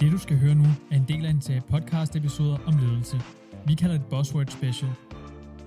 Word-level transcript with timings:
Det 0.00 0.12
du 0.12 0.18
skal 0.18 0.38
høre 0.38 0.54
nu 0.54 0.64
er 0.90 0.96
en 0.96 1.04
del 1.08 1.26
af 1.26 1.30
en 1.30 1.40
serie 1.40 1.62
podcast 1.70 2.16
episoder 2.16 2.58
om 2.66 2.78
ledelse. 2.78 3.20
Vi 3.66 3.74
kalder 3.74 3.96
det 3.96 4.06
Buzzword 4.06 4.46
Special. 4.46 4.90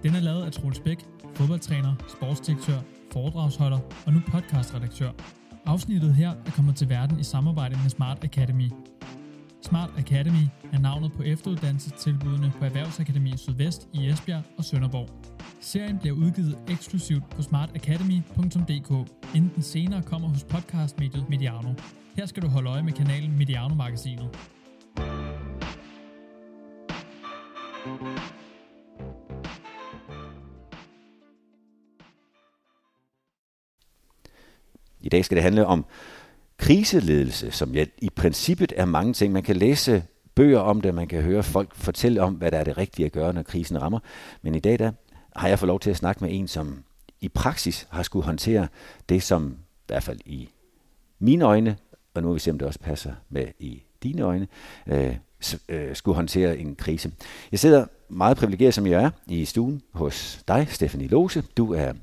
Den 0.03 0.15
er 0.15 0.19
lavet 0.19 0.45
af 0.45 0.51
Troels 0.51 0.79
Bæk, 0.79 1.05
fodboldtræner, 1.35 1.95
sportsdirektør, 2.09 2.79
foredragsholder 3.11 3.79
og 4.05 4.13
nu 4.13 4.21
podcastredaktør. 4.27 5.11
Afsnittet 5.65 6.15
her 6.15 6.29
er 6.29 6.51
kommet 6.55 6.75
til 6.75 6.89
verden 6.89 7.19
i 7.19 7.23
samarbejde 7.23 7.79
med 7.83 7.89
Smart 7.89 8.23
Academy. 8.23 8.69
Smart 9.61 9.89
Academy 9.97 10.45
er 10.73 10.79
navnet 10.79 11.11
på 11.13 11.23
efteruddannelsestilbudene 11.23 12.51
på 12.59 12.65
Erhvervsakademi 12.65 13.37
Sydvest 13.37 13.87
i 13.93 14.09
Esbjerg 14.09 14.43
og 14.57 14.63
Sønderborg. 14.63 15.09
Serien 15.59 15.99
bliver 15.99 16.15
udgivet 16.15 16.57
eksklusivt 16.67 17.29
på 17.29 17.41
smartacademy.dk, 17.41 19.09
inden 19.35 19.51
den 19.55 19.63
senere 19.63 20.01
kommer 20.01 20.29
hos 20.29 20.43
podcastmediet 20.43 21.29
Mediano. 21.29 21.73
Her 22.15 22.25
skal 22.25 22.43
du 22.43 22.47
holde 22.47 22.69
øje 22.69 22.83
med 22.83 22.93
kanalen 22.93 23.37
Mediano-magasinet. 23.37 24.29
I 35.01 35.09
dag 35.09 35.25
skal 35.25 35.35
det 35.35 35.43
handle 35.43 35.65
om 35.65 35.85
kriseledelse, 36.57 37.51
som 37.51 37.75
jeg, 37.75 37.87
i 37.97 38.09
princippet 38.09 38.73
er 38.75 38.85
mange 38.85 39.13
ting. 39.13 39.33
Man 39.33 39.43
kan 39.43 39.55
læse 39.55 40.03
bøger 40.35 40.59
om 40.59 40.81
det, 40.81 40.95
man 40.95 41.07
kan 41.07 41.21
høre 41.21 41.43
folk 41.43 41.75
fortælle 41.75 42.21
om, 42.21 42.33
hvad 42.33 42.51
der 42.51 42.57
er 42.57 42.63
det 42.63 42.77
rigtige 42.77 43.05
at 43.05 43.11
gøre, 43.11 43.33
når 43.33 43.43
krisen 43.43 43.81
rammer. 43.81 43.99
Men 44.41 44.55
i 44.55 44.59
dag 44.59 44.79
der 44.79 44.91
har 45.35 45.47
jeg 45.47 45.59
fået 45.59 45.67
lov 45.67 45.79
til 45.79 45.89
at 45.89 45.97
snakke 45.97 46.23
med 46.23 46.33
en, 46.33 46.47
som 46.47 46.83
i 47.21 47.29
praksis 47.29 47.87
har 47.89 48.03
skulle 48.03 48.25
håndtere 48.25 48.67
det, 49.09 49.23
som 49.23 49.57
i 49.59 49.87
hvert 49.87 50.03
fald 50.03 50.19
i 50.25 50.49
mine 51.19 51.45
øjne, 51.45 51.77
og 52.13 52.21
nu 52.21 52.27
må 52.27 52.33
vi 52.33 52.39
se, 52.39 52.51
om 52.51 52.57
det 52.57 52.67
også 52.67 52.79
passer 52.79 53.13
med 53.29 53.47
i 53.59 53.83
dine 54.03 54.21
øjne, 54.21 54.47
øh, 54.87 55.15
øh, 55.69 55.95
skulle 55.95 56.15
håndtere 56.15 56.57
en 56.57 56.75
krise. 56.75 57.11
Jeg 57.51 57.59
sidder 57.59 57.85
meget 58.09 58.37
privilegeret, 58.37 58.73
som 58.73 58.87
jeg 58.87 59.03
er, 59.03 59.09
i 59.27 59.45
stuen 59.45 59.81
hos 59.93 60.43
dig, 60.47 60.67
Stephanie 60.69 61.07
Lose. 61.07 61.43
Du 61.57 61.73
er 61.73 61.93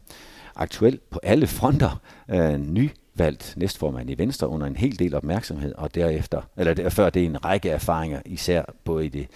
aktuel 0.56 0.98
på 1.11 1.20
alle 1.22 1.47
fronter, 1.47 2.00
øh, 2.28 2.61
nyvalgt 2.61 3.55
næstformand 3.56 4.11
i 4.11 4.19
Venstre 4.19 4.48
under 4.48 4.67
en 4.67 4.77
hel 4.77 4.98
del 4.98 5.14
opmærksomhed, 5.14 5.75
og 5.75 5.94
derefter, 5.94 6.42
eller 6.56 6.74
derfor 6.74 7.11
det 7.11 7.22
er 7.22 7.27
en 7.27 7.45
række 7.45 7.70
erfaringer, 7.70 8.22
især 8.27 8.62
både 8.84 9.06
i 9.06 9.08
det 9.08 9.28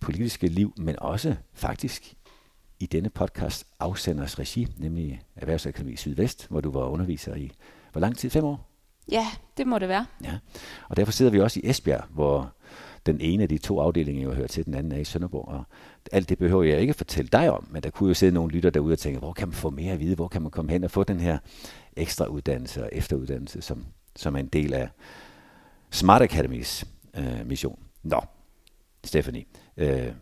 politiske 0.00 0.48
liv, 0.48 0.72
men 0.76 0.98
også 0.98 1.34
faktisk 1.54 2.14
i 2.80 2.86
denne 2.86 3.10
podcast 3.10 3.66
afsenders 3.80 4.38
regi, 4.38 4.68
nemlig 4.76 5.22
Erhvervsakademi 5.36 5.96
Sydvest, 5.96 6.46
hvor 6.50 6.60
du 6.60 6.70
var 6.70 6.84
underviser 6.84 7.34
i 7.34 7.52
hvor 7.92 8.00
lang 8.00 8.16
tid? 8.16 8.30
Fem 8.30 8.44
år? 8.44 8.75
Ja, 9.10 9.26
det 9.56 9.66
må 9.66 9.78
det 9.78 9.88
være. 9.88 10.06
Ja, 10.24 10.38
og 10.88 10.96
derfor 10.96 11.12
sidder 11.12 11.32
vi 11.32 11.40
også 11.40 11.60
i 11.62 11.70
Esbjerg, 11.70 12.04
hvor 12.10 12.52
den 13.06 13.20
ene 13.20 13.42
af 13.42 13.48
de 13.48 13.58
to 13.58 13.80
afdelinger 13.80 14.22
jo 14.22 14.32
hører 14.32 14.46
til, 14.46 14.64
den 14.64 14.74
anden 14.74 14.92
er 14.92 14.96
i 14.96 15.04
Sønderborg. 15.04 15.48
Og 15.48 15.64
alt 16.12 16.28
det 16.28 16.38
behøver 16.38 16.62
jeg 16.62 16.80
ikke 16.80 16.94
fortælle 16.94 17.28
dig 17.28 17.50
om, 17.50 17.68
men 17.70 17.82
der 17.82 17.90
kunne 17.90 18.08
jo 18.08 18.14
sidde 18.14 18.34
nogle 18.34 18.52
lytter 18.52 18.70
derude 18.70 18.92
og 18.92 18.98
tænke, 18.98 19.18
hvor 19.18 19.32
kan 19.32 19.48
man 19.48 19.54
få 19.54 19.70
mere 19.70 19.92
at 19.92 20.00
vide, 20.00 20.14
hvor 20.14 20.28
kan 20.28 20.42
man 20.42 20.50
komme 20.50 20.70
hen 20.70 20.84
og 20.84 20.90
få 20.90 21.04
den 21.04 21.20
her 21.20 21.38
ekstra 21.96 22.26
uddannelse 22.26 22.82
og 22.82 22.88
efteruddannelse, 22.92 23.62
som, 23.62 23.84
som 24.16 24.34
er 24.34 24.40
en 24.40 24.46
del 24.46 24.74
af 24.74 24.88
Smart 25.90 26.22
Academies 26.22 26.84
øh, 27.16 27.46
mission. 27.46 27.78
Nå, 28.02 28.20
Stephanie, 29.04 29.44
øh, 29.76 30.12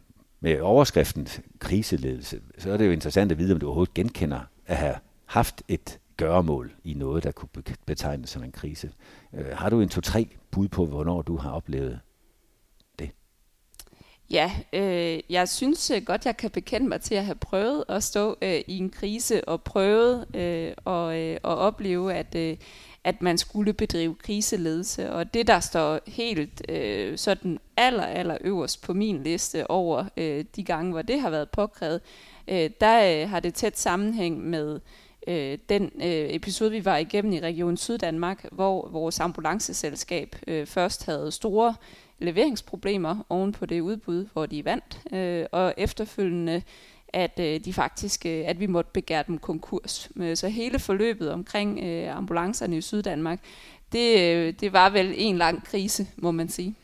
med 0.40 0.60
overskriften 0.60 1.28
kriseledelse, 1.58 2.40
så 2.58 2.72
er 2.72 2.76
det 2.76 2.86
jo 2.86 2.90
interessant 2.90 3.32
at 3.32 3.38
vide, 3.38 3.54
om 3.54 3.60
du 3.60 3.66
overhovedet 3.66 3.94
genkender 3.94 4.40
at 4.66 4.76
have 4.76 4.94
haft 5.24 5.62
et 5.68 5.98
gøremål 6.16 6.72
i 6.84 6.94
noget, 6.94 7.24
der 7.24 7.32
kunne 7.32 7.48
betegnes 7.86 8.30
som 8.30 8.44
en 8.44 8.52
krise. 8.52 8.90
Øh, 9.32 9.46
har 9.56 9.70
du 9.70 9.80
en 9.80 9.88
to-tre 9.88 10.28
bud 10.50 10.68
på, 10.68 10.86
hvornår 10.86 11.22
du 11.22 11.36
har 11.36 11.50
oplevet 11.50 12.00
det? 12.98 13.10
Ja, 14.30 14.52
øh, 14.72 15.20
jeg 15.30 15.48
synes 15.48 15.90
øh, 15.90 16.02
godt, 16.02 16.26
jeg 16.26 16.36
kan 16.36 16.50
bekende 16.50 16.88
mig 16.88 17.00
til 17.00 17.14
at 17.14 17.24
have 17.24 17.34
prøvet 17.34 17.84
at 17.88 18.02
stå 18.02 18.36
øh, 18.42 18.60
i 18.66 18.78
en 18.78 18.90
krise 18.90 19.48
og 19.48 19.62
prøvet 19.62 20.36
øh, 20.36 20.72
og, 20.84 21.20
øh, 21.20 21.34
at 21.34 21.40
opleve, 21.44 22.14
at, 22.14 22.34
øh, 22.34 22.56
at 23.04 23.22
man 23.22 23.38
skulle 23.38 23.72
bedrive 23.72 24.14
kriseledelse. 24.14 25.12
Og 25.12 25.34
det, 25.34 25.46
der 25.46 25.60
står 25.60 26.00
helt 26.06 26.62
øh, 26.68 27.18
sådan 27.18 27.58
aller, 27.76 28.04
aller 28.04 28.38
øverst 28.40 28.82
på 28.82 28.94
min 28.94 29.22
liste 29.22 29.70
over 29.70 30.04
øh, 30.16 30.44
de 30.56 30.64
gange, 30.64 30.92
hvor 30.92 31.02
det 31.02 31.20
har 31.20 31.30
været 31.30 31.50
påkrævet, 31.50 32.00
øh, 32.48 32.70
der 32.80 33.22
øh, 33.22 33.30
har 33.30 33.40
det 33.40 33.54
tæt 33.54 33.78
sammenhæng 33.78 34.40
med 34.40 34.80
øh, 35.26 35.58
den 35.68 35.82
øh, 35.94 36.34
episode, 36.34 36.70
vi 36.70 36.84
var 36.84 36.96
igennem 36.96 37.32
i 37.32 37.40
Region 37.40 37.76
Syddanmark, 37.76 38.46
hvor 38.52 38.88
vores 38.88 39.20
ambulanceselskab 39.20 40.36
øh, 40.46 40.66
først 40.66 41.06
havde 41.06 41.32
store 41.32 41.74
leveringsproblemer 42.18 43.26
oven 43.28 43.52
på 43.52 43.66
det 43.66 43.80
udbud, 43.80 44.26
hvor 44.32 44.46
de 44.46 44.64
vandt, 44.64 45.00
øh, 45.12 45.46
og 45.52 45.74
efterfølgende 45.76 46.62
at 47.08 47.40
øh, 47.40 47.60
de 47.64 47.72
faktisk, 47.72 48.26
øh, 48.26 48.44
at 48.46 48.60
vi 48.60 48.66
måtte 48.66 48.90
begære 48.94 49.24
dem 49.26 49.38
konkurs. 49.38 50.10
Øh, 50.16 50.36
så 50.36 50.48
hele 50.48 50.78
forløbet 50.78 51.30
omkring 51.30 51.80
øh, 51.84 52.16
ambulancerne 52.16 52.76
i 52.76 52.80
Syddanmark, 52.80 53.38
det, 53.92 54.20
øh, 54.20 54.54
det 54.60 54.72
var 54.72 54.90
vel 54.90 55.14
en 55.16 55.38
lang 55.38 55.64
krise, 55.64 56.06
må 56.16 56.30
man 56.30 56.48
sige. 56.48 56.74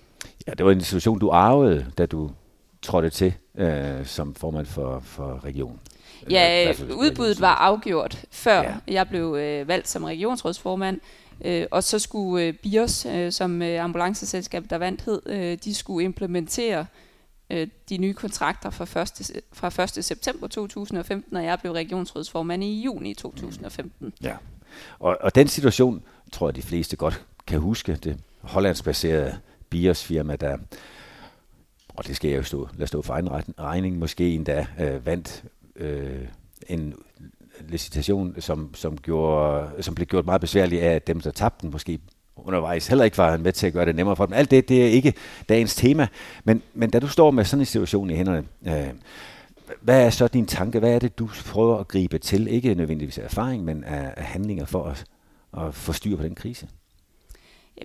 Ja, 0.46 0.52
det 0.52 0.66
var 0.66 0.72
en 0.72 0.80
situation, 0.80 1.18
du 1.18 1.30
arvede, 1.30 1.86
da 1.98 2.06
du 2.06 2.30
trådte 2.82 3.10
til 3.10 3.34
øh, 3.54 4.06
som 4.06 4.34
formand 4.34 4.66
for, 4.66 5.00
for 5.00 5.44
regionen. 5.44 5.80
Ja, 6.30 6.72
udbuddet 6.94 7.40
var 7.40 7.54
afgjort, 7.54 8.24
før 8.30 8.62
ja. 8.62 8.74
jeg 8.88 9.08
blev 9.08 9.34
øh, 9.34 9.68
valgt 9.68 9.88
som 9.88 10.04
regionsrådsformand. 10.04 11.00
Øh, 11.44 11.66
og 11.70 11.84
så 11.84 11.98
skulle 11.98 12.44
øh, 12.44 12.54
BIOS, 12.54 13.06
øh, 13.06 13.32
som 13.32 13.62
øh, 13.62 13.84
ambulanceselskabet 13.84 14.70
der 14.70 14.78
vandt 14.78 15.02
hed, 15.02 15.22
øh, 15.26 15.58
de 15.64 15.74
skulle 15.74 16.04
implementere 16.04 16.86
øh, 17.50 17.68
de 17.88 17.98
nye 17.98 18.14
kontrakter 18.14 18.70
fra 18.70 19.00
1. 19.00 19.42
fra 19.52 19.82
1. 19.98 20.04
september 20.04 20.48
2015, 20.48 21.36
og 21.36 21.44
jeg 21.44 21.58
blev 21.60 21.72
regionsrådsformand 21.72 22.64
i 22.64 22.82
juni 22.82 23.14
2015. 23.14 24.12
Ja, 24.22 24.36
og, 24.98 25.18
og 25.20 25.34
den 25.34 25.48
situation 25.48 26.02
tror 26.32 26.48
jeg, 26.48 26.56
de 26.56 26.62
fleste 26.62 26.96
godt 26.96 27.24
kan 27.46 27.60
huske. 27.60 27.96
Det 27.96 28.20
hollandsbaserede 28.40 29.38
BIOS-firma, 29.70 30.36
der 30.36 30.56
og 32.00 32.06
det 32.06 32.16
skal 32.16 32.30
jeg 32.30 32.38
jo 32.38 32.42
stå, 32.42 32.68
lade 32.76 32.86
stå 32.86 33.02
for 33.02 33.14
egen 33.14 33.28
regning, 33.58 33.98
måske 33.98 34.34
endda 34.34 34.66
øh, 34.80 35.06
vandt 35.06 35.44
øh, 35.80 36.26
en 36.68 36.94
licitation, 37.68 38.34
som, 38.38 38.74
som, 38.74 38.98
gjorde, 38.98 39.82
som 39.82 39.94
blev 39.94 40.06
gjort 40.06 40.24
meget 40.24 40.40
besværlig 40.40 40.82
af, 40.82 40.94
at 40.94 41.06
dem, 41.06 41.20
der 41.20 41.30
tabte 41.30 41.62
den, 41.62 41.70
måske 41.70 41.98
undervejs 42.36 42.86
heller 42.86 43.04
ikke 43.04 43.18
var 43.18 43.36
med 43.36 43.52
til 43.52 43.66
at 43.66 43.72
gøre 43.72 43.86
det 43.86 43.96
nemmere 43.96 44.16
for 44.16 44.26
dem. 44.26 44.32
Alt 44.32 44.50
det, 44.50 44.68
det 44.68 44.84
er 44.84 44.88
ikke 44.88 45.14
dagens 45.48 45.74
tema. 45.74 46.06
Men, 46.44 46.62
men 46.74 46.90
da 46.90 46.98
du 46.98 47.08
står 47.08 47.30
med 47.30 47.44
sådan 47.44 47.60
en 47.60 47.66
situation 47.66 48.10
i 48.10 48.14
hænderne, 48.14 48.44
øh, 48.66 48.90
hvad 49.80 50.06
er 50.06 50.10
så 50.10 50.28
din 50.28 50.46
tanke? 50.46 50.78
Hvad 50.78 50.94
er 50.94 50.98
det, 50.98 51.18
du 51.18 51.28
prøver 51.46 51.78
at 51.78 51.88
gribe 51.88 52.18
til? 52.18 52.48
Ikke 52.48 52.74
nødvendigvis 52.74 53.18
af 53.18 53.24
erfaring, 53.24 53.64
men 53.64 53.84
af, 53.84 54.14
af 54.16 54.24
handlinger 54.24 54.64
for 54.64 54.84
at, 54.84 55.04
at 55.58 55.74
få 55.74 55.92
styr 55.92 56.16
på 56.16 56.22
den 56.22 56.34
krise? 56.34 56.66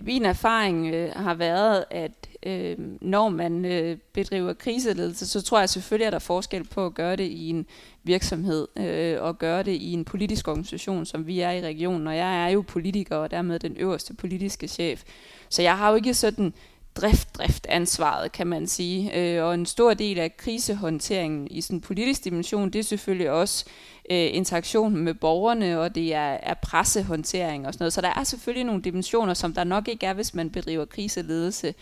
Min 0.02 0.24
erfaring 0.24 0.94
øh, 0.94 1.10
har 1.16 1.34
været, 1.34 1.84
at 1.90 2.28
øh, 2.46 2.76
når 3.00 3.28
man 3.28 3.64
øh, 3.64 3.98
bedriver 4.12 4.52
kriseledelse, 4.52 5.26
så 5.26 5.42
tror 5.42 5.58
jeg 5.58 5.68
selvfølgelig, 5.68 6.06
at 6.06 6.12
der 6.12 6.18
er 6.18 6.20
forskel 6.20 6.64
på 6.64 6.86
at 6.86 6.94
gøre 6.94 7.16
det 7.16 7.24
i 7.24 7.48
en 7.48 7.66
virksomhed 8.02 8.68
øh, 8.76 9.22
og 9.22 9.38
gøre 9.38 9.62
det 9.62 9.72
i 9.72 9.92
en 9.92 10.04
politisk 10.04 10.48
organisation, 10.48 11.06
som 11.06 11.26
vi 11.26 11.40
er 11.40 11.50
i 11.50 11.60
regionen. 11.60 12.06
Og 12.06 12.16
jeg 12.16 12.44
er 12.44 12.48
jo 12.48 12.64
politiker 12.68 13.16
og 13.16 13.30
dermed 13.30 13.58
den 13.58 13.76
øverste 13.76 14.14
politiske 14.14 14.68
chef. 14.68 15.02
Så 15.48 15.62
jeg 15.62 15.78
har 15.78 15.90
jo 15.90 15.96
ikke 15.96 16.14
sådan 16.14 16.54
drift, 16.96 17.34
drift 17.34 17.66
ansvaret, 17.68 18.32
kan 18.32 18.46
man 18.46 18.66
sige. 18.66 19.18
Øh, 19.18 19.44
og 19.44 19.54
en 19.54 19.66
stor 19.66 19.94
del 19.94 20.18
af 20.18 20.36
krisehåndteringen 20.36 21.48
i 21.50 21.60
sådan 21.60 21.76
en 21.76 21.80
politisk 21.80 22.24
dimension, 22.24 22.70
det 22.70 22.78
er 22.78 22.82
selvfølgelig 22.82 23.30
også 23.30 23.64
øh, 24.10 24.28
interaktionen 24.32 25.04
med 25.04 25.14
borgerne, 25.14 25.80
og 25.80 25.94
det 25.94 26.14
er, 26.14 26.38
er 26.42 26.54
pressehåndtering 26.54 27.66
og 27.66 27.72
sådan 27.72 27.82
noget. 27.82 27.92
Så 27.92 28.00
der 28.00 28.12
er 28.16 28.24
selvfølgelig 28.24 28.64
nogle 28.64 28.82
dimensioner, 28.82 29.34
som 29.34 29.54
der 29.54 29.64
nok 29.64 29.88
ikke 29.88 30.06
er, 30.06 30.14
hvis 30.14 30.34
man 30.34 30.50
bedriver 30.50 30.84
kriseledelse 30.84 31.74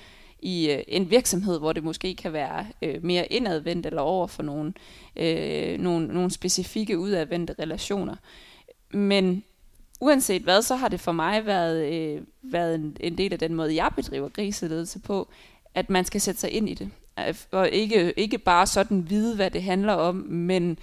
i 0.42 0.70
øh, 0.70 0.82
en 0.88 1.10
virksomhed, 1.10 1.58
hvor 1.58 1.72
det 1.72 1.84
måske 1.84 2.14
kan 2.14 2.32
være 2.32 2.66
øh, 2.82 3.04
mere 3.04 3.32
indadvendt 3.32 3.86
eller 3.86 4.02
over 4.02 4.26
for 4.26 4.42
nogle, 4.42 4.72
øh, 5.16 5.80
nogle, 5.80 6.06
nogle 6.06 6.30
specifikke 6.30 6.98
udadvendte 6.98 7.54
relationer. 7.58 8.16
Men 8.90 9.44
uanset 10.04 10.42
hvad, 10.42 10.62
så 10.62 10.76
har 10.76 10.88
det 10.88 11.00
for 11.00 11.12
mig 11.12 11.46
været, 11.46 11.92
øh, 11.92 12.22
været 12.42 12.74
en, 12.74 12.96
en 13.00 13.18
del 13.18 13.32
af 13.32 13.38
den 13.38 13.54
måde, 13.54 13.74
jeg 13.74 13.90
bedriver 13.96 14.28
griseledelse 14.28 14.98
på, 14.98 15.28
at 15.74 15.90
man 15.90 16.04
skal 16.04 16.20
sætte 16.20 16.40
sig 16.40 16.50
ind 16.50 16.68
i 16.68 16.74
det. 16.74 16.90
Og 17.50 17.68
ikke, 17.68 18.12
ikke 18.16 18.38
bare 18.38 18.66
sådan 18.66 19.10
vide, 19.10 19.36
hvad 19.36 19.50
det 19.50 19.62
handler 19.62 19.92
om, 19.92 20.14
men 20.28 20.78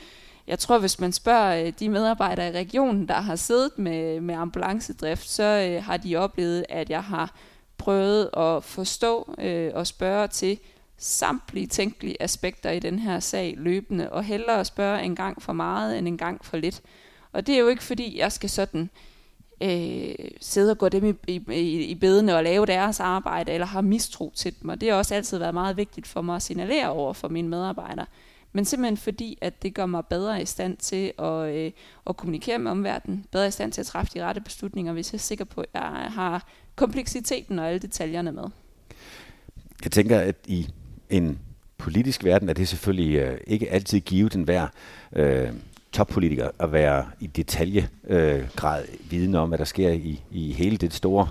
jeg 0.47 0.59
tror, 0.59 0.79
hvis 0.79 0.99
man 0.99 1.11
spørger 1.11 1.65
øh, 1.65 1.73
de 1.79 1.89
medarbejdere 1.89 2.47
i 2.47 2.51
regionen, 2.51 3.07
der 3.07 3.13
har 3.21 3.35
siddet 3.35 3.71
med, 3.77 4.21
med 4.21 4.35
ambulancedrift, 4.35 5.29
så 5.29 5.43
øh, 5.43 5.83
har 5.83 5.97
de 5.97 6.15
oplevet, 6.15 6.65
at 6.69 6.89
jeg 6.89 7.03
har 7.03 7.35
prøvet 7.77 8.29
at 8.37 8.63
forstå 8.63 9.35
øh, 9.37 9.71
og 9.73 9.87
spørge 9.87 10.27
til 10.27 10.59
samtlige 10.97 11.67
tænkelige 11.67 12.21
aspekter 12.21 12.71
i 12.71 12.79
den 12.79 12.99
her 12.99 13.19
sag 13.19 13.55
løbende, 13.57 14.11
og 14.11 14.23
hellere 14.23 14.65
spørge 14.65 15.03
en 15.03 15.15
gang 15.15 15.41
for 15.41 15.53
meget 15.53 15.97
end 15.97 16.07
en 16.07 16.17
gang 16.17 16.45
for 16.45 16.57
lidt. 16.57 16.81
Og 17.31 17.47
det 17.47 17.55
er 17.55 17.59
jo 17.59 17.67
ikke 17.67 17.83
fordi, 17.83 18.19
jeg 18.19 18.31
skal 18.31 18.49
sådan 18.49 18.81
øh, 18.81 19.10
Øh, 19.63 20.15
sidde 20.41 20.71
og 20.71 20.77
gå 20.77 20.89
dem 20.89 21.19
i, 21.27 21.41
i, 21.49 21.85
i 21.85 21.95
bedene 21.95 22.35
og 22.35 22.43
lave 22.43 22.65
deres 22.65 22.99
arbejde, 22.99 23.51
eller 23.51 23.67
har 23.67 23.81
mistro 23.81 24.31
til 24.35 24.53
dem. 24.61 24.69
Og 24.69 24.81
det 24.81 24.89
har 24.89 24.97
også 24.97 25.15
altid 25.15 25.37
været 25.37 25.53
meget 25.53 25.77
vigtigt 25.77 26.07
for 26.07 26.21
mig 26.21 26.35
at 26.35 26.41
signalere 26.41 26.89
over 26.89 27.13
for 27.13 27.27
mine 27.27 27.47
medarbejdere. 27.49 28.05
Men 28.53 28.65
simpelthen 28.65 28.97
fordi, 28.97 29.37
at 29.41 29.63
det 29.63 29.73
gør 29.73 29.85
mig 29.85 30.05
bedre 30.05 30.41
i 30.41 30.45
stand 30.45 30.77
til 30.77 31.11
at, 31.19 31.55
øh, 31.55 31.71
at 32.07 32.17
kommunikere 32.17 32.59
med 32.59 32.71
omverdenen, 32.71 33.25
bedre 33.31 33.47
i 33.47 33.51
stand 33.51 33.71
til 33.71 33.81
at 33.81 33.87
træffe 33.87 34.11
de 34.13 34.23
rette 34.23 34.41
beslutninger, 34.41 34.93
hvis 34.93 35.13
jeg 35.13 35.17
er 35.17 35.21
sikker 35.21 35.45
på, 35.45 35.61
at 35.61 35.67
jeg 35.73 35.81
har 36.09 36.47
kompleksiteten 36.75 37.59
og 37.59 37.67
alle 37.67 37.79
detaljerne 37.79 38.31
med. 38.31 38.43
Jeg 39.83 39.91
tænker, 39.91 40.19
at 40.19 40.35
i 40.47 40.67
en 41.09 41.39
politisk 41.77 42.23
verden 42.23 42.49
er 42.49 42.53
det 42.53 42.67
selvfølgelig 42.67 43.15
øh, 43.15 43.37
ikke 43.47 43.71
altid 43.71 43.99
givet 43.99 44.33
den 44.33 44.47
værd. 44.47 44.71
øh, 45.13 45.49
toppolitiker 45.91 46.49
at 46.59 46.71
være 46.71 47.05
i 47.19 47.27
detaljegrad 47.27 48.83
øh, 48.83 49.11
viden 49.11 49.35
om, 49.35 49.49
hvad 49.49 49.57
der 49.57 49.65
sker 49.65 49.89
i, 49.89 50.23
i 50.31 50.53
hele 50.53 50.77
det 50.77 50.93
store 50.93 51.27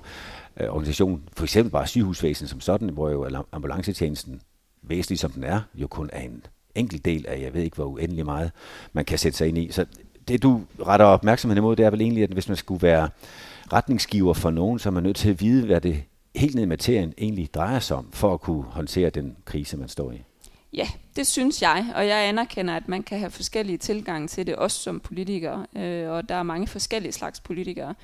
øh, 0.61 0.69
organisation. 0.69 1.23
For 1.37 1.45
eksempel 1.45 1.73
bare 1.73 1.87
sygehusvæsenet 1.87 2.51
som 2.51 2.61
sådan, 2.61 2.89
hvor 2.89 3.11
jo 3.11 3.45
ambulancetjenesten, 3.53 4.41
væsentlig 4.83 5.19
som 5.19 5.31
den 5.31 5.45
er, 5.45 5.61
jo 5.75 5.87
kun 5.87 6.11
er 6.12 6.21
en 6.21 6.43
enkelt 6.75 7.05
del 7.05 7.25
af, 7.29 7.41
jeg 7.41 7.55
ved 7.55 7.62
ikke 7.62 7.77
hvor 7.77 7.85
uendelig 7.85 8.25
meget, 8.25 8.51
man 8.93 9.05
kan 9.05 9.19
sætte 9.19 9.39
sig 9.39 9.49
ind 9.49 9.59
i. 9.59 9.73
Så 9.73 9.87
det 10.29 10.43
du 10.43 10.62
retter 10.87 11.07
opmærksomhed 11.07 11.57
imod, 11.57 11.77
det 11.77 11.85
er 11.85 11.91
vel 11.91 12.01
egentlig, 12.01 12.23
at 12.23 12.31
hvis 12.31 12.49
man 12.49 12.57
skulle 12.57 12.83
være 12.83 13.09
retningsgiver 13.73 14.35
for 14.35 14.51
nogen, 14.51 14.79
så 14.79 14.89
er 14.89 14.93
man 14.93 15.03
nødt 15.03 15.17
til 15.17 15.31
at 15.31 15.41
vide, 15.41 15.67
hvad 15.67 15.81
det 15.81 16.03
helt 16.37 16.55
ned 16.55 16.62
i 16.62 16.67
materien 16.67 17.15
egentlig 17.19 17.55
drejer 17.55 17.79
sig 17.79 17.97
om, 17.97 18.09
for 18.12 18.35
at 18.35 18.41
kunne 18.41 18.62
håndtere 18.62 19.11
den 19.11 19.37
krise, 19.45 19.77
man 19.77 19.89
står 19.89 20.12
i. 20.12 20.23
Ja, 20.72 20.88
det 21.17 21.26
synes 21.26 21.62
jeg, 21.62 21.93
og 21.94 22.06
jeg 22.06 22.28
anerkender, 22.28 22.76
at 22.76 22.88
man 22.88 23.02
kan 23.02 23.19
have 23.19 23.31
forskellige 23.31 23.78
tilgange 23.78 24.28
til 24.28 24.46
det, 24.46 24.56
også 24.56 24.81
som 24.81 25.00
politiker, 25.00 25.67
øh, 25.76 26.11
og 26.11 26.28
der 26.28 26.34
er 26.34 26.43
mange 26.43 26.67
forskellige 26.67 27.12
slags 27.12 27.40
politikere. 27.40 27.94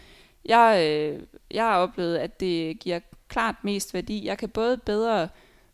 Jeg, 0.44 0.86
øh, 0.90 1.22
jeg 1.50 1.64
har 1.64 1.76
oplevet, 1.76 2.16
at 2.16 2.40
det 2.40 2.78
giver 2.78 3.00
klart 3.28 3.54
mest 3.62 3.94
værdi. 3.94 4.26
Jeg 4.26 4.38
kan 4.38 4.48
både 4.48 4.76
bedre 4.76 5.28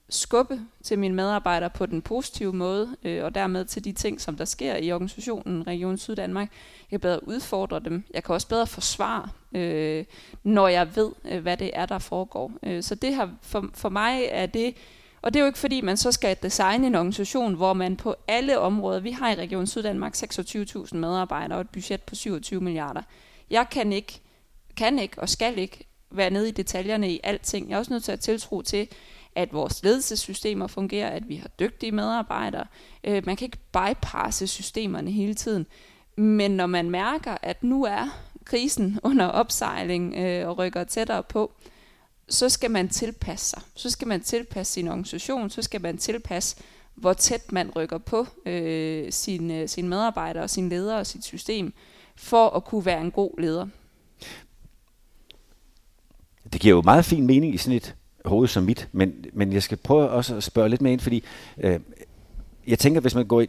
skubbe 0.09 0.61
til 0.83 0.99
mine 0.99 1.15
medarbejdere 1.15 1.71
på 1.71 1.87
den 1.87 2.03
positive 2.03 2.53
måde, 2.53 2.97
øh, 3.03 3.25
og 3.25 3.35
dermed 3.35 3.65
til 3.65 3.85
de 3.85 3.93
ting, 3.93 4.21
som 4.21 4.37
der 4.37 4.45
sker 4.45 4.77
i 4.77 4.93
organisationen 4.93 5.67
Region 5.67 5.99
Syddanmark. 5.99 6.49
Jeg 6.83 6.91
kan 6.91 7.01
bedre 7.01 7.29
udfordre 7.29 7.81
dem. 7.81 8.05
Jeg 8.15 8.25
kan 8.25 8.35
også 8.35 8.49
bedre 8.49 8.67
forsvare, 8.67 9.29
øh, 9.53 10.05
når 10.43 10.69
jeg 10.69 10.97
ved, 10.97 11.13
øh, 11.25 11.43
hvad 11.43 11.57
det 11.57 11.71
er, 11.75 11.87
der 11.87 11.99
foregår. 11.99 12.53
Øh, 12.63 12.83
så 12.83 12.95
det 12.95 13.15
har 13.15 13.31
for, 13.43 13.71
for 13.75 13.89
mig 13.89 14.23
er 14.31 14.47
det 14.47 14.75
og 15.23 15.35
det 15.35 15.41
er 15.41 15.45
jo 15.45 15.47
ikke 15.47 15.59
fordi, 15.59 15.81
man 15.81 15.97
så 15.97 16.13
skal 16.13 16.37
designe 16.43 16.87
en 16.87 16.95
organisation, 16.95 17.55
hvor 17.55 17.73
man 17.73 17.97
på 17.97 18.15
alle 18.29 18.59
områder, 18.59 19.01
vi 19.01 19.11
har 19.11 19.31
i 19.31 19.35
Region 19.35 19.67
Syddanmark 19.67 20.15
26.000 20.15 20.97
medarbejdere 20.97 21.59
og 21.59 21.61
et 21.61 21.71
budget 21.71 22.03
på 22.03 22.15
27 22.15 22.61
milliarder. 22.61 23.03
Jeg 23.51 23.67
kan 23.71 23.93
ikke, 23.93 24.21
kan 24.77 24.99
ikke 24.99 25.19
og 25.19 25.29
skal 25.29 25.59
ikke 25.59 25.87
være 26.11 26.31
nede 26.31 26.49
i 26.49 26.53
detaljerne 26.53 27.11
i 27.11 27.21
alting. 27.23 27.69
Jeg 27.69 27.75
er 27.75 27.79
også 27.79 27.93
nødt 27.93 28.05
til 28.05 28.13
at 28.13 28.21
tiltro 28.21 28.63
til, 28.63 28.89
at 29.35 29.53
vores 29.53 29.83
ledelsessystemer 29.83 30.67
fungerer, 30.67 31.11
at 31.11 31.29
vi 31.29 31.37
har 31.37 31.49
dygtige 31.49 31.93
medarbejdere. 31.93 32.67
Øh, 33.05 33.27
man 33.27 33.37
kan 33.37 33.45
ikke 33.45 33.59
bypasse 33.73 34.47
systemerne 34.47 35.11
hele 35.11 35.35
tiden. 35.35 35.67
Men 36.17 36.51
når 36.51 36.67
man 36.67 36.91
mærker, 36.91 37.37
at 37.43 37.63
nu 37.63 37.85
er 37.85 38.09
krisen 38.45 38.99
under 39.03 39.27
opsejling 39.27 40.15
øh, 40.17 40.49
og 40.49 40.59
rykker 40.59 40.85
tættere 40.85 41.23
på, 41.23 41.53
så 42.33 42.49
skal 42.49 42.71
man 42.71 42.89
tilpasse 42.89 43.51
sig. 43.51 43.63
Så 43.75 43.91
skal 43.91 44.09
man 44.09 44.21
tilpasse 44.21 44.73
sin 44.73 44.89
organisation, 44.89 45.51
så 45.51 45.63
skal 45.63 45.81
man 45.81 45.99
tilpasse, 45.99 46.57
hvor 46.95 47.13
tæt 47.13 47.53
man 47.53 47.71
rykker 47.77 47.99
på 47.99 48.27
øh, 48.47 49.05
øh 49.07 49.13
sine, 49.13 49.69
sin 49.69 49.89
medarbejdere, 49.89 50.49
sin 50.49 50.69
ledere 50.69 50.99
og 50.99 51.07
sit 51.07 51.25
system, 51.25 51.73
for 52.17 52.49
at 52.49 52.65
kunne 52.65 52.87
være 52.87 53.01
en 53.01 53.11
god 53.11 53.41
leder. 53.41 53.67
Det 56.53 56.61
giver 56.61 56.75
jo 56.75 56.83
meget 56.83 57.05
fin 57.05 57.27
mening 57.27 57.55
i 57.55 57.57
sådan 57.57 57.77
et 57.77 57.95
hoved 58.25 58.49
som 58.49 58.63
mit, 58.63 58.89
men, 58.93 59.25
men 59.33 59.53
jeg 59.53 59.63
skal 59.63 59.79
prøve 59.79 60.09
også 60.09 60.37
at 60.37 60.43
spørge 60.43 60.69
lidt 60.69 60.81
mere 60.81 60.93
ind, 60.93 61.01
fordi 61.01 61.25
øh, 61.59 61.81
jeg 62.67 62.79
tænker, 62.79 63.01
hvis 63.01 63.15
man 63.15 63.27
går 63.27 63.45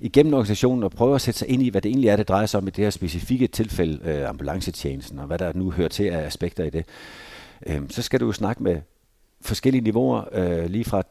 igennem 0.00 0.34
organisationen 0.34 0.82
og 0.84 0.90
prøver 0.90 1.14
at 1.14 1.20
sætte 1.20 1.38
sig 1.38 1.48
ind 1.48 1.62
i, 1.62 1.68
hvad 1.68 1.80
det 1.80 1.88
egentlig 1.88 2.08
er, 2.08 2.16
det 2.16 2.28
drejer 2.28 2.46
sig 2.46 2.58
om 2.58 2.68
i 2.68 2.70
det 2.70 2.84
her 2.84 2.90
specifikke 2.90 3.46
tilfælde, 3.46 4.00
øh, 4.04 4.28
ambulancetjenesten, 4.28 5.18
og 5.18 5.26
hvad 5.26 5.38
der 5.38 5.52
nu 5.54 5.70
hører 5.70 5.88
til 5.88 6.04
af 6.04 6.26
aspekter 6.26 6.64
i 6.64 6.70
det, 6.70 6.86
øh, 7.66 7.82
så 7.88 8.02
skal 8.02 8.20
du 8.20 8.26
jo 8.26 8.32
snakke 8.32 8.62
med 8.62 8.80
forskellige 9.40 9.82
niveauer, 9.82 10.24
øh, 10.32 10.70
lige 10.70 10.84
fra 10.84 11.02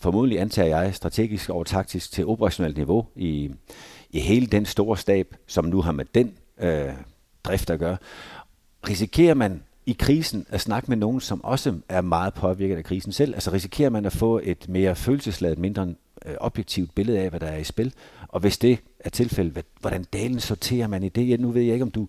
formodentlig 0.00 0.40
antager 0.40 0.78
jeg 0.78 0.94
strategisk 0.94 1.50
og 1.50 1.66
taktisk 1.66 2.12
til 2.12 2.26
operationelt 2.26 2.76
niveau 2.76 3.06
i, 3.16 3.50
i 4.10 4.20
hele 4.20 4.46
den 4.46 4.66
store 4.66 4.96
stab, 4.96 5.34
som 5.46 5.64
nu 5.64 5.80
har 5.80 5.92
med 5.92 6.04
den 6.14 6.34
øh, 6.58 6.92
drift 7.44 7.70
at 7.70 7.78
gøre. 7.78 7.96
Risikerer 8.88 9.34
man 9.34 9.62
i 9.86 9.96
krisen 9.98 10.46
at 10.48 10.60
snakke 10.60 10.88
med 10.88 10.96
nogen, 10.96 11.20
som 11.20 11.44
også 11.44 11.80
er 11.88 12.00
meget 12.00 12.34
påvirket 12.34 12.76
af 12.76 12.84
krisen 12.84 13.12
selv? 13.12 13.34
Altså 13.34 13.52
risikerer 13.52 13.90
man 13.90 14.06
at 14.06 14.12
få 14.12 14.40
et 14.42 14.68
mere 14.68 14.96
følelsesladet, 14.96 15.58
mindre 15.58 15.94
øh, 16.26 16.34
objektivt 16.40 16.94
billede 16.94 17.18
af, 17.18 17.30
hvad 17.30 17.40
der 17.40 17.46
er 17.46 17.56
i 17.56 17.64
spil? 17.64 17.94
Og 18.28 18.40
hvis 18.40 18.58
det 18.58 18.78
er 19.00 19.10
tilfældet, 19.10 19.64
hvordan 19.80 20.04
dalen 20.04 20.40
sorterer 20.40 20.86
man 20.86 21.02
i 21.02 21.08
det? 21.08 21.28
Ja, 21.28 21.36
nu 21.36 21.50
ved 21.50 21.62
jeg 21.62 21.72
ikke, 21.72 21.82
om 21.82 21.90
du, 21.90 22.08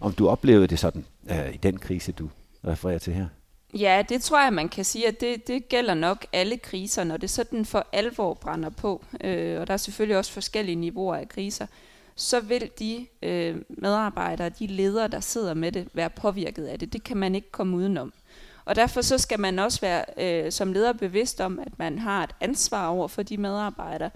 om 0.00 0.12
du 0.12 0.28
oplevede 0.28 0.66
det 0.66 0.78
sådan 0.78 1.04
øh, 1.30 1.54
i 1.54 1.56
den 1.56 1.78
krise, 1.78 2.12
du 2.12 2.28
refererer 2.66 2.98
til 2.98 3.12
her. 3.12 3.26
Ja, 3.78 4.02
det 4.08 4.22
tror 4.22 4.42
jeg, 4.42 4.52
man 4.52 4.68
kan 4.68 4.84
sige, 4.84 5.08
at 5.08 5.20
det, 5.20 5.48
det 5.48 5.68
gælder 5.68 5.94
nok 5.94 6.26
alle 6.32 6.56
kriser, 6.56 7.04
når 7.04 7.16
det 7.16 7.30
sådan 7.30 7.64
for 7.64 7.86
alvor 7.92 8.34
brænder 8.34 8.70
på. 8.70 9.04
Øh, 9.24 9.60
og 9.60 9.66
der 9.66 9.72
er 9.72 9.76
selvfølgelig 9.76 10.16
også 10.16 10.32
forskellige 10.32 10.76
niveauer 10.76 11.16
af 11.16 11.28
kriser 11.28 11.66
så 12.14 12.40
vil 12.40 12.70
de 12.78 13.06
øh, 13.22 13.56
medarbejdere, 13.68 14.48
de 14.48 14.66
ledere, 14.66 15.08
der 15.08 15.20
sidder 15.20 15.54
med 15.54 15.72
det, 15.72 15.88
være 15.94 16.10
påvirket 16.10 16.66
af 16.66 16.78
det. 16.78 16.92
Det 16.92 17.04
kan 17.04 17.16
man 17.16 17.34
ikke 17.34 17.50
komme 17.50 17.76
udenom. 17.76 18.12
Og 18.64 18.76
derfor 18.76 19.00
så 19.00 19.18
skal 19.18 19.40
man 19.40 19.58
også 19.58 19.80
være 19.80 20.04
øh, 20.18 20.52
som 20.52 20.72
leder 20.72 20.92
bevidst 20.92 21.40
om, 21.40 21.58
at 21.58 21.78
man 21.78 21.98
har 21.98 22.24
et 22.24 22.34
ansvar 22.40 22.88
over 22.88 23.08
for 23.08 23.22
de 23.22 23.36
medarbejdere. 23.36 24.10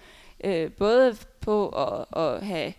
Øh, 0.44 0.72
både 0.72 1.16
på 1.40 1.68
at, 1.68 2.22
at 2.22 2.46
have 2.46 2.72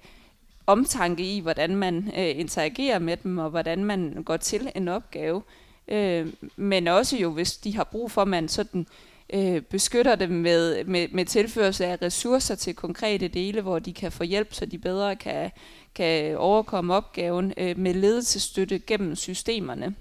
omtanke 0.68 1.24
i, 1.24 1.40
hvordan 1.40 1.76
man 1.76 2.12
øh, 2.18 2.40
interagerer 2.40 3.00
med 3.00 3.18
dem, 3.18 3.38
og 3.38 3.50
hvordan 3.50 3.86
man 3.86 4.24
går 4.26 4.38
til 4.38 4.72
en 4.76 4.88
opgave. 4.88 5.42
Øh, 5.88 6.28
men 6.56 6.88
også 6.88 7.18
jo, 7.18 7.32
hvis 7.32 7.58
de 7.58 7.76
har 7.76 7.84
brug 7.84 8.12
for, 8.12 8.22
at 8.22 8.28
man 8.28 8.48
sådan 8.48 8.88
øh, 9.34 9.62
beskytter 9.62 10.16
dem 10.16 10.30
med, 10.30 10.84
med, 10.84 11.08
med 11.12 11.26
tilførsel 11.26 11.84
af 11.84 12.02
ressourcer 12.02 12.56
til 12.56 12.76
konkrete 12.76 13.28
dele, 13.28 13.62
hvor 13.62 13.80
de 13.80 13.94
kan 13.94 14.12
få 14.12 14.24
hjælp, 14.24 14.54
så 14.54 14.66
de 14.66 14.78
bedre 14.78 15.16
kan, 15.16 15.52
kan 15.96 16.38
overkomme 16.38 16.94
opgaven 16.94 17.54
øh, 17.58 17.80
med 17.80 17.94
ledelsesstøtte 17.94 18.80
gennem 18.80 19.16
systemerne. 19.16 19.96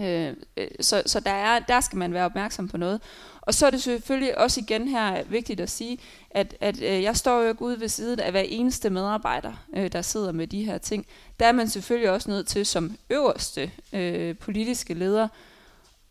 Øh, 0.00 0.36
øh, 0.56 0.68
så 0.80 1.02
så 1.06 1.20
der, 1.20 1.30
er, 1.30 1.58
der 1.58 1.80
skal 1.80 1.98
man 1.98 2.14
være 2.14 2.24
opmærksom 2.24 2.68
på 2.68 2.76
noget. 2.76 3.00
Og 3.40 3.54
så 3.54 3.66
er 3.66 3.70
det 3.70 3.82
selvfølgelig 3.82 4.38
også 4.38 4.60
igen 4.60 4.88
her 4.88 5.24
vigtigt 5.24 5.60
at 5.60 5.70
sige, 5.70 5.98
at, 6.30 6.56
at 6.60 6.82
øh, 6.82 7.02
jeg 7.02 7.16
står 7.16 7.42
jo 7.42 7.48
ikke 7.48 7.62
ude 7.62 7.80
ved 7.80 7.88
siden 7.88 8.20
af 8.20 8.30
hver 8.30 8.40
eneste 8.40 8.90
medarbejder, 8.90 9.52
øh, 9.76 9.92
der 9.92 10.02
sidder 10.02 10.32
med 10.32 10.46
de 10.46 10.64
her 10.64 10.78
ting. 10.78 11.06
Der 11.40 11.46
er 11.46 11.52
man 11.52 11.68
selvfølgelig 11.68 12.10
også 12.10 12.30
nødt 12.30 12.46
til 12.46 12.66
som 12.66 12.96
øverste 13.10 13.70
øh, 13.92 14.36
politiske 14.36 14.94
leder 14.94 15.28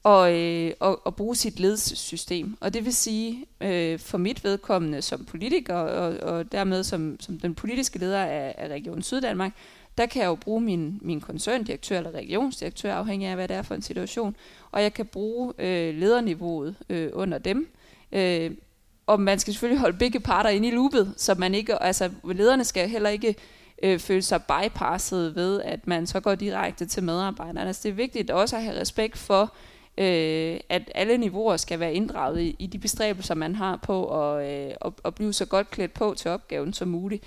og, 0.03 0.33
øh, 0.33 0.71
og, 0.79 1.05
og 1.05 1.15
bruge 1.15 1.35
sit 1.35 1.59
ledelsessystem. 1.59 2.57
Og 2.59 2.73
det 2.73 2.85
vil 2.85 2.95
sige, 2.95 3.45
øh, 3.61 3.99
for 3.99 4.17
mit 4.17 4.43
vedkommende 4.43 5.01
som 5.01 5.25
politiker, 5.25 5.75
og, 5.75 6.33
og 6.33 6.51
dermed 6.51 6.83
som, 6.83 7.17
som 7.19 7.39
den 7.39 7.55
politiske 7.55 7.99
leder 7.99 8.23
af, 8.23 8.55
af 8.57 8.67
Region 8.67 9.01
Syddanmark, 9.01 9.51
der 9.97 10.05
kan 10.05 10.21
jeg 10.21 10.27
jo 10.27 10.35
bruge 10.35 10.61
min, 10.61 10.99
min 11.01 11.21
koncerndirektør 11.21 11.97
eller 11.97 12.11
regionsdirektør, 12.11 12.93
afhængig 12.93 13.27
af 13.27 13.35
hvad 13.35 13.47
det 13.47 13.55
er 13.55 13.61
for 13.61 13.75
en 13.75 13.81
situation, 13.81 14.35
og 14.71 14.81
jeg 14.81 14.93
kan 14.93 15.05
bruge 15.05 15.53
øh, 15.57 15.95
lederniveauet 15.95 16.75
øh, 16.89 17.09
under 17.13 17.37
dem. 17.37 17.69
Øh, 18.11 18.51
og 19.07 19.21
man 19.21 19.39
skal 19.39 19.53
selvfølgelig 19.53 19.79
holde 19.79 19.97
begge 19.97 20.19
parter 20.19 20.49
inde 20.49 20.67
i 20.67 20.71
loopet, 20.71 21.13
så 21.17 21.35
man 21.35 21.55
ikke, 21.55 21.83
altså 21.83 22.09
lederne 22.23 22.63
skal 22.63 22.89
heller 22.89 23.09
ikke 23.09 23.35
øh, 23.83 23.99
føle 23.99 24.21
sig 24.21 24.41
bypasset 24.43 25.35
ved, 25.35 25.61
at 25.61 25.87
man 25.87 26.07
så 26.07 26.19
går 26.19 26.35
direkte 26.35 26.85
til 26.85 27.03
medarbejderne. 27.03 27.67
Altså 27.67 27.81
det 27.83 27.89
er 27.89 27.93
vigtigt 27.93 28.31
også 28.31 28.55
at 28.55 28.63
have 28.63 28.79
respekt 28.81 29.17
for, 29.17 29.53
øh, 29.97 30.59
at 30.69 30.91
alle 30.95 31.17
niveauer 31.17 31.57
skal 31.57 31.79
være 31.79 31.93
inddraget 31.93 32.41
i, 32.41 32.55
i 32.59 32.67
de 32.67 32.79
bestræbelser, 32.79 33.35
man 33.35 33.55
har 33.55 33.75
på 33.75 34.21
at, 34.21 34.49
øh, 34.49 34.73
at, 34.85 34.93
at 35.05 35.15
blive 35.15 35.33
så 35.33 35.45
godt 35.45 35.69
klædt 35.69 35.93
på 35.93 36.13
til 36.17 36.31
opgaven 36.31 36.73
som 36.73 36.87
muligt. 36.87 37.23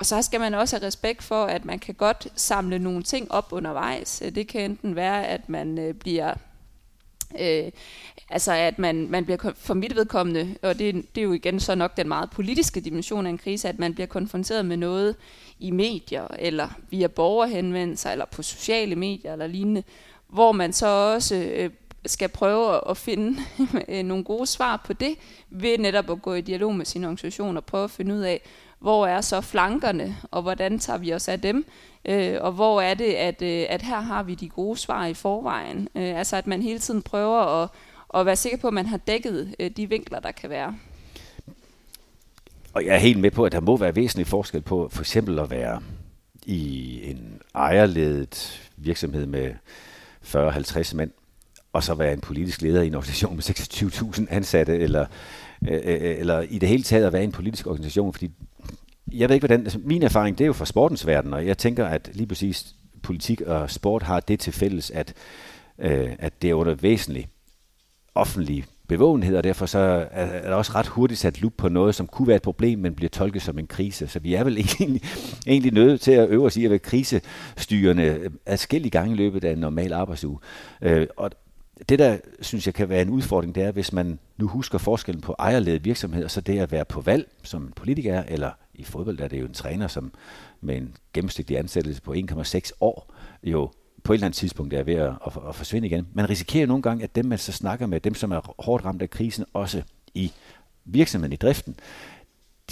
Og 0.00 0.06
så 0.06 0.22
skal 0.22 0.40
man 0.40 0.54
også 0.54 0.76
have 0.76 0.86
respekt 0.86 1.22
for, 1.22 1.44
at 1.44 1.64
man 1.64 1.78
kan 1.78 1.94
godt 1.94 2.28
samle 2.36 2.78
nogle 2.78 3.02
ting 3.02 3.32
op 3.32 3.48
undervejs. 3.52 4.22
Øh, 4.24 4.34
det 4.34 4.48
kan 4.48 4.70
enten 4.70 4.96
være, 4.96 5.26
at 5.26 5.48
man 5.48 5.78
øh, 5.78 5.94
bliver 5.94 6.34
Øh, 7.40 7.70
altså 8.30 8.52
at 8.52 8.78
man, 8.78 9.10
man 9.10 9.24
bliver 9.24 9.52
for 9.54 9.74
mit 9.74 9.96
vedkommende, 9.96 10.56
og 10.62 10.78
det, 10.78 10.94
det 11.14 11.20
er 11.20 11.24
jo 11.24 11.32
igen 11.32 11.60
så 11.60 11.74
nok 11.74 11.96
den 11.96 12.08
meget 12.08 12.30
politiske 12.30 12.80
dimension 12.80 13.26
af 13.26 13.30
en 13.30 13.38
krise, 13.38 13.68
at 13.68 13.78
man 13.78 13.94
bliver 13.94 14.06
konfronteret 14.06 14.64
med 14.64 14.76
noget 14.76 15.16
i 15.58 15.70
medier, 15.70 16.26
eller 16.38 16.68
via 16.90 17.06
borgerhenvendelser, 17.06 18.10
eller 18.10 18.24
på 18.24 18.42
sociale 18.42 18.96
medier, 18.96 19.32
eller 19.32 19.46
lignende, 19.46 19.82
hvor 20.28 20.52
man 20.52 20.72
så 20.72 20.86
også 20.86 21.34
øh, 21.36 21.70
skal 22.06 22.28
prøve 22.28 22.90
at 22.90 22.96
finde 22.96 23.36
nogle 24.10 24.24
gode 24.24 24.46
svar 24.46 24.82
på 24.86 24.92
det, 24.92 25.14
ved 25.50 25.78
netop 25.78 26.10
at 26.10 26.22
gå 26.22 26.34
i 26.34 26.40
dialog 26.40 26.74
med 26.74 26.84
sine 26.84 27.06
organisation 27.06 27.56
og 27.56 27.64
prøve 27.64 27.84
at 27.84 27.90
finde 27.90 28.14
ud 28.14 28.20
af, 28.20 28.40
hvor 28.80 29.06
er 29.06 29.20
så 29.20 29.40
flankerne, 29.40 30.16
og 30.30 30.42
hvordan 30.42 30.78
tager 30.78 30.98
vi 30.98 31.14
os 31.14 31.28
af 31.28 31.40
dem, 31.40 31.64
øh, 32.04 32.36
og 32.40 32.52
hvor 32.52 32.80
er 32.80 32.94
det, 32.94 33.12
at, 33.12 33.42
øh, 33.42 33.66
at 33.68 33.82
her 33.82 34.00
har 34.00 34.22
vi 34.22 34.34
de 34.34 34.48
gode 34.48 34.76
svar 34.76 35.06
i 35.06 35.14
forvejen. 35.14 35.88
Øh, 35.94 36.18
altså 36.18 36.36
at 36.36 36.46
man 36.46 36.62
hele 36.62 36.78
tiden 36.78 37.02
prøver 37.02 37.62
at, 37.62 37.68
at 38.14 38.26
være 38.26 38.36
sikker 38.36 38.58
på, 38.58 38.66
at 38.66 38.74
man 38.74 38.86
har 38.86 38.96
dækket 38.96 39.54
øh, 39.60 39.70
de 39.70 39.88
vinkler, 39.88 40.20
der 40.20 40.32
kan 40.32 40.50
være. 40.50 40.76
Og 42.74 42.84
jeg 42.86 42.94
er 42.94 42.98
helt 42.98 43.20
med 43.20 43.30
på, 43.30 43.44
at 43.44 43.52
der 43.52 43.60
må 43.60 43.76
være 43.76 43.96
væsentlig 43.96 44.26
forskel 44.26 44.60
på 44.60 44.88
for 44.92 45.02
eksempel 45.02 45.38
at 45.38 45.50
være 45.50 45.80
i 46.46 47.00
en 47.10 47.40
ejerledet 47.54 48.60
virksomhed 48.76 49.26
med 49.26 49.54
40-50 50.24 50.96
mand, 50.96 51.10
og 51.72 51.82
så 51.82 51.94
være 51.94 52.12
en 52.12 52.20
politisk 52.20 52.62
leder 52.62 52.82
i 52.82 52.86
en 52.86 52.94
organisation 52.94 53.36
med 53.36 53.42
26.000 53.42 54.26
ansatte, 54.30 54.78
eller, 54.78 55.06
øh, 55.68 55.80
øh, 55.84 55.94
øh, 56.00 56.18
eller 56.18 56.40
i 56.40 56.58
det 56.58 56.68
hele 56.68 56.82
taget 56.82 57.06
at 57.06 57.12
være 57.12 57.24
en 57.24 57.32
politisk 57.32 57.66
organisation, 57.66 58.12
fordi 58.12 58.30
jeg 59.12 59.28
ved 59.28 59.36
ikke, 59.36 59.46
hvordan, 59.46 59.64
altså 59.64 59.78
min 59.84 60.02
erfaring, 60.02 60.38
det 60.38 60.44
er 60.44 60.46
jo 60.46 60.52
fra 60.52 60.66
sportens 60.66 61.06
verden, 61.06 61.34
og 61.34 61.46
jeg 61.46 61.58
tænker, 61.58 61.86
at 61.86 62.10
lige 62.12 62.26
præcis 62.26 62.74
politik 63.02 63.40
og 63.40 63.70
sport 63.70 64.02
har 64.02 64.20
det 64.20 64.40
til 64.40 64.52
fælles, 64.52 64.90
at, 64.90 65.14
øh, 65.78 66.10
at 66.18 66.42
det 66.42 66.50
er 66.50 66.54
under 66.54 66.74
væsentlig 66.74 67.28
offentlig 68.14 68.64
bevågenhed, 68.88 69.36
og 69.36 69.44
derfor 69.44 69.66
så 69.66 70.08
er 70.10 70.48
der 70.48 70.54
også 70.54 70.72
ret 70.74 70.86
hurtigt 70.86 71.20
sat 71.20 71.40
lup 71.40 71.52
på 71.56 71.68
noget, 71.68 71.94
som 71.94 72.06
kunne 72.06 72.28
være 72.28 72.36
et 72.36 72.42
problem, 72.42 72.78
men 72.78 72.94
bliver 72.94 73.10
tolket 73.10 73.42
som 73.42 73.58
en 73.58 73.66
krise. 73.66 74.06
Så 74.06 74.18
vi 74.18 74.34
er 74.34 74.44
vel 74.44 74.58
egentlig, 74.80 75.02
egentlig 75.46 75.72
nødt 75.72 76.00
til 76.00 76.12
at 76.12 76.28
øve 76.28 76.46
os 76.46 76.56
i 76.56 76.64
at 76.64 76.70
være 76.70 76.78
krisestyrende 76.78 78.30
adskillige 78.46 78.90
gange 78.90 79.14
i 79.14 79.16
løbet 79.16 79.44
af 79.44 79.52
en 79.52 79.58
normal 79.58 79.92
arbejdsuge. 79.92 80.38
Øh, 80.82 81.06
og 81.16 81.30
det, 81.88 81.98
der 81.98 82.18
synes 82.40 82.66
jeg 82.66 82.74
kan 82.74 82.88
være 82.88 83.02
en 83.02 83.10
udfordring, 83.10 83.54
det 83.54 83.62
er, 83.62 83.72
hvis 83.72 83.92
man 83.92 84.18
nu 84.36 84.46
husker 84.46 84.78
forskellen 84.78 85.20
på 85.20 85.34
ejerledet 85.38 86.24
og 86.24 86.30
så 86.30 86.40
det 86.40 86.58
at 86.58 86.72
være 86.72 86.84
på 86.84 87.00
valg 87.00 87.28
som 87.42 87.62
en 87.62 87.72
politiker, 87.76 88.22
eller 88.28 88.50
i 88.80 88.84
fodbold 88.84 89.18
der 89.18 89.24
er 89.24 89.28
det 89.28 89.40
jo 89.40 89.46
en 89.46 89.54
træner, 89.54 89.88
som 89.88 90.12
med 90.60 90.76
en 90.76 90.96
gennemsnitlig 91.12 91.58
ansættelse 91.58 92.02
på 92.02 92.14
1,6 92.14 92.70
år, 92.80 93.14
jo 93.42 93.70
på 94.04 94.12
et 94.12 94.16
eller 94.16 94.26
andet 94.26 94.36
tidspunkt 94.36 94.74
er 94.74 94.82
ved 94.82 94.94
at, 94.94 95.12
at, 95.26 95.32
at 95.48 95.54
forsvinde 95.54 95.86
igen. 95.86 96.06
Man 96.12 96.30
risikerer 96.30 96.66
nogle 96.66 96.82
gange, 96.82 97.04
at 97.04 97.14
dem, 97.14 97.24
man 97.24 97.38
så 97.38 97.52
snakker 97.52 97.86
med, 97.86 98.00
dem 98.00 98.14
som 98.14 98.32
er 98.32 98.54
hårdt 98.58 98.84
ramt 98.84 99.02
af 99.02 99.10
krisen, 99.10 99.44
også 99.52 99.82
i 100.14 100.32
virksomheden, 100.84 101.32
i 101.32 101.36
driften, 101.36 101.76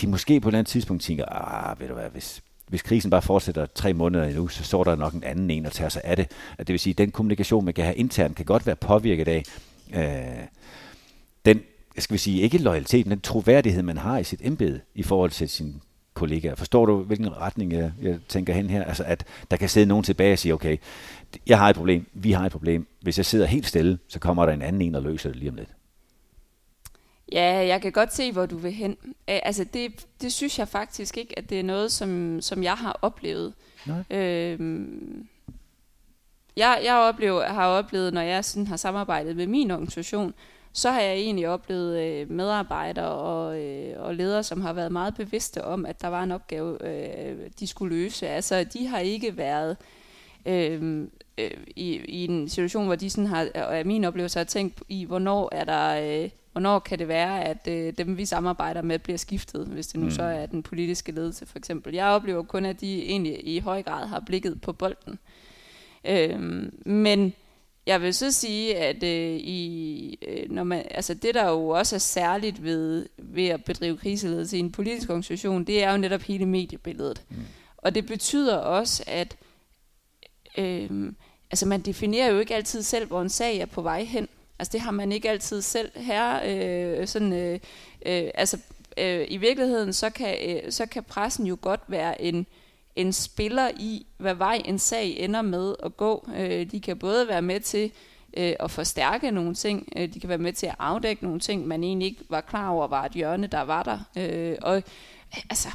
de 0.01 0.07
måske 0.07 0.41
på 0.41 0.49
et 0.49 0.51
eller 0.51 0.59
andet 0.59 0.71
tidspunkt 0.71 1.03
tænker, 1.03 1.25
ah, 1.29 1.81
ved 1.81 1.89
du 1.89 1.95
hvad, 1.95 2.11
hvis, 2.11 2.43
hvis 2.69 2.83
krisen 2.83 3.11
bare 3.11 3.23
fortsætter 3.23 3.67
tre 3.67 3.93
måneder 3.93 4.25
endnu, 4.25 4.49
så 4.49 4.65
står 4.65 4.85
der 4.85 4.97
nok 4.97 5.15
en 5.15 5.25
anden 5.25 5.51
en, 5.51 5.67
og 5.67 5.73
tager 5.73 5.89
sig 5.89 6.03
af 6.05 6.17
det. 6.17 6.31
Det 6.59 6.69
vil 6.69 6.79
sige, 6.79 6.95
at 6.95 6.99
den 6.99 7.11
kommunikation, 7.11 7.65
man 7.65 7.75
kan 7.75 7.85
have 7.85 7.97
internt, 7.97 8.37
kan 8.37 8.45
godt 8.45 8.67
være 8.67 8.77
påvirket 8.77 9.29
af 9.29 9.45
øh, 9.95 10.47
den, 11.45 11.61
skal 11.99 12.15
vi 12.15 12.19
sige, 12.19 12.43
ikke 12.43 12.59
loyalitet, 12.59 13.07
men 13.07 13.11
den 13.11 13.23
troværdighed, 13.23 13.83
man 13.83 13.99
har 13.99 14.19
i 14.19 14.25
sit 14.25 14.41
embede 14.45 14.81
i 14.95 15.03
forhold 15.03 15.31
til 15.31 15.49
sin 15.49 15.83
kollegaer. 16.19 16.55
Forstår 16.55 16.87
du, 16.87 17.03
hvilken 17.03 17.37
retning 17.37 17.73
jeg, 17.73 17.93
jeg 18.03 18.19
tænker 18.29 18.55
hen 18.55 18.71
her? 18.71 18.85
Altså, 18.85 19.05
at 19.05 19.25
der 19.51 19.57
kan 19.57 19.69
sidde 19.69 19.87
nogen 19.87 20.05
tilbage 20.05 20.33
og 20.33 20.39
sige, 20.39 20.55
okay, 20.55 20.77
jeg 21.47 21.59
har 21.59 21.71
et 21.71 21.77
problem, 21.77 22.07
vi 22.13 22.33
har 22.33 22.47
et 22.47 22.53
problem. 22.53 22.87
Hvis 23.01 23.19
jeg 23.19 23.27
sidder 23.27 23.47
helt 23.47 23.67
stille, 23.67 23.99
så 24.09 24.19
kommer 24.19 24.47
der 24.47 24.53
en 24.53 24.63
anden 24.63 24.83
en 24.83 24.95
og 24.95 25.03
løser 25.03 25.29
det 25.29 25.39
lige 25.39 25.51
om 25.51 25.57
lidt. 25.57 25.69
Ja, 27.33 27.67
jeg 27.67 27.83
kan 27.83 27.93
godt 27.93 28.15
se, 28.15 28.33
hvor 28.33 28.47
du 28.47 28.57
vil 28.57 28.73
hen. 28.73 28.97
Altså, 29.27 29.65
det, 29.65 30.07
det 30.21 30.33
synes 30.33 30.59
jeg 30.59 30.69
faktisk 30.69 31.17
ikke, 31.17 31.39
at 31.39 31.51
det 31.51 31.61
er 31.61 31.65
noget, 31.65 31.93
som, 31.93 32.41
som 32.41 32.63
jeg 32.63 32.75
har 32.75 32.99
oplevet. 33.03 33.53
Nej. 33.87 34.19
Øhm, 34.19 35.29
jeg, 36.57 36.81
jeg 36.85 36.95
oplever, 36.95 37.47
har 37.47 37.67
oplevet, 37.67 38.15
når 38.15 38.21
jeg 38.21 38.45
sådan 38.45 38.67
har 38.67 38.77
samarbejdet 38.77 39.37
med 39.37 39.47
min 39.47 39.71
organisation, 39.71 40.35
så 40.73 40.91
har 40.91 41.01
jeg 41.01 41.15
egentlig 41.15 41.49
oplevet 41.49 41.99
øh, 42.01 42.31
medarbejdere 42.31 43.11
og, 43.11 43.61
øh, 43.61 43.95
og 43.99 44.15
ledere, 44.15 44.43
som 44.43 44.61
har 44.61 44.73
været 44.73 44.93
meget 44.93 45.15
bevidste 45.15 45.65
om, 45.65 45.87
at 45.87 46.03
der 46.03 46.09
var 46.09 46.23
en 46.23 46.33
opgave, 46.33 46.87
øh, 46.87 47.37
de 47.61 47.67
skulle 47.67 47.97
løse. 47.97 48.29
Altså, 48.29 48.65
de 48.65 48.87
har 48.87 48.99
ikke 48.99 49.37
været 49.37 49.77
øh, 50.47 51.07
øh, 51.39 51.51
i, 51.77 52.01
i 52.09 52.25
en 52.25 52.49
situation, 52.49 52.87
hvor 52.87 52.95
de 52.95 53.11
sådan 53.11 53.27
har, 53.27 53.49
og 53.55 53.87
min 53.87 54.05
oplevelse 54.05 54.39
har 54.39 54.45
tænkt 54.45 54.83
i, 54.89 55.05
hvornår 55.05 55.49
er 55.53 55.65
der... 55.65 56.23
Øh, 56.25 56.31
hvornår 56.53 56.79
kan 56.79 56.99
det 56.99 57.09
være, 57.09 57.45
at 57.45 57.69
øh, 57.69 57.93
dem, 57.99 58.17
vi 58.17 58.25
samarbejder 58.25 58.83
med, 58.83 58.99
bliver 58.99 59.17
skiftet, 59.17 59.67
hvis 59.67 59.87
det 59.87 60.01
nu 60.01 60.07
mm. 60.07 60.11
så 60.11 60.23
er 60.23 60.47
den 60.47 60.63
politiske 60.63 61.13
ledelse, 61.13 61.47
for 61.47 61.59
eksempel. 61.59 61.95
Jeg 61.95 62.07
oplever 62.07 62.43
kun, 62.43 62.65
at 62.65 62.81
de 62.81 63.03
egentlig 63.03 63.49
i 63.49 63.59
høj 63.59 63.83
grad 63.83 64.07
har 64.07 64.21
blikket 64.27 64.61
på 64.61 64.73
bolden. 64.73 65.19
Øh, 66.05 66.41
men 66.87 67.33
jeg 67.89 68.03
vil 68.03 68.15
så 68.15 68.33
sige, 68.33 68.77
at 68.77 69.03
øh, 69.03 69.37
i, 69.37 70.19
øh, 70.29 70.51
når 70.51 70.65
man, 70.65 70.85
altså 70.91 71.15
det, 71.15 71.35
der 71.35 71.49
jo 71.49 71.69
også 71.69 71.95
er 71.95 71.99
særligt 71.99 72.65
ved, 72.65 73.07
ved 73.19 73.47
at 73.47 73.65
bedrive 73.65 73.97
kriseledelse 73.97 74.57
i 74.57 74.61
en 74.61 74.73
politisk 74.73 75.11
organisation, 75.11 75.65
det 75.65 75.83
er 75.83 75.91
jo 75.91 75.97
netop 75.97 76.23
hele 76.23 76.47
mediebilledet. 76.47 77.23
Mm. 77.29 77.37
Og 77.77 77.95
det 77.95 78.07
betyder 78.07 78.57
også, 78.57 79.05
at 79.07 79.37
øh, 80.59 81.13
altså 81.51 81.67
man 81.67 81.81
definerer 81.81 82.33
jo 82.33 82.39
ikke 82.39 82.55
altid 82.55 82.83
selv, 82.83 83.07
hvor 83.07 83.23
en 83.23 83.29
sag 83.29 83.59
er 83.59 83.67
på 83.67 83.83
vej 83.83 84.05
hen. 84.05 84.29
Altså 84.59 84.73
det 84.73 84.81
har 84.81 84.91
man 84.91 85.13
ikke 85.13 85.31
altid 85.31 85.63
selv 85.63 85.91
her. 85.97 86.41
Øh, 86.45 87.07
sådan, 87.07 87.33
øh, 87.33 87.61
øh, 88.07 88.31
altså 88.35 88.59
øh, 88.99 89.27
i 89.29 89.37
virkeligheden, 89.37 89.93
så 89.93 90.11
kan, 90.11 90.37
øh, 90.49 90.73
så 90.73 90.87
kan 90.87 91.05
pressen 91.05 91.47
jo 91.47 91.59
godt 91.61 91.81
være 91.89 92.23
en 92.23 92.47
en 92.99 93.13
spiller 93.13 93.71
i, 93.77 94.07
hvad 94.17 94.35
vej 94.35 94.63
en 94.65 94.79
sag 94.79 95.17
ender 95.19 95.43
med 95.43 95.75
at 95.83 95.97
gå. 95.97 96.29
Øh, 96.37 96.71
de 96.71 96.81
kan 96.81 96.99
både 96.99 97.29
være 97.29 97.43
med 97.43 97.61
til 97.61 97.93
øh, 98.37 98.53
at 98.61 98.71
forstærke 98.71 99.31
nogle 99.31 99.55
ting, 99.55 99.89
øh, 99.97 100.15
de 100.15 100.21
kan 100.21 100.29
være 100.29 100.39
med 100.39 100.53
til 100.53 100.67
at 100.67 100.75
afdække 100.79 101.25
nogle 101.25 101.41
ting, 101.41 101.67
man 101.67 101.85
egentlig 101.85 102.07
ikke 102.07 102.25
var 102.29 102.41
klar 102.41 102.69
over 102.69 102.87
var 102.87 103.05
et 103.05 103.13
hjørne, 103.13 103.47
der 103.47 103.61
var 103.61 103.83
der. 103.83 103.99
Øh, 104.17 104.57
og 104.63 104.77
øh, 104.77 104.83
altså, 105.51 105.69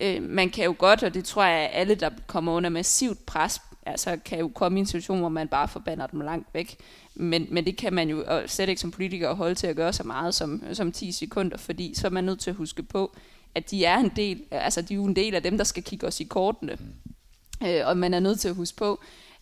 øh, 0.00 0.22
man 0.22 0.50
kan 0.50 0.64
jo 0.64 0.74
godt, 0.78 1.02
og 1.02 1.14
det 1.14 1.24
tror 1.24 1.44
jeg, 1.44 1.60
at 1.60 1.70
alle, 1.72 1.94
der 1.94 2.10
kommer 2.26 2.52
under 2.52 2.70
massivt 2.70 3.26
pres, 3.26 3.60
altså 3.86 4.18
kan 4.24 4.38
jo 4.38 4.48
komme 4.54 4.78
i 4.78 4.80
en 4.80 4.86
situation, 4.86 5.18
hvor 5.18 5.28
man 5.28 5.48
bare 5.48 5.68
forbander 5.68 6.06
dem 6.06 6.20
langt 6.20 6.48
væk. 6.54 6.76
Men, 7.14 7.46
men 7.50 7.64
det 7.64 7.76
kan 7.76 7.92
man 7.92 8.08
jo 8.08 8.24
slet 8.46 8.68
ikke 8.68 8.80
som 8.80 8.90
politiker 8.90 9.34
holde 9.34 9.54
til 9.54 9.66
at 9.66 9.76
gøre 9.76 9.92
så 9.92 10.04
meget 10.04 10.34
som, 10.34 10.62
som 10.72 10.92
10 10.92 11.12
sekunder, 11.12 11.56
fordi 11.56 11.94
så 11.94 12.06
er 12.06 12.10
man 12.10 12.24
nødt 12.24 12.40
til 12.40 12.50
at 12.50 12.56
huske 12.56 12.82
på, 12.82 13.16
at 13.54 13.70
de 13.70 13.84
er 13.84 13.98
en 13.98 14.12
del, 14.16 14.42
altså 14.50 14.82
de 14.82 14.94
er 14.94 14.96
jo 14.96 15.04
en 15.04 15.16
del 15.16 15.34
af 15.34 15.42
dem, 15.42 15.56
der 15.56 15.64
skal 15.64 15.82
kigge 15.82 16.06
os 16.06 16.20
i 16.20 16.24
kortene. 16.24 16.78
Øh, 17.66 17.80
og 17.86 17.96
man 17.96 18.14
er 18.14 18.20
nødt 18.20 18.40
til 18.40 18.48
at 18.48 18.54
huske 18.54 18.76
på, 18.76 19.00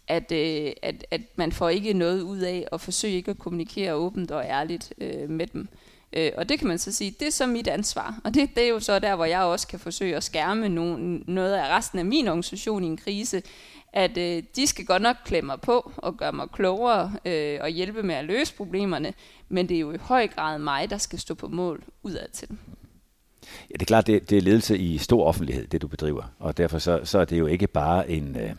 at, 0.08 0.32
øh, 0.32 0.72
at, 0.82 1.06
at 1.10 1.20
man 1.36 1.52
får 1.52 1.68
ikke 1.68 1.92
noget 1.92 2.20
ud 2.20 2.38
af 2.38 2.68
at 2.72 2.80
forsøge 2.80 3.14
ikke 3.14 3.30
at 3.30 3.38
kommunikere 3.38 3.94
åbent 3.94 4.30
og 4.30 4.44
ærligt 4.44 4.92
øh, 4.98 5.30
med 5.30 5.46
dem. 5.46 5.68
Øh, 6.12 6.32
og 6.36 6.48
det 6.48 6.58
kan 6.58 6.68
man 6.68 6.78
så 6.78 6.92
sige, 6.92 7.14
det 7.20 7.26
er 7.26 7.32
så 7.32 7.46
mit 7.46 7.68
ansvar. 7.68 8.20
Og 8.24 8.34
det, 8.34 8.50
det 8.54 8.64
er 8.64 8.68
jo 8.68 8.80
så 8.80 8.98
der, 8.98 9.16
hvor 9.16 9.24
jeg 9.24 9.40
også 9.40 9.66
kan 9.66 9.78
forsøge 9.78 10.16
at 10.16 10.24
skærme 10.24 10.68
no, 10.68 10.96
noget 11.26 11.54
af 11.54 11.76
resten 11.76 11.98
af 11.98 12.04
min 12.04 12.28
organisation 12.28 12.84
i 12.84 12.86
en 12.86 12.96
krise, 12.96 13.42
at 13.92 14.18
øh, 14.18 14.42
de 14.56 14.66
skal 14.66 14.86
godt 14.86 15.02
nok 15.02 15.16
klemme 15.24 15.46
mig 15.46 15.60
på 15.60 15.92
og 15.96 16.16
gøre 16.16 16.32
mig 16.32 16.48
klogere 16.52 17.12
øh, 17.24 17.58
og 17.60 17.68
hjælpe 17.68 18.02
med 18.02 18.14
at 18.14 18.24
løse 18.24 18.54
problemerne, 18.54 19.14
men 19.48 19.68
det 19.68 19.74
er 19.74 19.80
jo 19.80 19.92
i 19.92 19.96
høj 19.96 20.26
grad 20.26 20.58
mig, 20.58 20.90
der 20.90 20.98
skal 20.98 21.18
stå 21.18 21.34
på 21.34 21.48
mål 21.48 21.84
udad 22.02 22.28
til 22.32 22.48
dem. 22.48 22.58
Ja, 23.70 23.72
det 23.72 23.82
er 23.82 23.86
klart, 23.86 24.06
det, 24.06 24.30
det 24.30 24.38
er 24.38 24.42
ledelse 24.42 24.78
i 24.78 24.98
stor 24.98 25.24
offentlighed, 25.24 25.66
det 25.66 25.82
du 25.82 25.88
bedriver. 25.88 26.22
Og 26.38 26.56
derfor 26.56 26.78
så, 26.78 27.00
så 27.04 27.18
er 27.18 27.24
det 27.24 27.38
jo 27.38 27.46
ikke 27.46 27.66
bare 27.66 28.10
en, 28.10 28.36
øh, 28.40 28.50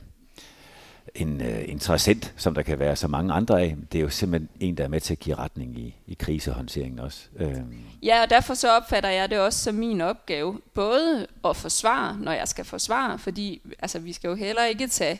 en 1.15 1.41
øh, 1.41 1.69
interessant, 1.69 2.33
som 2.37 2.55
der 2.55 2.61
kan 2.61 2.79
være 2.79 2.95
så 2.95 3.07
mange 3.07 3.33
andre 3.33 3.61
af. 3.61 3.75
Det 3.91 3.97
er 3.97 4.01
jo 4.01 4.09
simpelthen 4.09 4.49
en, 4.59 4.77
der 4.77 4.83
er 4.83 4.87
med 4.87 5.01
til 5.01 5.13
at 5.13 5.19
give 5.19 5.35
retning 5.35 5.79
i, 5.79 5.95
i 6.07 6.13
krisehåndteringen 6.19 6.99
også. 6.99 7.19
Øh. 7.39 7.55
Ja, 8.03 8.21
og 8.21 8.29
derfor 8.29 8.53
så 8.53 8.77
opfatter 8.77 9.09
jeg 9.09 9.29
det 9.29 9.39
også 9.39 9.63
som 9.63 9.75
min 9.75 10.01
opgave, 10.01 10.59
både 10.73 11.27
at 11.45 11.55
forsvare, 11.55 12.17
når 12.19 12.31
jeg 12.31 12.47
skal 12.47 12.65
forsvare, 12.65 13.19
fordi 13.19 13.61
altså, 13.79 13.99
vi 13.99 14.13
skal 14.13 14.27
jo 14.27 14.35
heller 14.35 14.65
ikke 14.65 14.87
tage 14.87 15.19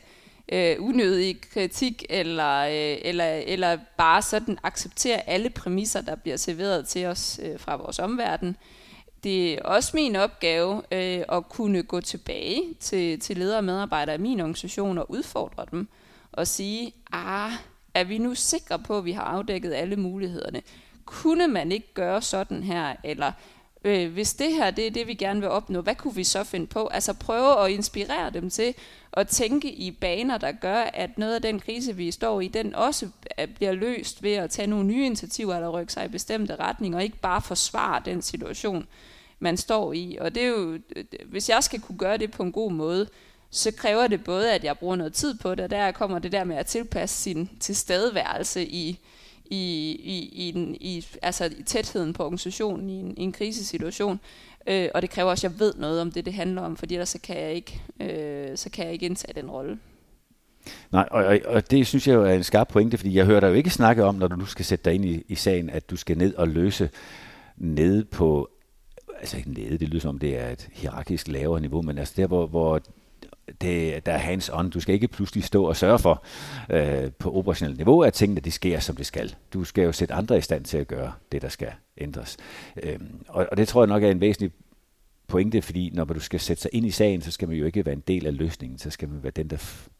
øh, 0.52 0.76
unødig 0.78 1.40
kritik, 1.52 2.04
eller, 2.10 2.58
øh, 2.58 2.98
eller, 3.02 3.24
eller 3.24 3.78
bare 3.96 4.22
sådan 4.22 4.58
acceptere 4.62 5.28
alle 5.28 5.50
præmisser, 5.50 6.00
der 6.00 6.14
bliver 6.14 6.36
serveret 6.36 6.86
til 6.86 7.06
os 7.06 7.40
øh, 7.42 7.60
fra 7.60 7.76
vores 7.76 7.98
omverden 7.98 8.56
det 9.24 9.54
er 9.54 9.62
også 9.62 9.90
min 9.94 10.16
opgave 10.16 10.82
øh, 10.92 11.24
at 11.28 11.48
kunne 11.48 11.82
gå 11.82 12.00
tilbage 12.00 12.74
til, 12.80 13.20
til 13.20 13.36
ledere 13.36 13.58
og 13.58 13.64
medarbejdere 13.64 14.14
i 14.14 14.18
min 14.18 14.40
organisation 14.40 14.98
og 14.98 15.10
udfordre 15.10 15.66
dem 15.70 15.88
og 16.32 16.46
sige, 16.46 16.92
ah, 17.12 17.52
er 17.94 18.04
vi 18.04 18.18
nu 18.18 18.34
sikre 18.34 18.78
på, 18.78 18.98
at 18.98 19.04
vi 19.04 19.12
har 19.12 19.22
afdækket 19.22 19.74
alle 19.74 19.96
mulighederne? 19.96 20.62
Kunne 21.04 21.48
man 21.48 21.72
ikke 21.72 21.94
gøre 21.94 22.22
sådan 22.22 22.62
her? 22.62 22.96
Eller 23.04 23.32
øh, 23.84 24.12
hvis 24.12 24.34
det 24.34 24.52
her 24.52 24.70
det 24.70 24.86
er 24.86 24.90
det, 24.90 25.06
vi 25.06 25.14
gerne 25.14 25.40
vil 25.40 25.48
opnå, 25.48 25.80
hvad 25.80 25.94
kunne 25.94 26.14
vi 26.14 26.24
så 26.24 26.44
finde 26.44 26.66
på? 26.66 26.86
Altså 26.86 27.12
prøve 27.12 27.64
at 27.64 27.70
inspirere 27.70 28.30
dem 28.30 28.50
til 28.50 28.74
at 29.12 29.28
tænke 29.28 29.72
i 29.72 29.90
baner, 29.90 30.38
der 30.38 30.52
gør, 30.52 30.76
at 30.76 31.18
noget 31.18 31.34
af 31.34 31.42
den 31.42 31.60
krise, 31.60 31.96
vi 31.96 32.10
står 32.10 32.40
i, 32.40 32.48
den 32.48 32.74
også 32.74 33.08
øh, 33.40 33.48
bliver 33.48 33.72
løst 33.72 34.22
ved 34.22 34.32
at 34.32 34.50
tage 34.50 34.66
nogle 34.66 34.86
nye 34.86 35.06
initiativer 35.06 35.54
eller 35.54 35.68
rykke 35.68 35.92
sig 35.92 36.04
i 36.04 36.08
bestemte 36.08 36.56
retninger, 36.56 36.98
og 36.98 37.04
ikke 37.04 37.20
bare 37.20 37.42
forsvare 37.42 38.02
den 38.04 38.22
situation, 38.22 38.86
man 39.38 39.56
står 39.56 39.92
i. 39.92 40.18
Og 40.20 40.34
det 40.34 40.42
er 40.42 40.48
jo, 40.48 40.78
hvis 41.26 41.48
jeg 41.48 41.64
skal 41.64 41.80
kunne 41.80 41.98
gøre 41.98 42.16
det 42.16 42.30
på 42.30 42.42
en 42.42 42.52
god 42.52 42.72
måde, 42.72 43.08
så 43.50 43.70
kræver 43.72 44.06
det 44.06 44.24
både, 44.24 44.52
at 44.54 44.64
jeg 44.64 44.78
bruger 44.78 44.96
noget 44.96 45.12
tid 45.12 45.34
på 45.34 45.54
det, 45.54 45.64
og 45.64 45.70
der 45.70 45.92
kommer 45.92 46.18
det 46.18 46.32
der 46.32 46.44
med 46.44 46.56
at 46.56 46.66
tilpasse 46.66 47.22
sin 47.22 47.50
tilstedeværelse 47.60 48.66
i, 48.66 48.98
i, 49.50 49.90
i, 50.04 50.48
i, 50.48 50.50
den, 50.50 50.74
i, 50.80 51.06
altså 51.22 51.44
i 51.58 51.62
tætheden 51.62 52.12
på 52.12 52.22
organisationen 52.24 52.90
i 52.90 53.00
en, 53.00 53.14
i 53.16 53.22
en 53.22 53.32
krisesituation. 53.32 54.20
Øh, 54.66 54.88
og 54.94 55.02
det 55.02 55.10
kræver 55.10 55.30
også, 55.30 55.46
at 55.46 55.52
jeg 55.52 55.60
ved 55.60 55.74
noget 55.76 56.00
om 56.00 56.12
det, 56.12 56.24
det 56.24 56.34
handler 56.34 56.62
om, 56.62 56.76
fordi 56.76 56.94
ellers 56.94 57.08
så 57.08 57.18
kan 57.20 57.36
jeg 57.36 57.52
ikke, 57.52 57.82
øh, 58.00 58.56
så 58.56 58.70
kan 58.70 58.84
jeg 58.84 58.92
ikke 58.92 59.06
indtage 59.06 59.40
den 59.40 59.50
rolle. 59.50 59.78
Nej, 60.92 61.08
og, 61.10 61.24
og, 61.24 61.40
og 61.44 61.70
det 61.70 61.86
synes 61.86 62.08
jeg 62.08 62.14
jo 62.14 62.24
er 62.24 62.32
en 62.32 62.44
skarp 62.44 62.68
pointe, 62.68 62.96
fordi 62.96 63.14
jeg 63.14 63.26
hører 63.26 63.40
dig 63.40 63.48
jo 63.48 63.54
ikke 63.54 63.70
snakke 63.70 64.04
om, 64.04 64.14
når 64.14 64.28
du 64.28 64.36
nu 64.36 64.46
skal 64.46 64.64
sætte 64.64 64.84
dig 64.84 64.94
ind 64.94 65.04
i, 65.04 65.22
i 65.28 65.34
sagen, 65.34 65.70
at 65.70 65.90
du 65.90 65.96
skal 65.96 66.18
ned 66.18 66.34
og 66.34 66.48
løse 66.48 66.90
nede 67.56 68.04
på, 68.04 68.50
altså 69.20 69.36
ikke 69.36 69.52
nede, 69.52 69.78
det 69.78 69.88
lyder 69.88 70.00
som 70.00 70.18
det 70.18 70.38
er 70.38 70.48
et 70.48 70.68
hierarkisk 70.72 71.28
lavere 71.28 71.60
niveau, 71.60 71.82
men 71.82 71.98
altså 71.98 72.14
der, 72.16 72.26
hvor, 72.26 72.46
hvor 72.46 72.80
det, 73.60 74.06
der 74.06 74.12
er 74.12 74.18
hands-on. 74.18 74.70
Du 74.70 74.80
skal 74.80 74.94
ikke 74.94 75.08
pludselig 75.08 75.44
stå 75.44 75.64
og 75.64 75.76
sørge 75.76 75.98
for 75.98 76.24
øh, 76.70 77.12
på 77.18 77.36
operationelt 77.36 77.76
niveau, 77.76 78.02
at 78.02 78.12
tingene 78.12 78.40
de 78.40 78.50
sker, 78.50 78.80
som 78.80 78.96
det 78.96 79.06
skal. 79.06 79.34
Du 79.52 79.64
skal 79.64 79.84
jo 79.84 79.92
sætte 79.92 80.14
andre 80.14 80.38
i 80.38 80.40
stand 80.40 80.64
til 80.64 80.78
at 80.78 80.88
gøre 80.88 81.12
det, 81.32 81.42
der 81.42 81.48
skal 81.48 81.72
ændres. 81.98 82.36
Øhm, 82.82 83.24
og, 83.28 83.46
og 83.50 83.56
det 83.56 83.68
tror 83.68 83.82
jeg 83.82 83.88
nok 83.88 84.02
er 84.02 84.10
en 84.10 84.20
væsentlig 84.20 84.50
pointe, 85.26 85.62
fordi 85.62 85.90
når 85.94 86.04
du 86.04 86.20
skal 86.20 86.40
sætte 86.40 86.62
sig 86.62 86.70
ind 86.74 86.86
i 86.86 86.90
sagen, 86.90 87.22
så 87.22 87.30
skal 87.30 87.48
man 87.48 87.56
jo 87.56 87.66
ikke 87.66 87.86
være 87.86 87.92
en 87.92 88.02
del 88.08 88.26
af 88.26 88.36
løsningen, 88.36 88.78
så 88.78 88.90
skal 88.90 89.08
man 89.08 89.22
være 89.22 89.32
den, 89.36 89.50
der 89.50 89.56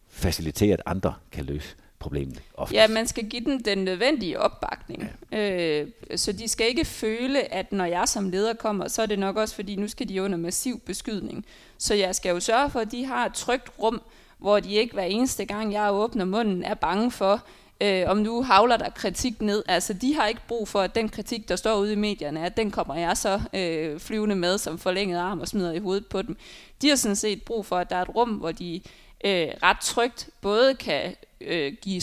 faciliterer, 0.07 0.73
at 0.73 0.81
andre 0.85 1.13
kan 1.31 1.45
løse 1.45 1.75
problemet. 1.99 2.41
Oftest. 2.53 2.75
Ja, 2.75 2.87
man 2.87 3.07
skal 3.07 3.29
give 3.29 3.45
dem 3.45 3.63
den 3.63 3.77
nødvendige 3.77 4.39
opbakning. 4.39 5.11
Ja. 5.31 5.81
Øh, 5.81 5.87
så 6.15 6.31
de 6.31 6.47
skal 6.47 6.67
ikke 6.67 6.85
føle, 6.85 7.53
at 7.53 7.71
når 7.71 7.85
jeg 7.85 8.07
som 8.07 8.29
leder 8.29 8.53
kommer, 8.53 8.87
så 8.87 9.01
er 9.01 9.05
det 9.05 9.19
nok 9.19 9.37
også, 9.37 9.55
fordi 9.55 9.75
nu 9.75 9.87
skal 9.87 10.09
de 10.09 10.23
under 10.23 10.37
massiv 10.37 10.79
beskydning. 10.79 11.45
Så 11.77 11.93
jeg 11.93 12.15
skal 12.15 12.29
jo 12.29 12.39
sørge 12.39 12.69
for, 12.69 12.79
at 12.79 12.91
de 12.91 13.05
har 13.05 13.25
et 13.25 13.33
trygt 13.33 13.71
rum, 13.79 14.01
hvor 14.37 14.59
de 14.59 14.73
ikke 14.73 14.93
hver 14.93 15.03
eneste 15.03 15.45
gang, 15.45 15.73
jeg 15.73 15.93
åbner 15.93 16.25
munden, 16.25 16.63
er 16.63 16.73
bange 16.73 17.11
for, 17.11 17.43
øh, 17.81 18.03
om 18.07 18.17
nu 18.17 18.43
havler 18.43 18.77
der 18.77 18.89
kritik 18.89 19.41
ned. 19.41 19.63
Altså, 19.67 19.93
de 19.93 20.15
har 20.15 20.27
ikke 20.27 20.41
brug 20.47 20.67
for, 20.67 20.81
at 20.81 20.95
den 20.95 21.09
kritik, 21.09 21.49
der 21.49 21.55
står 21.55 21.75
ude 21.75 21.93
i 21.93 21.95
medierne, 21.95 22.45
at 22.45 22.57
den 22.57 22.71
kommer 22.71 22.95
jeg 22.95 23.17
så 23.17 23.41
øh, 23.53 23.99
flyvende 23.99 24.35
med 24.35 24.57
som 24.57 24.77
forlænget 24.77 25.17
arm 25.17 25.39
og 25.39 25.47
smider 25.47 25.71
i 25.71 25.79
hovedet 25.79 26.07
på 26.07 26.21
dem. 26.21 26.37
De 26.81 26.89
har 26.89 26.95
sådan 26.95 27.15
set 27.15 27.43
brug 27.43 27.65
for, 27.65 27.77
at 27.77 27.89
der 27.89 27.95
er 27.95 28.01
et 28.01 28.15
rum, 28.15 28.29
hvor 28.29 28.51
de 28.51 28.81
øh, 29.25 29.47
ret 29.63 29.79
trygt 29.81 30.29
både 30.41 30.75
kan 30.75 31.15
øh, 31.41 31.73
give 31.81 32.01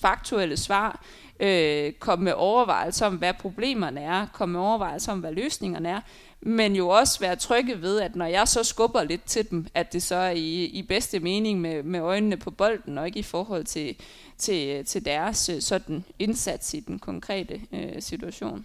faktuelle 0.00 0.56
svar, 0.56 1.04
øh, 1.40 1.92
komme 1.92 2.24
med 2.24 2.32
overvejelser 2.32 3.06
om, 3.06 3.16
hvad 3.16 3.34
problemerne 3.34 4.00
er, 4.00 4.26
komme 4.32 4.52
med 4.52 4.60
overvejelser 4.60 5.12
om, 5.12 5.20
hvad 5.20 5.32
løsningerne 5.32 5.88
er, 5.88 6.00
men 6.40 6.76
jo 6.76 6.88
også 6.88 7.20
være 7.20 7.36
trygge 7.36 7.82
ved, 7.82 8.00
at 8.00 8.16
når 8.16 8.26
jeg 8.26 8.48
så 8.48 8.64
skubber 8.64 9.04
lidt 9.04 9.24
til 9.24 9.50
dem, 9.50 9.66
at 9.74 9.92
det 9.92 10.02
så 10.02 10.14
er 10.14 10.30
i, 10.30 10.64
i 10.64 10.82
bedste 10.82 11.20
mening 11.20 11.60
med, 11.60 11.82
med 11.82 12.00
øjnene 12.00 12.36
på 12.36 12.50
bolden, 12.50 12.98
og 12.98 13.06
ikke 13.06 13.18
i 13.18 13.22
forhold 13.22 13.64
til, 13.64 13.96
til, 14.38 14.84
til 14.84 15.04
deres 15.04 15.48
øh, 15.48 15.60
sådan 15.60 16.04
indsats 16.18 16.74
i 16.74 16.80
den 16.80 16.98
konkrete 16.98 17.60
øh, 17.72 18.02
situation. 18.02 18.64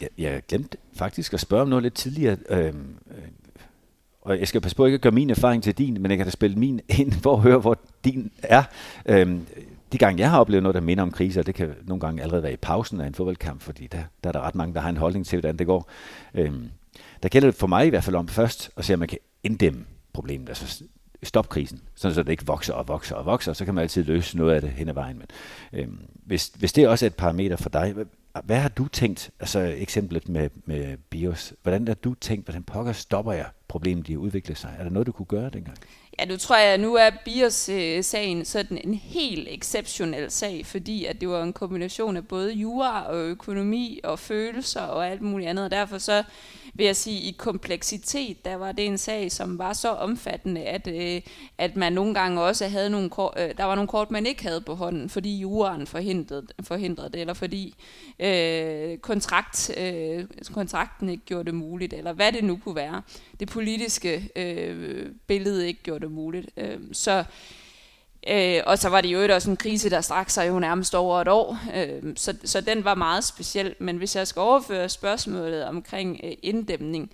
Jeg, 0.00 0.08
jeg 0.18 0.42
glemte 0.48 0.78
faktisk 0.92 1.34
at 1.34 1.40
spørge 1.40 1.62
om 1.62 1.68
noget 1.68 1.82
lidt 1.82 1.94
tidligere. 1.94 2.36
Øhm, 2.48 2.96
øh, 3.10 3.22
og 4.22 4.38
jeg 4.38 4.48
skal 4.48 4.60
passe 4.60 4.76
på 4.76 4.86
ikke 4.86 4.94
at 4.94 5.00
gøre 5.00 5.12
min 5.12 5.30
erfaring 5.30 5.62
til 5.62 5.78
din, 5.78 6.02
men 6.02 6.10
jeg 6.10 6.18
kan 6.18 6.26
da 6.26 6.30
spille 6.30 6.56
min 6.56 6.80
ind 7.00 7.12
for 7.12 7.36
at 7.36 7.42
høre, 7.42 7.58
hvor 7.58 7.78
din 8.04 8.32
er. 8.42 8.62
Øhm, 9.06 9.46
de 9.92 9.98
gange, 9.98 10.20
jeg 10.20 10.30
har 10.30 10.40
oplevet 10.40 10.62
noget, 10.62 10.74
der 10.74 10.80
minder 10.80 11.02
om 11.02 11.10
kriser, 11.10 11.42
det 11.42 11.54
kan 11.54 11.74
nogle 11.82 12.00
gange 12.00 12.22
allerede 12.22 12.42
være 12.42 12.52
i 12.52 12.56
pausen 12.56 13.00
af 13.00 13.06
en 13.06 13.14
fodboldkamp, 13.14 13.60
fordi 13.60 13.86
der, 13.86 14.02
der 14.24 14.28
er 14.28 14.32
der 14.32 14.40
ret 14.40 14.54
mange, 14.54 14.74
der 14.74 14.80
har 14.80 14.88
en 14.88 14.96
holdning 14.96 15.26
til, 15.26 15.40
hvordan 15.40 15.56
det 15.56 15.66
går. 15.66 15.90
Øhm, 16.34 16.70
der 17.22 17.28
gælder 17.28 17.48
det 17.48 17.54
for 17.54 17.66
mig 17.66 17.86
i 17.86 17.88
hvert 17.90 18.04
fald 18.04 18.16
om 18.16 18.28
først 18.28 18.70
at 18.76 18.84
se, 18.84 18.92
om 18.92 18.98
man 18.98 19.08
kan 19.08 19.18
inddæmme 19.44 19.84
problemet, 20.12 20.48
altså 20.48 20.84
stop 21.22 21.48
krisen, 21.48 21.80
sådan 21.94 22.14
så 22.14 22.22
det 22.22 22.30
ikke 22.30 22.46
vokser 22.46 22.74
og 22.74 22.88
vokser 22.88 23.16
og 23.16 23.26
vokser, 23.26 23.52
så 23.52 23.64
kan 23.64 23.74
man 23.74 23.82
altid 23.82 24.04
løse 24.04 24.36
noget 24.36 24.54
af 24.54 24.60
det 24.60 24.70
hen 24.70 24.88
ad 24.88 24.94
vejen. 24.94 25.18
Men, 25.18 25.26
øhm, 25.72 25.98
hvis, 26.12 26.52
hvis 26.58 26.72
det 26.72 26.88
også 26.88 27.06
er 27.06 27.10
et 27.10 27.14
parameter 27.14 27.56
for 27.56 27.70
dig, 27.70 27.94
hvad 28.44 28.58
har 28.58 28.68
du 28.68 28.88
tænkt, 28.88 29.30
altså 29.40 29.74
eksemplet 29.76 30.28
med, 30.28 30.50
med 30.64 30.96
BIOS, 30.96 31.54
hvordan 31.62 31.88
har 31.88 31.94
du 31.94 32.14
tænkt, 32.14 32.46
hvordan 32.46 32.62
pokker 32.62 32.92
stopper 32.92 33.32
jeg 33.32 33.46
problemet 33.70 34.06
de 34.06 34.12
har 34.12 34.18
udviklet 34.18 34.58
sig? 34.58 34.76
Er 34.78 34.82
der 34.82 34.90
noget, 34.90 35.06
du 35.06 35.12
kunne 35.12 35.26
gøre 35.26 35.50
dengang? 35.50 35.78
Ja, 36.18 36.24
nu 36.24 36.36
tror 36.36 36.56
jeg, 36.56 36.74
at 36.74 36.80
nu 36.80 36.94
er 36.94 37.10
BIOS-sagen 37.24 38.38
øh, 38.38 38.44
sådan 38.44 38.80
en 38.84 38.94
helt 38.94 39.48
exceptionel 39.50 40.30
sag, 40.30 40.66
fordi 40.66 41.04
at 41.04 41.20
det 41.20 41.28
var 41.28 41.42
en 41.42 41.52
kombination 41.52 42.16
af 42.16 42.28
både 42.28 42.52
jura 42.52 43.06
og 43.06 43.16
økonomi 43.16 44.00
og 44.04 44.18
følelser 44.18 44.80
og 44.80 45.08
alt 45.08 45.22
muligt 45.22 45.50
andet, 45.50 45.64
og 45.64 45.70
derfor 45.70 45.98
så 45.98 46.22
vil 46.74 46.86
jeg 46.86 46.96
sige, 46.96 47.20
i 47.20 47.34
kompleksitet, 47.38 48.44
der 48.44 48.54
var 48.54 48.72
det 48.72 48.86
en 48.86 48.98
sag, 48.98 49.32
som 49.32 49.58
var 49.58 49.72
så 49.72 49.88
omfattende, 49.88 50.64
at, 50.64 50.86
øh, 50.86 51.22
at 51.58 51.76
man 51.76 51.92
nogle 51.92 52.14
gange 52.14 52.42
også 52.42 52.68
havde 52.68 52.90
nogle 52.90 53.10
kort, 53.10 53.34
øh, 53.38 53.50
der 53.56 53.64
var 53.64 53.74
nogle 53.74 53.88
kort, 53.88 54.10
man 54.10 54.26
ikke 54.26 54.42
havde 54.42 54.60
på 54.60 54.74
hånden, 54.74 55.08
fordi 55.08 55.40
juraen 55.40 55.86
forhindrede, 55.86 56.46
forhindrede 56.62 57.08
det, 57.08 57.20
eller 57.20 57.34
fordi 57.34 57.74
øh, 58.18 58.98
kontrakt, 58.98 59.70
øh, 59.78 60.24
kontrakten 60.52 61.08
ikke 61.08 61.24
gjorde 61.24 61.44
det 61.44 61.54
muligt, 61.54 61.92
eller 61.92 62.12
hvad 62.12 62.32
det 62.32 62.44
nu 62.44 62.56
kunne 62.64 62.76
være. 62.76 63.02
Det 63.40 63.50
politiske 63.60 64.30
øh, 64.36 65.06
billede 65.26 65.68
ikke 65.68 65.82
gjorde 65.82 66.00
det 66.00 66.12
muligt. 66.12 66.50
Øh, 66.56 66.78
så 66.92 67.24
Øh, 68.28 68.60
og 68.66 68.78
så 68.78 68.88
var 68.88 69.00
det 69.00 69.08
jo 69.08 69.34
også 69.34 69.50
en 69.50 69.56
krise, 69.56 69.90
der 69.90 70.00
strakte 70.00 70.32
sig 70.32 70.48
jo 70.48 70.58
nærmest 70.58 70.94
over 70.94 71.20
et 71.20 71.28
år, 71.28 71.58
øh, 71.74 72.12
så, 72.16 72.36
så 72.44 72.60
den 72.60 72.84
var 72.84 72.94
meget 72.94 73.24
speciel. 73.24 73.74
Men 73.78 73.96
hvis 73.96 74.16
jeg 74.16 74.26
skal 74.26 74.40
overføre 74.40 74.88
spørgsmålet 74.88 75.64
omkring 75.64 76.20
øh, 76.24 76.32
inddæmning, 76.42 77.10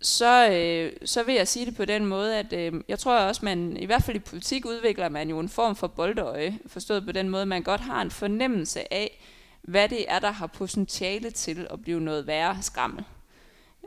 så, 0.00 0.50
øh, 0.50 0.92
så 1.04 1.22
vil 1.22 1.34
jeg 1.34 1.48
sige 1.48 1.66
det 1.66 1.76
på 1.76 1.84
den 1.84 2.06
måde, 2.06 2.36
at 2.38 2.52
øh, 2.52 2.72
jeg 2.88 2.98
tror 2.98 3.18
også, 3.18 3.44
man 3.44 3.76
i 3.76 3.86
hvert 3.86 4.02
fald 4.02 4.16
i 4.16 4.20
politik 4.20 4.66
udvikler 4.66 5.08
man 5.08 5.30
jo 5.30 5.38
en 5.38 5.48
form 5.48 5.76
for 5.76 5.86
boldøje, 5.86 6.58
forstået 6.66 7.06
på 7.06 7.12
den 7.12 7.28
måde, 7.28 7.46
man 7.46 7.62
godt 7.62 7.80
har 7.80 8.02
en 8.02 8.10
fornemmelse 8.10 8.94
af, 8.94 9.20
hvad 9.62 9.88
det 9.88 10.04
er, 10.08 10.18
der 10.18 10.30
har 10.30 10.46
potentiale 10.46 11.30
til 11.30 11.66
at 11.70 11.82
blive 11.82 12.00
noget 12.00 12.26
værre 12.26 12.58
skrammel. 12.62 13.04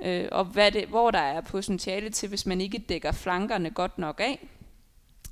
Øh, 0.02 0.28
og 0.32 0.46
hvad 0.46 0.72
det, 0.72 0.88
hvor 0.88 1.12
der 1.12 1.20
er 1.20 1.42
potentiale 1.42 2.10
til, 2.10 2.30
hvis 2.30 2.46
man 2.46 2.62
ikke 2.62 2.78
dækker 2.78 3.12
flankerne 3.12 3.70
godt 3.70 3.98
nok 3.98 4.20
af 4.20 4.48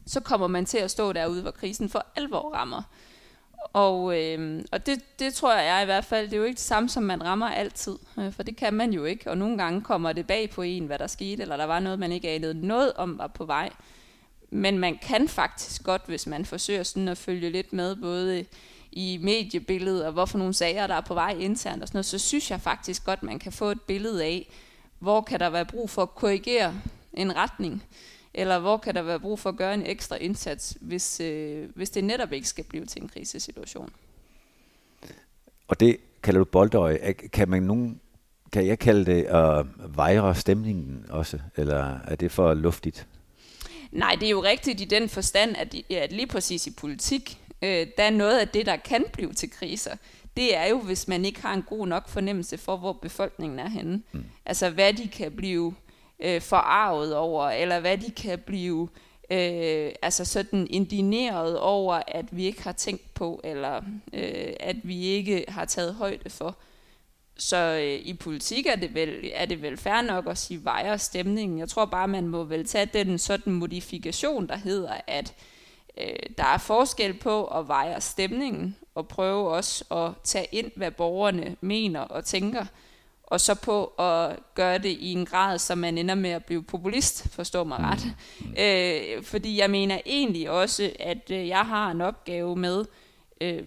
så 0.05 0.19
kommer 0.19 0.47
man 0.47 0.65
til 0.65 0.77
at 0.77 0.91
stå 0.91 1.13
derude, 1.13 1.41
hvor 1.41 1.51
krisen 1.51 1.89
for 1.89 2.05
alvor 2.15 2.53
rammer. 2.53 2.81
Og, 3.73 4.21
øh, 4.21 4.65
og 4.71 4.85
det, 4.85 5.19
det 5.19 5.33
tror 5.33 5.55
jeg 5.55 5.81
i 5.81 5.85
hvert 5.85 6.05
fald, 6.05 6.25
det 6.25 6.33
er 6.33 6.37
jo 6.37 6.43
ikke 6.43 6.55
det 6.55 6.63
samme, 6.63 6.89
som 6.89 7.03
man 7.03 7.23
rammer 7.23 7.49
altid, 7.49 7.97
øh, 8.19 8.33
for 8.33 8.43
det 8.43 8.55
kan 8.55 8.73
man 8.73 8.93
jo 8.93 9.05
ikke, 9.05 9.29
og 9.29 9.37
nogle 9.37 9.57
gange 9.57 9.81
kommer 9.81 10.13
det 10.13 10.27
bag 10.27 10.49
på 10.49 10.61
en, 10.61 10.85
hvad 10.85 10.99
der 10.99 11.07
skete, 11.07 11.41
eller 11.41 11.57
der 11.57 11.65
var 11.65 11.79
noget, 11.79 11.99
man 11.99 12.11
ikke 12.11 12.29
anede 12.29 12.67
noget 12.67 12.93
om 12.93 13.17
var 13.17 13.27
på 13.27 13.45
vej. 13.45 13.69
Men 14.49 14.79
man 14.79 14.97
kan 14.97 15.27
faktisk 15.27 15.83
godt, 15.83 16.01
hvis 16.05 16.27
man 16.27 16.45
forsøger 16.45 16.83
sådan 16.83 17.07
at 17.07 17.17
følge 17.17 17.49
lidt 17.49 17.73
med, 17.73 17.95
både 17.95 18.45
i 18.95 19.19
mediebilledet, 19.21 20.05
og 20.05 20.11
hvorfor 20.11 20.37
nogle 20.37 20.53
sager, 20.53 20.87
der 20.87 20.95
er 20.95 21.01
på 21.01 21.13
vej 21.13 21.35
internt 21.39 21.81
og 21.81 21.87
sådan 21.87 21.97
noget, 21.97 22.05
så 22.05 22.19
synes 22.19 22.51
jeg 22.51 22.61
faktisk 22.61 23.05
godt, 23.05 23.23
man 23.23 23.39
kan 23.39 23.51
få 23.51 23.65
et 23.71 23.81
billede 23.81 24.23
af, 24.23 24.47
hvor 24.99 25.21
kan 25.21 25.39
der 25.39 25.49
være 25.49 25.65
brug 25.65 25.89
for 25.89 26.01
at 26.01 26.15
korrigere 26.15 26.73
en 27.13 27.35
retning 27.35 27.83
eller 28.37 28.59
hvor 28.59 28.77
kan 28.77 28.95
der 28.95 29.01
være 29.01 29.19
brug 29.19 29.39
for 29.39 29.49
at 29.49 29.55
gøre 29.55 29.73
en 29.73 29.85
ekstra 29.85 30.15
indsats, 30.15 30.77
hvis, 30.81 31.19
øh, 31.19 31.69
hvis 31.75 31.89
det 31.89 32.03
netop 32.03 32.31
ikke 32.31 32.47
skal 32.47 32.63
blive 32.63 32.85
til 32.85 33.01
en 33.01 33.09
krisesituation. 33.09 33.89
Og 35.67 35.79
det 35.79 35.97
kalder 36.23 36.39
du 36.39 36.45
boldøje. 36.45 37.13
Kan 37.13 37.49
man 37.49 37.63
nogen 37.63 38.01
kan 38.51 38.67
jeg 38.67 38.79
kalde 38.79 39.05
det 39.05 39.23
at 39.23 39.65
vejre 39.95 40.35
stemningen 40.35 41.05
også, 41.09 41.39
eller 41.55 41.99
er 42.07 42.15
det 42.15 42.31
for 42.31 42.53
luftigt? 42.53 43.07
Nej, 43.91 44.15
det 44.19 44.25
er 44.25 44.29
jo 44.31 44.43
rigtigt 44.43 44.81
i 44.81 44.85
den 44.85 45.09
forstand, 45.09 45.55
at, 45.57 45.75
at 45.89 46.11
lige 46.11 46.27
præcis 46.27 46.67
i 46.67 46.71
politik, 46.71 47.39
øh, 47.61 47.87
der 47.97 48.03
er 48.03 48.09
noget 48.09 48.39
af 48.39 48.47
det, 48.47 48.65
der 48.65 48.75
kan 48.75 49.05
blive 49.13 49.33
til 49.33 49.51
kriser. 49.51 49.95
Det 50.37 50.55
er 50.55 50.65
jo, 50.65 50.79
hvis 50.79 51.07
man 51.07 51.25
ikke 51.25 51.41
har 51.41 51.53
en 51.53 51.63
god 51.63 51.87
nok 51.87 52.09
fornemmelse 52.09 52.57
for, 52.57 52.77
hvor 52.77 52.93
befolkningen 52.93 53.59
er 53.59 53.69
henne. 53.69 54.01
Mm. 54.11 54.25
Altså, 54.45 54.69
hvad 54.69 54.93
de 54.93 55.07
kan 55.07 55.31
blive 55.31 55.75
øh, 56.19 56.41
forarvet 56.41 57.15
over, 57.15 57.49
eller 57.49 57.79
hvad 57.79 57.97
de 57.97 58.11
kan 58.11 58.39
blive 58.39 58.89
øh, 59.31 59.91
altså 60.01 60.25
sådan 60.25 60.67
indineret 60.69 61.59
over, 61.59 62.01
at 62.07 62.25
vi 62.31 62.45
ikke 62.45 62.63
har 62.63 62.71
tænkt 62.71 63.13
på, 63.13 63.41
eller 63.43 63.81
øh, 64.13 64.53
at 64.59 64.75
vi 64.83 65.03
ikke 65.03 65.45
har 65.47 65.65
taget 65.65 65.95
højde 65.95 66.29
for. 66.29 66.57
Så 67.37 67.57
øh, 67.57 68.07
i 68.07 68.13
politik 68.13 68.65
er 68.65 68.75
det, 68.75 68.95
vel, 68.95 69.31
er 69.33 69.45
det 69.45 69.61
vel 69.61 69.77
fair 69.77 70.01
nok 70.01 70.27
at 70.27 70.37
sige 70.37 70.63
vejer 70.63 70.97
stemningen. 70.97 71.59
Jeg 71.59 71.69
tror 71.69 71.85
bare, 71.85 72.07
man 72.07 72.27
må 72.27 72.43
vel 72.43 72.67
tage 72.67 72.85
den 72.85 73.17
sådan 73.17 73.53
modifikation, 73.53 74.47
der 74.47 74.57
hedder, 74.57 74.93
at 75.07 75.33
øh, 75.97 76.15
der 76.37 76.43
er 76.43 76.57
forskel 76.57 77.13
på 77.13 77.45
at 77.45 77.67
veje 77.67 78.01
stemningen, 78.01 78.75
og 78.95 79.07
prøve 79.07 79.49
også 79.49 79.85
at 79.91 80.11
tage 80.23 80.47
ind, 80.51 80.71
hvad 80.75 80.91
borgerne 80.91 81.55
mener 81.61 81.99
og 81.99 82.25
tænker 82.25 82.65
og 83.27 83.41
så 83.41 83.55
på 83.55 83.85
at 83.85 84.39
gøre 84.55 84.77
det 84.77 84.89
i 84.89 85.11
en 85.11 85.25
grad, 85.25 85.59
så 85.59 85.75
man 85.75 85.97
ender 85.97 86.15
med 86.15 86.29
at 86.29 86.45
blive 86.45 86.63
populist, 86.63 87.33
forstår 87.33 87.63
mig 87.63 87.79
ret. 87.79 88.05
Mm. 88.39 88.55
Øh, 88.59 89.23
fordi 89.23 89.59
jeg 89.59 89.69
mener 89.69 89.99
egentlig 90.05 90.49
også, 90.49 90.91
at 90.99 91.31
øh, 91.31 91.47
jeg 91.47 91.65
har 91.65 91.91
en 91.91 92.01
opgave 92.01 92.55
med 92.55 92.85
øh, 93.41 93.63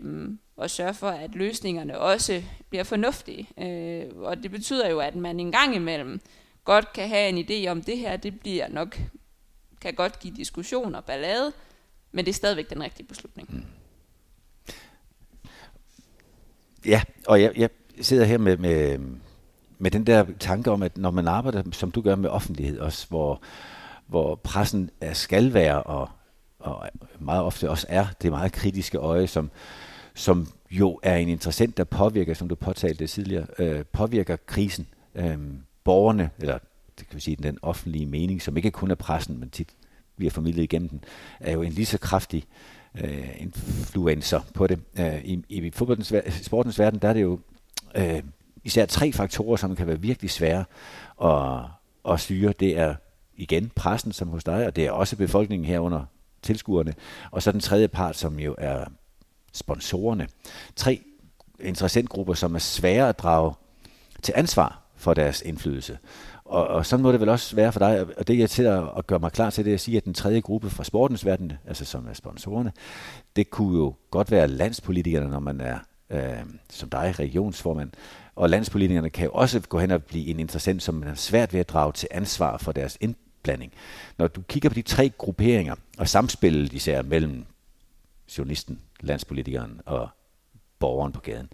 at 0.62 0.70
sørge 0.70 0.94
for, 0.94 1.08
at 1.08 1.34
løsningerne 1.34 1.98
også 1.98 2.42
bliver 2.70 2.84
fornuftige. 2.84 3.48
Øh, 3.58 4.04
og 4.16 4.42
det 4.42 4.50
betyder 4.50 4.88
jo, 4.88 5.00
at 5.00 5.16
man 5.16 5.40
en 5.40 5.52
gang 5.52 5.74
imellem 5.74 6.20
godt 6.64 6.92
kan 6.92 7.08
have 7.08 7.28
en 7.28 7.38
idé 7.38 7.70
om, 7.70 7.82
det 7.82 7.98
her 7.98 8.16
det 8.16 8.40
bliver 8.40 8.68
nok, 8.68 8.98
kan 9.80 9.94
godt 9.94 10.20
give 10.20 10.34
diskussion 10.36 10.94
og 10.94 11.04
ballade, 11.04 11.52
men 12.18 12.24
det 12.24 12.32
er 12.32 12.34
stadigvæk 12.34 12.70
den 12.70 12.82
rigtige 12.82 13.06
beslutning. 13.06 13.48
Mm. 13.52 13.64
Ja, 16.86 17.02
og 17.26 17.42
jeg, 17.42 17.52
jeg 17.56 17.70
sidder 18.00 18.24
her 18.24 18.38
med, 18.38 18.56
med, 18.56 18.98
med 19.78 19.90
den 19.90 20.06
der 20.06 20.24
tanke 20.40 20.70
om, 20.70 20.82
at 20.82 20.98
når 20.98 21.10
man 21.10 21.28
arbejder, 21.28 21.62
som 21.72 21.90
du 21.90 22.00
gør 22.00 22.16
med 22.16 22.30
offentlighed 22.30 22.78
også, 22.78 23.08
hvor, 23.08 23.42
hvor 24.06 24.34
pressen 24.34 24.90
er, 25.00 25.12
skal 25.12 25.54
være, 25.54 25.82
og, 25.82 26.08
og 26.58 26.88
meget 27.18 27.42
ofte 27.42 27.70
også 27.70 27.86
er 27.88 28.06
det 28.22 28.30
meget 28.30 28.52
kritiske 28.52 28.98
øje, 28.98 29.26
som, 29.26 29.50
som 30.14 30.48
jo 30.70 31.00
er 31.02 31.16
en 31.16 31.28
interessant, 31.28 31.76
der 31.76 31.84
påvirker, 31.84 32.34
som 32.34 32.48
du 32.48 32.54
påtalte 32.54 33.06
tidligere, 33.06 33.46
øh, 33.58 33.84
påvirker 33.84 34.36
krisen. 34.36 34.88
Øh, 35.14 35.38
borgerne, 35.84 36.30
eller 36.38 36.58
det 36.98 37.08
kan 37.08 37.16
vi 37.16 37.20
sige, 37.20 37.36
den 37.36 37.58
offentlige 37.62 38.06
mening, 38.06 38.42
som 38.42 38.56
ikke 38.56 38.70
kun 38.70 38.90
er 38.90 38.94
pressen, 38.94 39.40
men 39.40 39.50
tit 39.50 39.68
vi 40.18 40.26
har 40.26 40.30
formidlet 40.30 40.62
igennem 40.62 40.88
den, 40.88 41.04
er 41.40 41.52
jo 41.52 41.62
en 41.62 41.72
lige 41.72 41.86
så 41.86 41.98
kraftig 41.98 42.44
øh, 43.04 43.28
influencer 43.38 44.40
på 44.54 44.66
det. 44.66 44.80
Øh, 44.98 45.24
I 45.24 45.42
i 45.48 45.70
fodboldens, 45.70 46.12
sportens 46.42 46.78
verden, 46.78 47.00
der 47.02 47.08
er 47.08 47.12
det 47.12 47.22
jo 47.22 47.40
øh, 47.94 48.22
især 48.64 48.86
tre 48.86 49.12
faktorer, 49.12 49.56
som 49.56 49.76
kan 49.76 49.86
være 49.86 50.00
virkelig 50.00 50.30
svære 50.30 50.64
at, 51.24 51.64
at 52.12 52.20
styre. 52.20 52.52
Det 52.60 52.78
er 52.78 52.94
igen 53.36 53.70
pressen, 53.76 54.12
som 54.12 54.28
hos 54.28 54.44
dig, 54.44 54.66
og 54.66 54.76
det 54.76 54.86
er 54.86 54.90
også 54.90 55.16
befolkningen 55.16 55.66
herunder 55.66 56.04
tilskuerne. 56.42 56.94
Og 57.30 57.42
så 57.42 57.52
den 57.52 57.60
tredje 57.60 57.88
part, 57.88 58.16
som 58.16 58.38
jo 58.38 58.54
er 58.58 58.84
sponsorerne. 59.52 60.28
Tre 60.76 61.00
interessentgrupper, 61.60 62.34
som 62.34 62.54
er 62.54 62.58
svære 62.58 63.08
at 63.08 63.18
drage 63.18 63.54
til 64.22 64.34
ansvar 64.36 64.82
for 64.96 65.14
deres 65.14 65.42
indflydelse. 65.42 65.98
Og, 66.48 66.66
og 66.66 66.86
sådan 66.86 67.02
må 67.02 67.12
det 67.12 67.20
vel 67.20 67.28
også 67.28 67.56
være 67.56 67.72
for 67.72 67.78
dig, 67.78 68.06
og 68.16 68.28
det 68.28 68.38
jeg 68.38 68.50
til 68.50 68.62
at, 68.62 68.84
at 68.96 69.06
gøre 69.06 69.18
mig 69.18 69.32
klar 69.32 69.50
til, 69.50 69.64
det 69.64 69.70
er 69.70 69.74
at 69.74 69.80
sige, 69.80 69.96
at 69.96 70.04
den 70.04 70.14
tredje 70.14 70.40
gruppe 70.40 70.70
fra 70.70 70.84
sportens 70.84 71.24
verden, 71.24 71.52
altså 71.66 71.84
som 71.84 72.06
er 72.08 72.12
sponsorerne, 72.12 72.72
det 73.36 73.50
kunne 73.50 73.78
jo 73.78 73.94
godt 74.10 74.30
være 74.30 74.48
landspolitikerne, 74.48 75.28
når 75.28 75.40
man 75.40 75.60
er 75.60 75.78
øh, 76.10 76.42
som 76.70 76.90
dig, 76.90 77.14
regionsformand. 77.18 77.90
Og 78.36 78.50
landspolitikerne 78.50 79.10
kan 79.10 79.24
jo 79.24 79.30
også 79.32 79.60
gå 79.60 79.78
hen 79.78 79.90
og 79.90 80.02
blive 80.02 80.26
en 80.26 80.40
interessant, 80.40 80.82
som 80.82 81.02
er 81.02 81.14
svært 81.14 81.52
ved 81.52 81.60
at 81.60 81.68
drage 81.68 81.92
til 81.92 82.08
ansvar 82.10 82.56
for 82.56 82.72
deres 82.72 82.98
indblanding. 83.00 83.72
Når 84.18 84.28
du 84.28 84.42
kigger 84.42 84.68
på 84.68 84.74
de 84.74 84.82
tre 84.82 85.10
grupperinger, 85.18 85.74
og 85.98 86.08
samspillet 86.08 86.72
især 86.72 87.02
mellem 87.02 87.44
journalisten, 88.38 88.80
landspolitikeren 89.00 89.80
og 89.86 90.08
borgeren 90.78 91.12
på 91.12 91.20
gaden, 91.20 91.48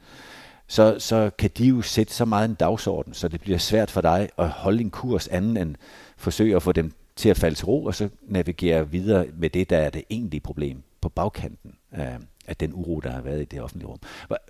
så, 0.67 0.99
så 0.99 1.31
kan 1.39 1.51
de 1.59 1.67
jo 1.67 1.83
sætte 1.83 2.15
så 2.15 2.25
meget 2.25 2.49
en 2.49 2.55
dagsorden, 2.55 3.15
så 3.15 3.29
det 3.29 3.41
bliver 3.41 3.59
svært 3.59 3.91
for 3.91 4.01
dig 4.01 4.29
at 4.39 4.49
holde 4.49 4.81
en 4.81 4.91
kurs 4.91 5.29
anden 5.29 5.57
end 5.57 5.75
forsøge 6.17 6.57
at 6.57 6.63
få 6.63 6.73
dem 6.73 6.93
til 7.17 7.29
at 7.29 7.37
falde 7.37 7.57
til 7.57 7.67
ro, 7.67 7.85
og 7.85 7.95
så 7.95 8.09
navigere 8.23 8.91
videre 8.91 9.27
med 9.37 9.51
det, 9.51 9.71
der 9.71 9.79
er 9.79 9.91
det 9.91 10.05
egentlige 10.11 10.41
problem 10.41 10.83
på 11.01 11.09
bagkanten 11.09 11.75
af, 11.93 12.19
af 12.47 12.57
den 12.57 12.73
uro, 12.73 13.01
der 13.01 13.11
har 13.11 13.21
været 13.21 13.43
i 13.43 13.45
det 13.45 13.63
offentlige 13.63 13.89
rum. 13.89 13.99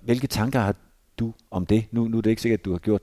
Hvilke 0.03 0.27
tanker 0.27 0.59
har 0.59 0.75
du 1.19 1.33
om 1.51 1.65
det? 1.65 1.85
Nu, 1.91 2.07
nu 2.07 2.17
er 2.17 2.21
det 2.21 2.29
ikke 2.29 2.41
sikkert, 2.41 2.59
at 2.59 2.65
du 2.65 2.71
har 2.71 2.79
gjort 2.79 3.01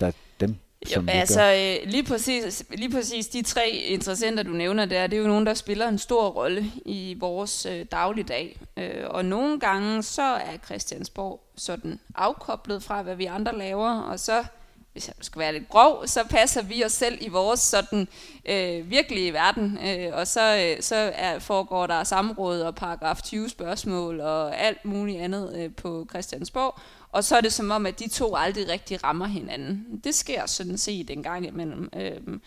dig 0.00 0.12
dem 0.40 0.56
jo, 0.96 1.04
altså 1.08 1.42
øh, 1.42 1.90
lige 1.90 2.04
præcis, 2.04 2.64
lige 2.70 2.90
præcis 2.90 3.28
de 3.28 3.42
tre 3.42 3.68
interessenter, 3.68 4.42
du 4.42 4.50
nævner 4.50 4.84
der, 4.84 5.06
det 5.06 5.16
er 5.16 5.20
jo 5.20 5.28
nogen, 5.28 5.46
der 5.46 5.54
spiller 5.54 5.88
en 5.88 5.98
stor 5.98 6.28
rolle 6.28 6.72
i 6.84 7.16
vores 7.20 7.66
øh, 7.66 7.86
dagligdag. 7.92 8.60
Øh, 8.76 9.04
og 9.06 9.24
nogle 9.24 9.60
gange 9.60 10.02
så 10.02 10.22
er 10.22 10.56
Christiansborg 10.64 11.40
sådan 11.56 12.00
afkoblet 12.14 12.82
fra, 12.82 13.02
hvad 13.02 13.16
vi 13.16 13.24
andre 13.24 13.58
laver, 13.58 14.00
og 14.00 14.20
så 14.20 14.44
hvis 14.92 15.08
jeg 15.08 15.14
skal 15.20 15.40
være 15.40 15.52
lidt 15.52 15.68
grov, 15.68 16.06
så 16.06 16.24
passer 16.30 16.62
vi 16.62 16.84
os 16.84 16.92
selv 16.92 17.18
i 17.20 17.28
vores 17.28 17.60
sådan 17.60 18.08
øh, 18.44 18.90
virkelige 18.90 19.32
verden, 19.32 19.78
øh, 19.86 20.08
og 20.12 20.26
så, 20.26 20.56
øh, 20.56 20.82
så 20.82 21.12
er, 21.14 21.38
foregår 21.38 21.86
der 21.86 22.04
samråd 22.04 22.60
og 22.60 22.74
paragraf 22.74 23.22
20 23.22 23.48
spørgsmål 23.48 24.20
og 24.20 24.58
alt 24.58 24.84
muligt 24.84 25.20
andet 25.20 25.56
øh, 25.58 25.74
på 25.74 26.06
Christiansborg, 26.10 26.78
og 27.12 27.24
så 27.24 27.36
er 27.36 27.40
det 27.40 27.52
som 27.52 27.70
om, 27.70 27.86
at 27.86 27.98
de 27.98 28.08
to 28.08 28.36
aldrig 28.36 28.68
rigtig 28.68 29.04
rammer 29.04 29.26
hinanden. 29.26 30.00
Det 30.04 30.14
sker 30.14 30.46
sådan 30.46 30.78
set 30.78 31.10
en 31.10 31.22
gang 31.22 31.46
imellem. 31.46 31.90
Øh, 31.96 32.38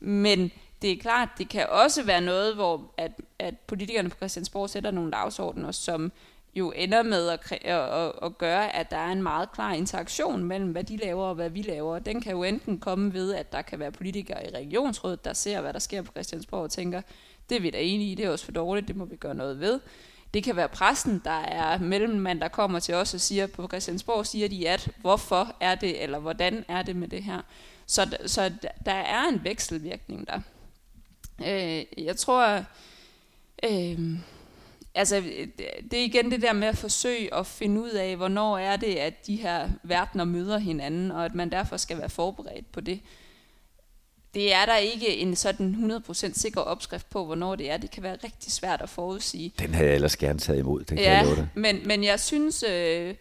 men 0.00 0.50
det 0.82 0.92
er 0.92 0.96
klart, 0.96 1.28
det 1.38 1.48
kan 1.48 1.66
også 1.68 2.02
være 2.02 2.20
noget, 2.20 2.54
hvor 2.54 2.94
at, 2.96 3.12
at 3.38 3.58
politikerne 3.58 4.10
på 4.10 4.16
Christiansborg 4.16 4.70
sætter 4.70 4.90
nogle 4.90 5.10
dagsordener, 5.10 5.72
som 5.72 6.12
jo 6.54 6.70
ender 6.70 7.02
med 7.02 7.28
at, 7.28 7.52
at, 7.52 8.12
at 8.22 8.38
gøre, 8.38 8.76
at 8.76 8.90
der 8.90 8.96
er 8.96 9.12
en 9.12 9.22
meget 9.22 9.52
klar 9.52 9.72
interaktion 9.72 10.44
mellem, 10.44 10.70
hvad 10.70 10.84
de 10.84 10.96
laver 10.96 11.24
og 11.24 11.34
hvad 11.34 11.50
vi 11.50 11.62
laver. 11.62 11.98
Den 11.98 12.20
kan 12.20 12.32
jo 12.32 12.42
enten 12.42 12.78
komme 12.78 13.12
ved, 13.12 13.34
at 13.34 13.52
der 13.52 13.62
kan 13.62 13.78
være 13.78 13.92
politikere 13.92 14.46
i 14.46 14.54
regionsrådet, 14.54 15.24
der 15.24 15.32
ser, 15.32 15.60
hvad 15.60 15.72
der 15.72 15.78
sker 15.78 16.02
på 16.02 16.12
Christiansborg 16.12 16.62
og 16.62 16.70
tænker, 16.70 17.02
det 17.48 17.56
er 17.56 17.60
vi 17.60 17.70
da 17.70 17.78
enige 17.78 18.12
i, 18.12 18.14
det 18.14 18.24
er 18.24 18.30
også 18.30 18.44
for 18.44 18.52
dårligt, 18.52 18.88
det 18.88 18.96
må 18.96 19.04
vi 19.04 19.16
gøre 19.16 19.34
noget 19.34 19.60
ved. 19.60 19.80
Det 20.34 20.44
kan 20.44 20.56
være 20.56 20.68
pressen, 20.68 21.22
der 21.24 21.40
er 21.40 21.78
mellemmand, 21.78 22.40
der 22.40 22.48
kommer 22.48 22.80
til 22.80 22.94
os 22.94 23.14
og 23.14 23.20
siger, 23.20 23.46
på 23.46 23.68
Christiansborg 23.68 24.26
siger 24.26 24.48
de, 24.48 24.68
at 24.68 24.88
hvorfor 25.00 25.56
er 25.60 25.74
det, 25.74 26.02
eller 26.02 26.18
hvordan 26.18 26.64
er 26.68 26.82
det 26.82 26.96
med 26.96 27.08
det 27.08 27.22
her. 27.22 27.40
Så, 27.86 28.16
så 28.26 28.52
der 28.86 28.92
er 28.92 29.28
en 29.28 29.44
vekselvirkning 29.44 30.26
der. 30.26 30.40
Øh, 31.46 32.04
jeg 32.04 32.16
tror, 32.16 32.64
øh, 33.62 34.18
altså 34.94 35.20
det 35.90 35.98
er 36.00 36.04
igen 36.04 36.30
det 36.30 36.42
der 36.42 36.52
med 36.52 36.68
at 36.68 36.78
forsøge 36.78 37.34
at 37.34 37.46
finde 37.46 37.80
ud 37.80 37.90
af, 37.90 38.16
hvornår 38.16 38.58
er 38.58 38.76
det, 38.76 38.94
at 38.94 39.26
de 39.26 39.36
her 39.36 39.68
verdener 39.82 40.24
møder 40.24 40.58
hinanden, 40.58 41.10
og 41.10 41.24
at 41.24 41.34
man 41.34 41.52
derfor 41.52 41.76
skal 41.76 41.98
være 41.98 42.10
forberedt 42.10 42.72
på 42.72 42.80
det 42.80 43.00
det 44.34 44.54
er 44.54 44.66
der 44.66 44.76
ikke 44.76 45.16
en 45.16 45.36
sådan 45.36 46.00
100% 46.08 46.12
sikker 46.32 46.60
opskrift 46.60 47.10
på, 47.10 47.24
hvornår 47.24 47.56
det 47.56 47.70
er. 47.70 47.76
Det 47.76 47.90
kan 47.90 48.02
være 48.02 48.16
rigtig 48.24 48.52
svært 48.52 48.80
at 48.80 48.88
forudsige. 48.88 49.52
Den 49.58 49.74
havde 49.74 49.88
jeg 49.88 49.94
ellers 49.94 50.16
gerne 50.16 50.38
taget 50.38 50.58
imod, 50.58 50.84
den 50.84 50.98
ja, 50.98 51.22
kan 51.24 51.36
jeg. 51.36 51.48
Men, 51.54 51.80
men 51.86 52.04
jeg 52.04 52.20
synes, 52.20 52.62
øh, 52.62 53.14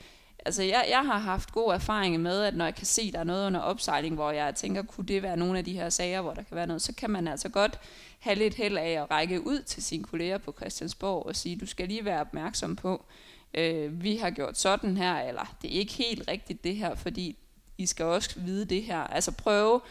altså 0.45 0.63
jeg, 0.63 0.86
jeg 0.89 1.02
har 1.06 1.17
haft 1.17 1.52
god 1.52 1.74
erfaring 1.74 2.19
med, 2.19 2.41
at 2.41 2.56
når 2.56 2.65
jeg 2.65 2.76
kan 2.76 2.86
se, 2.86 3.12
der 3.12 3.19
er 3.19 3.24
noget 3.24 3.48
under 3.48 3.60
opsejling, 3.60 4.15
hvor 4.15 4.32
jeg 4.32 4.56
tænker, 4.56 4.82
kunne 4.82 5.08
det 5.08 5.24
være 5.24 5.38
nogle 5.38 5.58
af 5.58 5.65
de 5.65 5.74
her 5.74 5.89
sager, 5.89 6.22
hvor 6.22 6.34
der 6.34 6.43
kan 6.43 6.56
være 6.56 6.67
noget, 6.67 6.82
så 6.82 6.93
kan 6.93 7.10
man 7.10 7.28
altså 7.28 7.50
godt 7.50 7.80
have 8.19 8.36
lidt 8.36 8.56
held 8.56 8.78
af 8.78 8.89
at 8.89 9.12
række 9.12 9.48
ud 9.48 9.62
til 9.62 9.84
sine 9.84 10.04
kolleger 10.04 10.38
på 10.38 10.56
Christiansborg 10.58 11.26
og 11.26 11.36
sige, 11.36 11.56
du 11.56 11.65
skal 11.65 11.88
lige 11.88 12.06
være 12.06 12.22
opmærksom 12.22 12.76
på, 12.76 13.06
øh, 13.54 14.04
vi 14.04 14.15
har 14.15 14.30
gjort 14.30 14.58
sådan 14.58 14.98
her, 14.98 15.19
eller 15.19 15.56
det 15.62 15.76
er 15.76 15.80
ikke 15.80 15.93
helt 15.93 16.24
rigtigt 16.28 16.63
det 16.63 16.76
her, 16.76 16.95
fordi 16.95 17.38
I 17.78 17.86
skal 17.86 18.06
også 18.06 18.39
vide 18.39 18.65
det 18.65 18.84
her. 18.84 19.00
Altså 19.00 19.32
prøve 19.32 19.82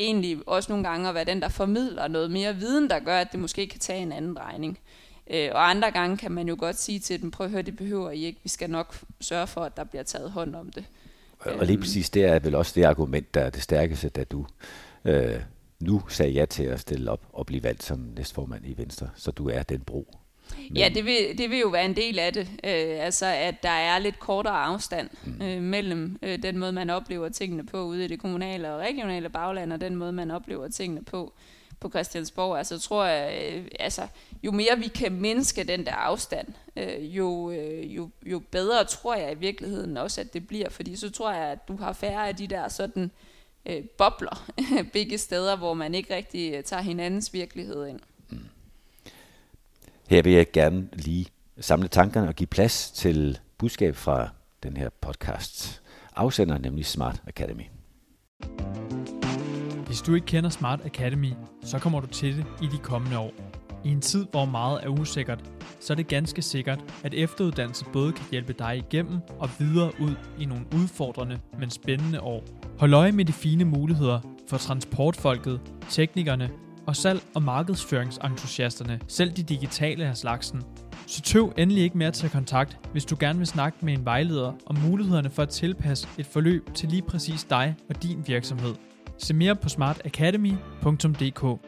egentlig 0.00 0.38
også 0.46 0.72
nogle 0.72 0.88
gange 0.88 1.08
at 1.08 1.14
være 1.14 1.24
den, 1.24 1.42
der 1.42 1.48
formidler 1.48 2.08
noget 2.08 2.30
mere 2.30 2.56
viden, 2.56 2.90
der 2.90 2.98
gør, 2.98 3.18
at 3.18 3.32
det 3.32 3.40
måske 3.40 3.66
kan 3.66 3.80
tage 3.80 4.02
en 4.02 4.12
anden 4.12 4.34
drejning. 4.34 4.78
Øh, 5.30 5.48
og 5.52 5.70
andre 5.70 5.90
gange 5.90 6.16
kan 6.16 6.32
man 6.32 6.48
jo 6.48 6.56
godt 6.58 6.78
sige 6.78 6.98
til 6.98 7.22
dem, 7.22 7.30
prøv 7.30 7.44
at 7.44 7.50
høre, 7.50 7.62
det 7.62 7.76
behøver 7.76 8.10
I 8.10 8.24
ikke, 8.24 8.40
vi 8.42 8.48
skal 8.48 8.70
nok 8.70 8.96
sørge 9.20 9.46
for, 9.46 9.60
at 9.60 9.76
der 9.76 9.84
bliver 9.84 10.02
taget 10.02 10.30
hånd 10.30 10.54
om 10.54 10.70
det. 10.70 10.84
Og 11.38 11.66
lige 11.66 11.78
præcis 11.78 12.10
det 12.10 12.24
er 12.24 12.38
vel 12.38 12.54
også 12.54 12.72
det 12.74 12.84
argument, 12.84 13.34
der 13.34 13.40
er 13.40 13.50
det 13.50 13.62
stærkeste, 13.62 14.08
da 14.08 14.24
du 14.24 14.46
øh, 15.04 15.40
nu 15.80 16.02
sagde 16.08 16.32
ja 16.32 16.44
til 16.44 16.64
at 16.64 16.80
stille 16.80 17.10
op 17.10 17.20
og 17.32 17.46
blive 17.46 17.62
valgt 17.62 17.82
som 17.82 17.98
næstformand 18.16 18.66
i 18.66 18.74
Venstre, 18.76 19.10
så 19.14 19.30
du 19.30 19.48
er 19.48 19.62
den 19.62 19.80
bro 19.80 20.19
men... 20.58 20.76
Ja, 20.76 20.88
det 20.94 21.04
vil, 21.04 21.38
det 21.38 21.50
vil 21.50 21.58
jo 21.58 21.68
være 21.68 21.84
en 21.84 21.96
del 21.96 22.18
af 22.18 22.32
det. 22.32 22.48
Øh, 22.64 23.04
altså, 23.04 23.26
at 23.26 23.62
der 23.62 23.70
er 23.70 23.98
lidt 23.98 24.18
kortere 24.18 24.54
afstand 24.54 25.10
mm. 25.24 25.42
øh, 25.42 25.62
mellem 25.62 26.18
øh, 26.22 26.42
den 26.42 26.58
måde, 26.58 26.72
man 26.72 26.90
oplever 26.90 27.28
tingene 27.28 27.66
på 27.66 27.82
ude 27.82 28.04
i 28.04 28.08
det 28.08 28.20
kommunale 28.20 28.72
og 28.72 28.80
regionale 28.80 29.28
bagland, 29.28 29.72
og 29.72 29.80
den 29.80 29.96
måde, 29.96 30.12
man 30.12 30.30
oplever 30.30 30.68
tingene 30.68 31.04
på 31.04 31.32
på 31.80 31.88
Christiansborg. 31.88 32.58
Altså, 32.58 32.78
tror 32.78 33.04
jeg, 33.04 33.52
øh, 33.52 33.64
altså, 33.80 34.06
jo 34.42 34.52
mere 34.52 34.78
vi 34.78 34.88
kan 34.88 35.12
mindske 35.12 35.64
den 35.64 35.86
der 35.86 35.92
afstand, 35.92 36.48
øh, 36.76 37.16
jo, 37.16 37.50
øh, 37.50 37.96
jo, 37.96 38.10
jo 38.26 38.42
bedre 38.50 38.84
tror 38.84 39.14
jeg 39.14 39.32
i 39.32 39.38
virkeligheden 39.38 39.96
også, 39.96 40.20
at 40.20 40.32
det 40.32 40.46
bliver. 40.46 40.68
Fordi 40.68 40.96
så 40.96 41.10
tror 41.10 41.32
jeg, 41.32 41.44
at 41.44 41.68
du 41.68 41.76
har 41.76 41.92
færre 41.92 42.28
af 42.28 42.36
de 42.36 42.46
der 42.46 42.68
sådan 42.68 43.10
øh, 43.66 43.84
bobler 43.84 44.50
begge 44.92 45.18
steder, 45.18 45.56
hvor 45.56 45.74
man 45.74 45.94
ikke 45.94 46.14
rigtig 46.14 46.54
øh, 46.54 46.64
tager 46.64 46.82
hinandens 46.82 47.34
virkelighed 47.34 47.86
ind. 47.86 48.00
Her 50.10 50.22
vil 50.22 50.32
jeg 50.32 50.46
gerne 50.52 50.88
lige 50.92 51.26
samle 51.60 51.88
tankerne 51.88 52.28
og 52.28 52.34
give 52.34 52.46
plads 52.46 52.90
til 52.90 53.38
budskab 53.58 53.96
fra 53.96 54.28
den 54.62 54.76
her 54.76 54.88
podcast 55.00 55.82
afsender, 56.16 56.58
nemlig 56.58 56.86
Smart 56.86 57.22
Academy. 57.26 57.62
Hvis 59.86 60.00
du 60.00 60.14
ikke 60.14 60.26
kender 60.26 60.50
Smart 60.50 60.80
Academy, 60.84 61.32
så 61.62 61.78
kommer 61.78 62.00
du 62.00 62.06
til 62.06 62.36
det 62.36 62.46
i 62.62 62.66
de 62.66 62.78
kommende 62.78 63.18
år. 63.18 63.32
I 63.84 63.88
en 63.88 64.00
tid, 64.00 64.26
hvor 64.30 64.44
meget 64.44 64.84
er 64.84 64.88
usikkert, 64.88 65.50
så 65.80 65.92
er 65.92 65.94
det 65.94 66.08
ganske 66.08 66.42
sikkert, 66.42 66.84
at 67.04 67.14
efteruddannelse 67.14 67.84
både 67.92 68.12
kan 68.12 68.24
hjælpe 68.30 68.52
dig 68.52 68.76
igennem 68.76 69.18
og 69.38 69.50
videre 69.58 69.92
ud 70.00 70.14
i 70.38 70.44
nogle 70.44 70.64
udfordrende, 70.74 71.38
men 71.58 71.70
spændende 71.70 72.20
år. 72.20 72.44
Hold 72.78 72.94
øje 72.94 73.12
med 73.12 73.24
de 73.24 73.32
fine 73.32 73.64
muligheder 73.64 74.20
for 74.48 74.56
transportfolket, 74.56 75.60
teknikerne 75.88 76.50
og 76.90 76.96
salg- 76.96 77.22
og 77.34 77.42
markedsføringsentusiasterne, 77.42 79.00
selv 79.08 79.30
de 79.30 79.42
digitale 79.42 80.04
af 80.04 80.16
slagsen. 80.16 80.62
Så 81.06 81.22
tøv 81.22 81.52
endelig 81.58 81.82
ikke 81.82 81.98
med 81.98 82.06
at 82.06 82.14
tage 82.14 82.30
kontakt, 82.30 82.78
hvis 82.92 83.04
du 83.04 83.16
gerne 83.20 83.38
vil 83.38 83.46
snakke 83.46 83.78
med 83.80 83.92
en 83.92 84.04
vejleder 84.04 84.52
om 84.66 84.78
mulighederne 84.78 85.30
for 85.30 85.42
at 85.42 85.48
tilpasse 85.48 86.08
et 86.18 86.26
forløb 86.26 86.74
til 86.74 86.88
lige 86.88 87.02
præcis 87.02 87.44
dig 87.44 87.74
og 87.88 88.02
din 88.02 88.24
virksomhed. 88.26 88.74
Se 89.18 89.34
mere 89.34 89.56
på 89.56 89.68
smartacademy.dk 89.68 91.60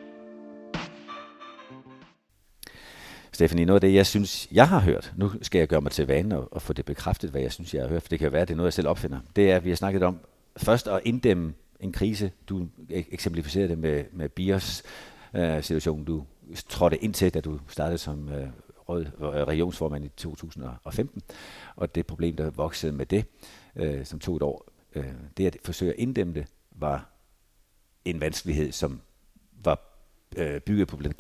Stephanie, 3.33 3.65
noget 3.65 3.85
af 3.85 3.89
det, 3.89 3.95
jeg 3.95 4.07
synes, 4.07 4.49
jeg 4.53 4.69
har 4.69 4.81
hørt, 4.81 5.13
nu 5.17 5.31
skal 5.43 5.59
jeg 5.59 5.69
gøre 5.69 5.81
mig 5.81 5.93
til 5.93 6.07
vane 6.07 6.39
og, 6.39 6.49
og 6.53 6.63
få 6.63 6.73
det 6.73 6.85
bekræftet, 6.85 7.31
hvad 7.31 7.41
jeg 7.41 7.53
synes, 7.53 7.75
jeg 7.75 7.83
har 7.83 7.89
hørt, 7.89 8.03
for 8.03 8.09
det 8.09 8.19
kan 8.19 8.27
jo 8.27 8.33
være, 8.33 8.43
at 8.43 8.49
det 8.49 8.55
er 8.55 8.57
noget, 8.57 8.67
jeg 8.67 8.73
selv 8.75 8.89
opfinder. 8.89 9.19
Det 9.37 9.51
er, 9.51 9.57
at 9.57 9.65
vi 9.65 9.69
har 9.69 9.77
snakket 9.77 10.03
om 10.03 10.19
først 10.57 10.89
at 10.89 11.01
inddæmme 11.05 11.53
en 11.83 11.93
krise. 11.93 12.31
Du 12.49 12.67
eksemplificerer 12.91 13.67
det 13.67 13.79
med, 13.79 14.05
med 14.13 14.29
BIOS 14.29 14.83
øh, 15.35 15.63
situationen, 15.63 16.05
du 16.05 16.25
trådte 16.69 17.05
ind 17.05 17.15
til, 17.15 17.35
da 17.35 17.41
du 17.41 17.61
startede 17.69 17.99
som 17.99 18.29
øh, 18.29 18.49
rød, 18.89 19.07
øh, 19.07 19.29
regionsformand 19.29 20.05
i 20.05 20.09
2015, 20.09 21.23
og 21.77 21.95
det 21.95 22.07
problem, 22.07 22.37
der 22.37 22.51
voksede 22.51 22.93
med 22.93 23.07
det, 23.07 23.25
øh, 23.77 24.07
som 24.07 24.19
tog 24.19 24.37
et 24.37 24.43
år, 24.43 24.69
øh, 24.95 25.05
det 25.37 25.47
at 25.47 25.57
forsøge 25.65 25.93
at 25.93 25.99
inddæmme 25.99 26.35
det, 26.35 26.47
var 26.71 27.09
en 28.05 28.21
vanskelighed, 28.21 28.73
som 28.73 29.01
var 29.65 29.81
øh, 30.37 30.61
bygget 30.61 30.89
på 30.89 30.97
den 31.03 31.13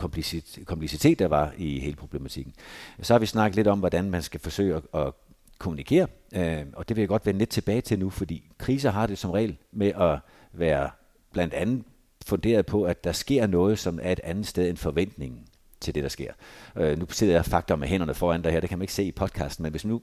komplicitet, 0.64 1.18
der 1.18 1.26
var 1.28 1.52
i 1.58 1.80
hele 1.80 1.96
problematikken. 1.96 2.54
Så 3.02 3.14
har 3.14 3.18
vi 3.18 3.26
snakket 3.26 3.56
lidt 3.56 3.68
om, 3.68 3.78
hvordan 3.78 4.10
man 4.10 4.22
skal 4.22 4.40
forsøge 4.40 4.76
at, 4.76 4.82
at 5.00 5.12
kommunikere, 5.58 6.06
øh, 6.34 6.66
og 6.72 6.88
det 6.88 6.96
vil 6.96 7.02
jeg 7.02 7.08
godt 7.08 7.26
vende 7.26 7.38
lidt 7.38 7.50
tilbage 7.50 7.80
til 7.80 7.98
nu, 7.98 8.10
fordi 8.10 8.50
kriser 8.58 8.90
har 8.90 9.06
det 9.06 9.18
som 9.18 9.30
regel 9.30 9.56
med 9.72 9.92
at 9.94 10.18
være 10.52 10.90
blandt 11.32 11.54
andet 11.54 11.84
funderet 12.26 12.66
på, 12.66 12.84
at 12.84 13.04
der 13.04 13.12
sker 13.12 13.46
noget, 13.46 13.78
som 13.78 13.98
er 14.02 14.12
et 14.12 14.20
andet 14.24 14.46
sted 14.46 14.68
end 14.68 14.76
forventningen 14.76 15.40
til 15.80 15.94
det, 15.94 16.02
der 16.02 16.08
sker. 16.08 16.32
Øh, 16.76 16.98
nu 16.98 17.06
sidder 17.10 17.32
jeg 17.32 17.44
faktor 17.44 17.76
med 17.76 17.88
hænderne 17.88 18.14
foran 18.14 18.42
dig 18.42 18.52
her, 18.52 18.60
det 18.60 18.68
kan 18.68 18.78
man 18.78 18.82
ikke 18.82 18.92
se 18.92 19.04
i 19.04 19.12
podcasten, 19.12 19.62
men 19.62 19.70
hvis 19.70 19.84
nu 19.84 20.02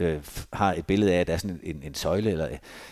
øh, 0.00 0.18
har 0.52 0.74
et 0.74 0.86
billede 0.86 1.14
af, 1.14 1.20
at 1.20 1.26
der 1.26 1.32
er 1.32 1.36
sådan 1.36 1.60
en, 1.62 1.82
en 1.82 1.94
søjle 1.94 2.30
eller 2.30 2.48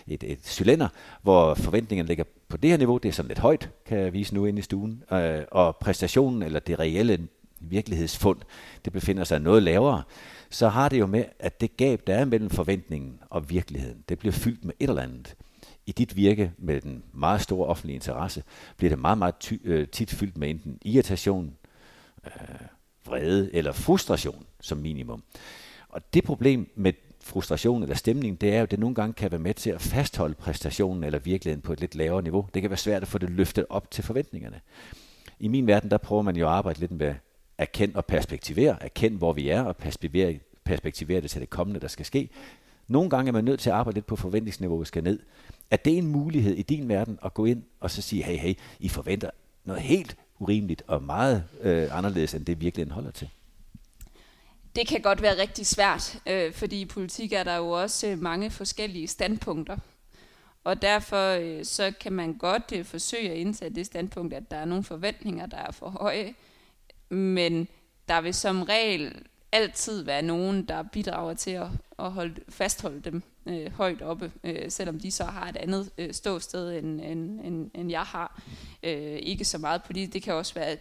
et, 0.07 0.25
et 0.25 0.47
cylinder, 0.47 0.89
hvor 1.23 1.55
forventningerne 1.55 2.09
ligger 2.09 2.25
på 2.49 2.57
det 2.57 2.71
her 2.71 2.77
niveau. 2.77 2.99
Det 2.99 3.09
er 3.09 3.13
sådan 3.13 3.29
lidt 3.29 3.39
højt, 3.39 3.71
kan 3.87 3.99
jeg 3.99 4.13
vise 4.13 4.35
nu 4.35 4.47
inde 4.47 4.59
i 4.59 4.63
stuen. 4.63 5.03
Øh, 5.13 5.43
og 5.51 5.77
præstationen 5.77 6.43
eller 6.43 6.61
det 6.61 6.79
reelle 6.79 7.29
virkelighedsfund, 7.61 8.39
det 8.85 8.93
befinder 8.93 9.25
sig 9.25 9.41
noget 9.41 9.63
lavere. 9.63 10.03
Så 10.51 10.69
har 10.69 10.89
det 10.89 10.99
jo 10.99 11.07
med, 11.07 11.25
at 11.39 11.61
det 11.61 11.77
gab, 11.77 12.07
der 12.07 12.15
er 12.15 12.25
mellem 12.25 12.51
forventningen 12.51 13.19
og 13.31 13.51
virkeligheden, 13.51 14.05
det 14.09 14.19
bliver 14.19 14.33
fyldt 14.33 14.65
med 14.65 14.75
et 14.81 14.89
eller 14.89 15.03
andet. 15.03 15.35
I 15.87 15.93
dit 15.93 16.17
virke 16.17 16.53
med 16.59 16.81
den 16.81 17.05
meget 17.13 17.41
store 17.41 17.67
offentlige 17.67 17.95
interesse, 17.95 18.43
bliver 18.77 18.91
det 18.91 18.99
meget, 18.99 19.19
meget 19.19 19.35
ty, 19.41 19.55
øh, 19.65 19.89
tit 19.89 20.11
fyldt 20.11 20.39
med 20.39 20.51
enten 20.51 20.79
irritation, 20.83 21.57
øh, 22.27 22.33
vrede 23.07 23.55
eller 23.55 23.73
frustration 23.73 24.47
som 24.61 24.79
minimum. 24.79 25.23
Og 25.89 26.15
det 26.15 26.25
problem 26.25 26.73
med 26.75 26.93
frustration 27.21 27.83
eller 27.83 27.97
stemning, 27.97 28.41
det 28.41 28.55
er 28.55 28.57
jo, 28.57 28.63
at 28.63 28.71
det 28.71 28.79
nogle 28.79 28.95
gange 28.95 29.13
kan 29.13 29.31
være 29.31 29.41
med 29.41 29.55
til 29.55 29.71
at 29.71 29.81
fastholde 29.81 30.35
præstationen 30.35 31.05
eller 31.05 31.19
virkeligheden 31.19 31.63
på 31.63 31.73
et 31.73 31.81
lidt 31.81 31.95
lavere 31.95 32.23
niveau. 32.23 32.49
Det 32.55 32.63
kan 32.63 32.71
være 32.71 32.77
svært 32.79 33.03
at 33.03 33.09
få 33.09 33.19
det 33.19 33.31
løftet 33.31 33.67
op 33.69 33.91
til 33.91 34.05
forventningerne. 34.05 34.61
I 35.41 35.49
min 35.49 35.67
verden, 35.67 35.91
der 35.91 35.99
prøver 35.99 36.23
man 36.23 36.37
jo 36.37 36.47
at 36.47 36.53
arbejde 36.53 36.81
lidt 36.81 36.91
med 36.91 37.07
at 37.07 37.17
erkende 37.59 37.97
og 37.97 38.05
perspektivere, 38.05 38.83
erkende 38.83 39.19
hvor 39.19 39.33
vi 39.33 39.49
er 39.49 39.63
og 39.63 39.77
perspektivere, 39.77 40.39
perspektivere 40.65 41.21
det 41.21 41.31
til 41.31 41.41
det 41.41 41.51
kommende, 41.51 41.81
der 41.81 41.89
skal 41.89 42.07
ske. 42.07 42.29
Nogle 42.89 43.11
gange 43.11 43.29
er 43.29 43.33
man 43.33 43.45
nødt 43.45 43.61
til 43.61 43.71
at 43.71 43.77
arbejde 43.77 43.97
lidt 43.97 44.07
på 44.07 44.17
forventningsniveauet 44.17 44.87
skal 44.87 45.05
ned. 45.05 45.21
Er 45.75 45.79
det 45.79 45.99
en 45.99 46.07
mulighed 46.07 46.55
i 46.55 46.63
din 46.63 46.89
verden 46.89 47.19
at 47.25 47.35
gå 47.35 47.45
ind 47.45 47.63
og 47.81 47.91
så 47.91 48.03
sige, 48.03 48.23
hey, 48.23 48.37
hey, 48.37 48.55
I 48.81 48.89
forventer 48.89 49.31
noget 49.65 49.83
helt 49.83 50.17
urimeligt 50.39 50.83
og 50.87 51.03
meget 51.03 51.45
øh, 51.61 51.97
anderledes, 51.99 52.35
end 52.35 52.47
det 52.47 52.61
virkelig 52.61 52.89
holder 52.89 53.11
til? 53.11 53.29
Det 54.77 54.89
kan 54.89 55.01
godt 55.01 55.23
være 55.23 55.39
rigtig 55.39 55.67
svært, 55.67 56.19
øh, 56.27 56.53
fordi 56.53 56.81
i 56.81 56.85
politik 56.85 57.33
er 57.33 57.45
der 57.45 57.57
jo 57.57 57.71
også 57.71 58.07
øh, 58.07 58.19
mange 58.19 58.51
forskellige 58.51 59.07
standpunkter. 59.07 59.77
Og 60.65 60.83
derfor 60.83 61.31
øh, 61.31 61.65
så 61.65 61.93
kan 62.01 62.13
man 62.13 62.35
godt 62.35 62.73
øh, 62.75 62.85
forsøge 62.85 63.31
at 63.31 63.37
indsætte 63.37 63.77
det 63.77 63.87
standpunkt, 63.87 64.35
at 64.35 64.51
der 64.51 64.57
er 64.57 64.65
nogle 64.65 64.85
forventninger, 64.85 65.47
der 65.47 65.57
er 65.57 65.73
for 65.73 65.89
høje. 65.89 66.35
Men 67.09 67.69
der 68.09 68.21
vil 68.21 68.35
som 68.35 68.63
regel 68.63 69.23
altid 69.55 70.03
være 70.03 70.23
nogen, 70.23 70.65
der 70.65 70.83
bidrager 70.83 71.35
til 71.35 71.51
at, 71.51 71.67
at 71.99 72.13
holde, 72.13 72.41
fastholde 72.49 73.01
dem 73.01 73.23
øh, 73.47 73.73
højt 73.73 74.03
oppe, 74.03 74.33
øh, 74.45 74.71
selvom 74.71 75.01
de 75.01 75.11
så 75.11 75.25
har 75.25 75.49
et 75.49 75.57
andet 75.57 75.91
øh, 75.99 76.15
ståsted, 76.15 76.79
end, 76.79 77.01
end, 77.01 77.41
end, 77.41 77.71
end 77.75 77.91
jeg 77.91 78.03
har. 78.03 78.43
Øh, 78.83 79.19
ikke 79.23 79.45
så 79.45 79.59
meget 79.59 79.83
politik. 79.83 80.13
Det 80.13 80.23
kan 80.23 80.35
også 80.35 80.55
være 80.55 80.77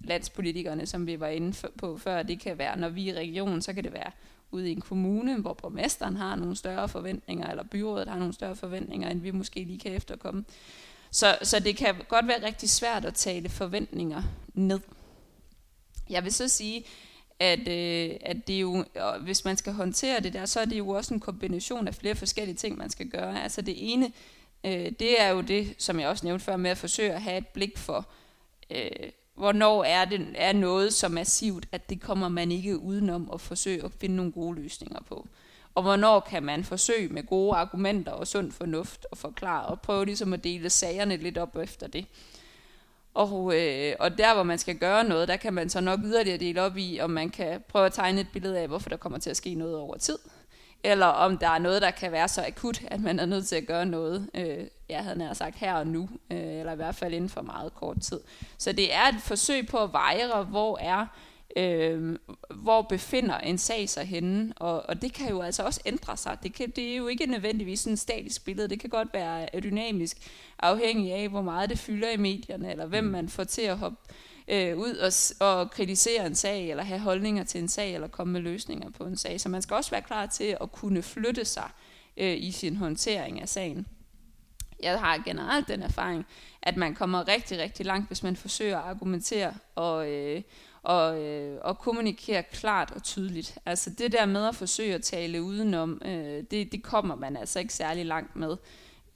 landspolitikerne, 0.00 0.86
som 0.86 1.06
vi 1.06 1.20
var 1.20 1.28
inde 1.28 1.68
på 1.78 1.98
før. 1.98 2.22
Det 2.22 2.40
kan 2.40 2.58
være, 2.58 2.78
når 2.78 2.88
vi 2.88 3.08
er 3.08 3.14
i 3.14 3.18
regionen, 3.18 3.62
så 3.62 3.72
kan 3.72 3.84
det 3.84 3.92
være 3.92 4.10
ude 4.50 4.68
i 4.68 4.72
en 4.72 4.80
kommune, 4.80 5.40
hvor 5.40 5.54
borgmesteren 5.54 6.16
har 6.16 6.36
nogle 6.36 6.56
større 6.56 6.88
forventninger, 6.88 7.50
eller 7.50 7.64
byrådet 7.64 8.08
har 8.08 8.18
nogle 8.18 8.34
større 8.34 8.56
forventninger, 8.56 9.10
end 9.10 9.20
vi 9.20 9.30
måske 9.30 9.64
lige 9.64 9.78
kan 9.78 9.92
efterkomme. 9.92 10.44
Så, 11.10 11.38
så 11.42 11.60
det 11.60 11.76
kan 11.76 11.94
godt 12.08 12.28
være 12.28 12.46
rigtig 12.46 12.70
svært 12.70 13.04
at 13.04 13.14
tale 13.14 13.48
forventninger 13.48 14.22
ned. 14.54 14.80
Jeg 16.10 16.24
vil 16.24 16.32
så 16.32 16.48
sige, 16.48 16.84
at, 17.40 17.68
øh, 17.68 18.16
at 18.20 18.48
det 18.48 18.60
jo, 18.60 18.84
jo, 18.96 19.12
hvis 19.20 19.44
man 19.44 19.56
skal 19.56 19.72
håndtere 19.72 20.20
det 20.20 20.32
der, 20.32 20.46
så 20.46 20.60
er 20.60 20.64
det 20.64 20.78
jo 20.78 20.88
også 20.88 21.14
en 21.14 21.20
kombination 21.20 21.88
af 21.88 21.94
flere 21.94 22.14
forskellige 22.14 22.56
ting, 22.56 22.78
man 22.78 22.90
skal 22.90 23.08
gøre. 23.08 23.42
Altså 23.42 23.62
det 23.62 23.92
ene, 23.92 24.12
øh, 24.64 24.92
det 24.98 25.20
er 25.20 25.28
jo 25.28 25.40
det, 25.40 25.74
som 25.78 26.00
jeg 26.00 26.08
også 26.08 26.26
nævnte 26.26 26.44
før, 26.44 26.56
med 26.56 26.70
at 26.70 26.78
forsøge 26.78 27.12
at 27.12 27.22
have 27.22 27.38
et 27.38 27.48
blik 27.48 27.78
for, 27.78 28.06
øh, 28.70 29.10
hvornår 29.34 29.84
er 29.84 30.04
det 30.04 30.26
er 30.34 30.52
noget 30.52 30.92
så 30.92 31.08
massivt, 31.08 31.66
at 31.72 31.90
det 31.90 32.00
kommer 32.00 32.28
man 32.28 32.52
ikke 32.52 32.78
udenom 32.78 33.30
at 33.34 33.40
forsøge 33.40 33.84
at 33.84 33.92
finde 33.92 34.16
nogle 34.16 34.32
gode 34.32 34.60
løsninger 34.62 35.00
på. 35.02 35.28
Og 35.74 35.82
hvornår 35.82 36.20
kan 36.20 36.42
man 36.42 36.64
forsøge 36.64 37.08
med 37.08 37.26
gode 37.26 37.56
argumenter 37.56 38.12
og 38.12 38.26
sund 38.26 38.52
fornuft 38.52 39.06
og 39.10 39.18
forklare 39.18 39.66
og 39.66 39.80
prøve 39.80 40.04
ligesom 40.04 40.32
at 40.32 40.44
dele 40.44 40.70
sagerne 40.70 41.16
lidt 41.16 41.38
op 41.38 41.56
efter 41.56 41.86
det. 41.86 42.06
Og, 43.18 43.52
øh, 43.56 43.94
og 43.98 44.18
der, 44.18 44.34
hvor 44.34 44.42
man 44.42 44.58
skal 44.58 44.78
gøre 44.78 45.04
noget, 45.04 45.28
der 45.28 45.36
kan 45.36 45.54
man 45.54 45.68
så 45.68 45.80
nok 45.80 46.00
yderligere 46.04 46.38
dele 46.38 46.62
op 46.62 46.76
i, 46.76 47.00
om 47.00 47.10
man 47.10 47.30
kan 47.30 47.60
prøve 47.68 47.86
at 47.86 47.92
tegne 47.92 48.20
et 48.20 48.26
billede 48.32 48.58
af, 48.58 48.68
hvorfor 48.68 48.88
der 48.88 48.96
kommer 48.96 49.18
til 49.18 49.30
at 49.30 49.36
ske 49.36 49.54
noget 49.54 49.76
over 49.76 49.96
tid. 49.96 50.18
Eller 50.84 51.06
om 51.06 51.38
der 51.38 51.48
er 51.48 51.58
noget, 51.58 51.82
der 51.82 51.90
kan 51.90 52.12
være 52.12 52.28
så 52.28 52.44
akut, 52.46 52.82
at 52.86 53.00
man 53.00 53.18
er 53.18 53.26
nødt 53.26 53.46
til 53.46 53.56
at 53.56 53.66
gøre 53.66 53.86
noget, 53.86 54.30
øh, 54.34 54.66
jeg 54.88 55.04
havde 55.04 55.18
nær 55.18 55.32
sagt 55.32 55.56
her 55.56 55.74
og 55.74 55.86
nu, 55.86 56.08
øh, 56.30 56.38
eller 56.38 56.72
i 56.72 56.76
hvert 56.76 56.94
fald 56.94 57.14
inden 57.14 57.30
for 57.30 57.42
meget 57.42 57.74
kort 57.74 58.00
tid. 58.00 58.20
Så 58.58 58.72
det 58.72 58.94
er 58.94 59.08
et 59.08 59.22
forsøg 59.22 59.66
på 59.66 59.78
at 59.78 59.92
vejre, 59.92 60.44
hvor 60.44 60.78
er 60.80 61.06
øh, 61.56 62.18
hvor 62.54 62.82
befinder 62.82 63.38
en 63.38 63.58
sag 63.58 63.88
sig 63.88 64.04
henne, 64.04 64.52
og, 64.56 64.88
og 64.88 65.02
det 65.02 65.12
kan 65.12 65.30
jo 65.30 65.40
altså 65.40 65.62
også 65.62 65.80
ændre 65.86 66.16
sig. 66.16 66.38
Det, 66.42 66.54
kan, 66.54 66.70
det 66.70 66.92
er 66.92 66.96
jo 66.96 67.08
ikke 67.08 67.26
nødvendigvis 67.26 67.84
en 67.84 67.96
statisk 67.96 68.44
billede, 68.44 68.68
det 68.68 68.80
kan 68.80 68.90
godt 68.90 69.08
være 69.12 69.60
dynamisk, 69.60 70.16
afhængig 70.58 71.12
af, 71.12 71.28
hvor 71.28 71.42
meget 71.42 71.70
det 71.70 71.78
fylder 71.78 72.10
i 72.10 72.16
medierne, 72.16 72.70
eller 72.70 72.86
hvem 72.86 73.04
mm. 73.04 73.10
man 73.10 73.28
får 73.28 73.44
til 73.44 73.62
at 73.62 73.78
hoppe 73.78 73.98
øh, 74.48 74.78
ud 74.78 74.96
og, 74.96 75.12
og 75.48 75.70
kritisere 75.70 76.26
en 76.26 76.34
sag, 76.34 76.70
eller 76.70 76.84
have 76.84 77.00
holdninger 77.00 77.44
til 77.44 77.60
en 77.60 77.68
sag, 77.68 77.94
eller 77.94 78.08
komme 78.08 78.32
med 78.32 78.40
løsninger 78.40 78.90
på 78.90 79.04
en 79.04 79.16
sag. 79.16 79.40
Så 79.40 79.48
man 79.48 79.62
skal 79.62 79.74
også 79.74 79.90
være 79.90 80.02
klar 80.02 80.26
til 80.26 80.56
at 80.60 80.72
kunne 80.72 81.02
flytte 81.02 81.44
sig 81.44 81.70
øh, 82.16 82.36
i 82.38 82.52
sin 82.52 82.76
håndtering 82.76 83.42
af 83.42 83.48
sagen. 83.48 83.86
Jeg 84.82 85.00
har 85.00 85.22
generelt 85.24 85.68
den 85.68 85.82
erfaring, 85.82 86.26
at 86.62 86.76
man 86.76 86.94
kommer 86.94 87.28
rigtig, 87.28 87.58
rigtig 87.58 87.86
langt, 87.86 88.06
hvis 88.08 88.22
man 88.22 88.36
forsøger 88.36 88.78
at 88.78 88.84
argumentere 88.84 89.54
og, 89.74 90.10
øh, 90.10 90.42
og, 90.82 91.22
øh, 91.22 91.58
og 91.62 91.78
kommunikere 91.78 92.42
klart 92.42 92.90
og 92.90 93.02
tydeligt. 93.02 93.58
Altså 93.66 93.90
det 93.90 94.12
der 94.12 94.26
med 94.26 94.46
at 94.48 94.54
forsøge 94.54 94.94
at 94.94 95.02
tale 95.02 95.42
udenom, 95.42 96.02
øh, 96.04 96.44
det, 96.50 96.72
det 96.72 96.82
kommer 96.82 97.14
man 97.14 97.36
altså 97.36 97.58
ikke 97.58 97.74
særlig 97.74 98.06
langt 98.06 98.36
med. 98.36 98.56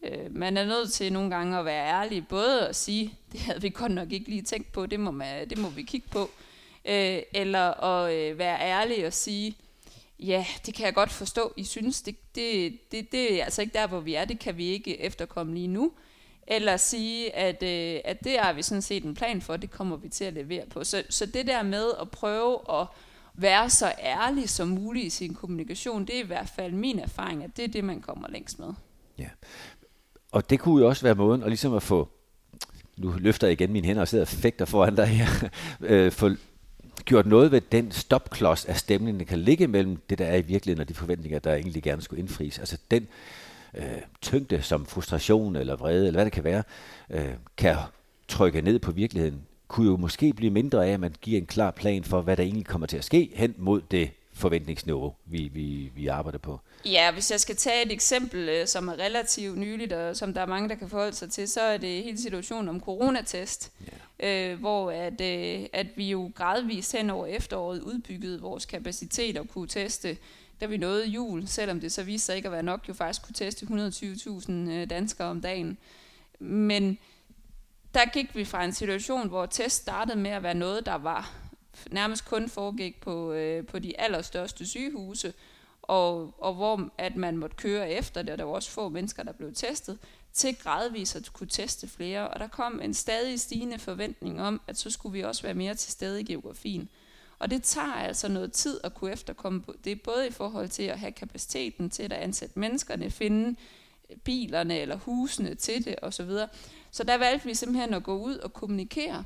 Øh, 0.02 0.36
man 0.36 0.56
er 0.56 0.64
nødt 0.64 0.92
til 0.92 1.12
nogle 1.12 1.30
gange 1.30 1.58
at 1.58 1.64
være 1.64 1.86
ærlig, 1.86 2.28
både 2.28 2.68
at 2.68 2.76
sige, 2.76 3.14
det 3.32 3.40
havde 3.40 3.62
vi 3.62 3.68
godt 3.68 3.92
nok 3.92 4.12
ikke 4.12 4.30
lige 4.30 4.42
tænkt 4.42 4.72
på, 4.72 4.86
det 4.86 5.00
må, 5.00 5.10
man, 5.10 5.50
det 5.50 5.58
må 5.58 5.68
vi 5.68 5.82
kigge 5.82 6.08
på, 6.10 6.30
øh, 6.84 7.22
eller 7.34 7.84
at 7.84 8.14
øh, 8.14 8.38
være 8.38 8.60
ærlig 8.60 9.06
og 9.06 9.12
sige, 9.12 9.56
ja, 10.18 10.46
det 10.66 10.74
kan 10.74 10.86
jeg 10.86 10.94
godt 10.94 11.10
forstå, 11.10 11.52
I 11.56 11.64
synes, 11.64 12.02
det, 12.02 12.16
det, 12.34 12.78
det, 12.92 13.12
det 13.12 13.40
er 13.40 13.44
altså 13.44 13.62
ikke 13.62 13.74
der, 13.74 13.86
hvor 13.86 14.00
vi 14.00 14.14
er, 14.14 14.24
det 14.24 14.38
kan 14.38 14.56
vi 14.56 14.66
ikke 14.66 15.00
efterkomme 15.00 15.54
lige 15.54 15.68
nu, 15.68 15.92
eller 16.46 16.76
sige, 16.76 17.36
at, 17.36 17.62
øh, 17.62 18.00
at 18.04 18.24
det 18.24 18.38
har 18.38 18.52
vi 18.52 18.62
sådan 18.62 18.82
set 18.82 19.04
en 19.04 19.14
plan 19.14 19.42
for, 19.42 19.56
det 19.56 19.70
kommer 19.70 19.96
vi 19.96 20.08
til 20.08 20.24
at 20.24 20.32
levere 20.32 20.66
på. 20.66 20.84
Så, 20.84 21.02
så 21.10 21.26
det 21.26 21.46
der 21.46 21.62
med 21.62 21.90
at 22.00 22.10
prøve 22.10 22.58
at 22.70 22.86
være 23.34 23.70
så 23.70 23.92
ærlig 23.98 24.48
som 24.48 24.68
muligt 24.68 25.06
i 25.06 25.10
sin 25.10 25.34
kommunikation, 25.34 26.04
det 26.04 26.16
er 26.16 26.24
i 26.24 26.26
hvert 26.26 26.48
fald 26.56 26.72
min 26.72 26.98
erfaring, 26.98 27.44
at 27.44 27.50
det 27.56 27.64
er 27.64 27.68
det, 27.68 27.84
man 27.84 28.00
kommer 28.00 28.28
længst 28.28 28.58
med. 28.58 28.68
Ja, 29.18 29.28
og 30.32 30.50
det 30.50 30.60
kunne 30.60 30.82
jo 30.82 30.88
også 30.88 31.02
være 31.02 31.14
måden 31.14 31.42
at 31.42 31.48
ligesom 31.48 31.74
at 31.74 31.82
få, 31.82 32.08
nu 32.96 33.14
løfter 33.18 33.46
jeg 33.46 33.52
igen 33.52 33.72
mine 33.72 33.86
hænder 33.86 34.02
og 34.02 34.08
sidder 34.08 34.24
og 34.24 34.28
fægter 34.28 34.64
foran 34.64 34.96
dig 34.96 35.06
her, 35.06 35.48
øh, 35.80 36.12
få 36.12 36.30
gjort 37.04 37.26
noget 37.26 37.52
ved 37.52 37.60
den 37.60 37.92
stopklods 37.92 38.64
af 38.64 38.76
stemningen, 38.76 39.20
der 39.20 39.26
kan 39.26 39.38
ligge 39.38 39.66
mellem 39.66 39.96
det, 40.10 40.18
der 40.18 40.26
er 40.26 40.36
i 40.36 40.42
virkeligheden, 40.42 40.80
og 40.80 40.88
de 40.88 40.94
forventninger, 40.94 41.38
der 41.38 41.54
egentlig 41.54 41.82
gerne 41.82 42.02
skulle 42.02 42.20
indfries. 42.20 42.58
Altså 42.58 42.78
den 42.90 43.02
øh, 43.02 43.08
tyngde 44.22 44.62
som 44.62 44.86
frustration 44.86 45.56
eller 45.56 45.76
vrede, 45.76 46.06
eller 46.06 46.18
hvad 46.18 46.24
det 46.24 46.32
kan 46.32 46.44
være, 46.44 46.62
øh, 47.10 47.32
kan 47.56 47.76
trykke 48.28 48.62
ned 48.62 48.78
på 48.78 48.92
virkeligheden, 48.92 49.42
kunne 49.68 49.86
jo 49.86 49.96
måske 49.96 50.32
blive 50.32 50.50
mindre 50.50 50.86
af, 50.86 50.90
at 50.90 51.00
man 51.00 51.14
giver 51.20 51.38
en 51.40 51.46
klar 51.46 51.70
plan 51.70 52.04
for, 52.04 52.22
hvad 52.22 52.36
der 52.36 52.42
egentlig 52.42 52.66
kommer 52.66 52.86
til 52.86 52.96
at 52.96 53.04
ske 53.04 53.30
hen 53.34 53.54
mod 53.58 53.80
det 53.90 54.10
forventningsniveau, 54.34 55.14
vi, 55.26 55.50
vi, 55.54 55.90
vi 55.94 56.06
arbejder 56.06 56.38
på. 56.38 56.60
Ja, 56.84 57.12
hvis 57.12 57.30
jeg 57.30 57.40
skal 57.40 57.56
tage 57.56 57.86
et 57.86 57.92
eksempel, 57.92 58.48
øh, 58.48 58.66
som 58.66 58.88
er 58.88 58.92
relativt 58.92 59.58
nyligt, 59.58 59.92
og 59.92 60.16
som 60.16 60.34
der 60.34 60.40
er 60.40 60.46
mange, 60.46 60.68
der 60.68 60.74
kan 60.74 60.88
forholde 60.88 61.16
sig 61.16 61.30
til, 61.30 61.48
så 61.48 61.60
er 61.60 61.76
det 61.76 62.02
hele 62.02 62.18
situationen 62.18 62.68
om 62.68 62.80
coronatest, 62.80 63.72
ja. 64.20 64.52
øh, 64.52 64.58
hvor 64.58 64.90
at, 64.90 65.20
øh, 65.20 65.66
at 65.72 65.86
vi 65.96 66.10
jo 66.10 66.30
gradvist 66.34 66.92
hen 66.92 67.10
over 67.10 67.26
efteråret 67.26 67.80
udbyggede 67.80 68.40
vores 68.40 68.66
kapacitet 68.66 69.38
og 69.38 69.48
kunne 69.48 69.68
teste, 69.68 70.16
da 70.62 70.66
vi 70.66 70.76
nåede 70.76 71.06
jul, 71.06 71.48
selvom 71.48 71.80
det 71.80 71.92
så 71.92 72.02
viste 72.02 72.26
sig 72.26 72.36
ikke 72.36 72.46
at 72.46 72.52
være 72.52 72.62
nok, 72.62 72.88
jo 72.88 72.94
faktisk 72.94 73.22
kunne 73.22 73.34
teste 73.34 73.66
120.000 73.66 74.52
øh, 74.52 74.90
danskere 74.90 75.28
om 75.28 75.40
dagen. 75.40 75.78
Men 76.38 76.98
der 77.94 78.10
gik 78.12 78.36
vi 78.36 78.44
fra 78.44 78.64
en 78.64 78.72
situation, 78.72 79.28
hvor 79.28 79.46
test 79.46 79.76
startede 79.76 80.18
med 80.18 80.30
at 80.30 80.42
være 80.42 80.54
noget, 80.54 80.86
der 80.86 80.94
var 80.94 81.32
nærmest 81.90 82.24
kun 82.24 82.48
foregik 82.48 83.00
på, 83.00 83.32
øh, 83.32 83.66
på 83.66 83.78
de 83.78 84.00
allerstørste 84.00 84.66
sygehuse, 84.66 85.32
og, 85.82 86.34
og 86.38 86.54
hvor 86.54 86.90
at 86.98 87.16
man 87.16 87.36
måtte 87.36 87.56
køre 87.56 87.90
efter 87.90 88.22
det, 88.22 88.30
og 88.30 88.38
der 88.38 88.44
var 88.44 88.52
også 88.52 88.70
få 88.70 88.88
mennesker, 88.88 89.22
der 89.22 89.32
blev 89.32 89.54
testet, 89.54 89.98
til 90.32 90.56
gradvist 90.56 91.16
at 91.16 91.32
kunne 91.32 91.48
teste 91.48 91.88
flere. 91.88 92.28
Og 92.28 92.40
der 92.40 92.48
kom 92.48 92.80
en 92.80 92.94
stadig 92.94 93.40
stigende 93.40 93.78
forventning 93.78 94.42
om, 94.42 94.60
at 94.66 94.78
så 94.78 94.90
skulle 94.90 95.12
vi 95.12 95.24
også 95.24 95.42
være 95.42 95.54
mere 95.54 95.74
til 95.74 95.92
stede 95.92 96.20
i 96.20 96.24
geografien. 96.24 96.88
Og 97.42 97.50
det 97.50 97.62
tager 97.62 97.94
altså 97.94 98.28
noget 98.28 98.52
tid 98.52 98.80
at 98.84 98.94
kunne 98.94 99.12
efterkomme 99.12 99.62
det, 99.84 99.92
er 99.92 99.96
både 100.04 100.26
i 100.28 100.30
forhold 100.30 100.68
til 100.68 100.82
at 100.82 100.98
have 100.98 101.12
kapaciteten 101.12 101.90
til 101.90 102.02
at 102.02 102.12
ansætte 102.12 102.58
menneskerne, 102.58 103.10
finde 103.10 103.56
øh, 104.10 104.16
bilerne 104.16 104.78
eller 104.78 104.96
husene 104.96 105.54
til 105.54 105.84
det 105.84 105.94
osv. 106.02 106.30
Så 106.90 107.04
der 107.04 107.18
valgte 107.18 107.46
vi 107.46 107.54
simpelthen 107.54 107.94
at 107.94 108.02
gå 108.02 108.18
ud 108.18 108.36
og 108.36 108.52
kommunikere 108.52 109.24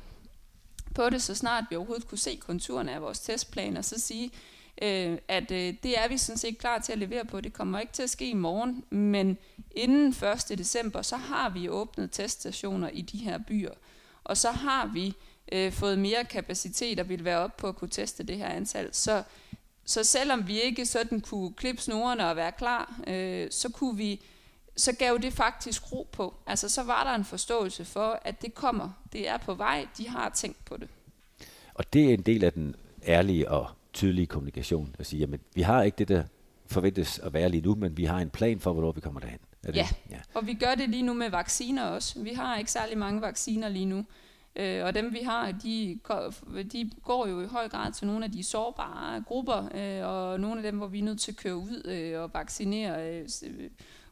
på 0.95 1.09
det, 1.09 1.21
så 1.21 1.35
snart 1.35 1.63
vi 1.69 1.75
overhovedet 1.75 2.07
kunne 2.07 2.17
se 2.17 2.35
konturerne 2.35 2.91
af 2.91 3.01
vores 3.01 3.19
testplan, 3.19 3.77
og 3.77 3.85
så 3.85 3.99
sige, 3.99 4.31
øh, 4.81 5.17
at 5.27 5.51
øh, 5.51 5.73
det 5.83 5.99
er 5.99 6.07
vi 6.07 6.17
sådan 6.17 6.37
set 6.37 6.57
klar 6.57 6.79
til 6.79 6.91
at 6.91 6.99
levere 6.99 7.25
på. 7.25 7.41
Det 7.41 7.53
kommer 7.53 7.79
ikke 7.79 7.93
til 7.93 8.03
at 8.03 8.09
ske 8.09 8.29
i 8.29 8.33
morgen, 8.33 8.83
men 8.89 9.37
inden 9.71 10.07
1. 10.49 10.57
december, 10.57 11.01
så 11.01 11.17
har 11.17 11.49
vi 11.49 11.69
åbnet 11.69 12.11
teststationer 12.11 12.89
i 12.89 13.01
de 13.01 13.17
her 13.17 13.37
byer. 13.37 13.73
Og 14.23 14.37
så 14.37 14.51
har 14.51 14.91
vi 14.93 15.13
øh, 15.51 15.71
fået 15.71 15.99
mere 15.99 16.23
kapacitet 16.23 16.99
og 16.99 17.09
vil 17.09 17.25
være 17.25 17.39
op 17.39 17.57
på 17.57 17.67
at 17.67 17.75
kunne 17.75 17.89
teste 17.89 18.23
det 18.23 18.37
her 18.37 18.47
antal. 18.47 18.89
Så, 18.91 19.23
så 19.85 20.03
selvom 20.03 20.47
vi 20.47 20.61
ikke 20.61 20.85
sådan 20.85 21.21
kunne 21.21 21.53
klippe 21.53 21.81
snorene 21.81 22.29
og 22.29 22.35
være 22.35 22.51
klar, 22.51 22.99
øh, 23.07 23.47
så 23.51 23.69
kunne 23.69 23.97
vi 23.97 24.21
så 24.77 24.95
gav 24.95 25.17
det 25.21 25.33
faktisk 25.33 25.91
ro 25.91 26.07
på. 26.11 26.33
Altså 26.47 26.69
så 26.69 26.83
var 26.83 27.03
der 27.03 27.11
en 27.15 27.25
forståelse 27.25 27.85
for, 27.85 28.19
at 28.23 28.41
det 28.41 28.53
kommer, 28.53 28.89
det 29.13 29.29
er 29.29 29.37
på 29.37 29.53
vej, 29.53 29.87
de 29.97 30.09
har 30.09 30.29
tænkt 30.29 30.65
på 30.65 30.77
det. 30.77 30.87
Og 31.73 31.93
det 31.93 32.09
er 32.09 32.13
en 32.13 32.21
del 32.21 32.43
af 32.43 32.53
den 32.53 32.75
ærlige 33.07 33.51
og 33.51 33.67
tydelige 33.93 34.25
kommunikation, 34.25 34.95
at 34.99 35.05
sige, 35.05 35.19
jamen 35.19 35.39
vi 35.55 35.61
har 35.61 35.83
ikke 35.83 35.95
det, 35.95 36.07
der 36.07 36.23
forventes 36.65 37.19
at 37.19 37.33
være 37.33 37.49
lige 37.49 37.61
nu, 37.61 37.75
men 37.75 37.97
vi 37.97 38.05
har 38.05 38.19
en 38.19 38.29
plan 38.29 38.59
for, 38.59 38.73
hvornår 38.73 38.91
vi 38.91 39.01
kommer 39.01 39.19
derhen. 39.19 39.39
Er 39.63 39.71
det? 39.71 39.75
Ja. 39.75 39.87
ja, 40.09 40.19
og 40.33 40.47
vi 40.47 40.53
gør 40.53 40.75
det 40.75 40.89
lige 40.89 41.03
nu 41.03 41.13
med 41.13 41.29
vacciner 41.29 41.83
også. 41.83 42.19
Vi 42.19 42.33
har 42.33 42.57
ikke 42.57 42.71
særlig 42.71 42.97
mange 42.97 43.21
vacciner 43.21 43.69
lige 43.69 43.85
nu. 43.85 44.05
Øh, 44.59 44.85
og 44.85 44.95
dem 44.95 45.13
vi 45.13 45.19
har, 45.19 45.51
de, 45.51 45.99
de 46.71 46.91
går 47.03 47.27
jo 47.27 47.41
i 47.41 47.45
høj 47.45 47.69
grad 47.69 47.91
til 47.91 48.07
nogle 48.07 48.25
af 48.25 48.31
de 48.31 48.43
sårbare 48.43 49.23
grupper, 49.27 49.69
øh, 49.75 50.07
og 50.07 50.39
nogle 50.39 50.57
af 50.57 50.63
dem, 50.63 50.77
hvor 50.77 50.87
vi 50.87 50.99
er 50.99 51.03
nødt 51.03 51.19
til 51.19 51.31
at 51.31 51.37
køre 51.37 51.55
ud 51.55 51.81
øh, 51.85 52.21
og 52.21 52.33
vaccinere 52.33 53.19
øh, 53.19 53.29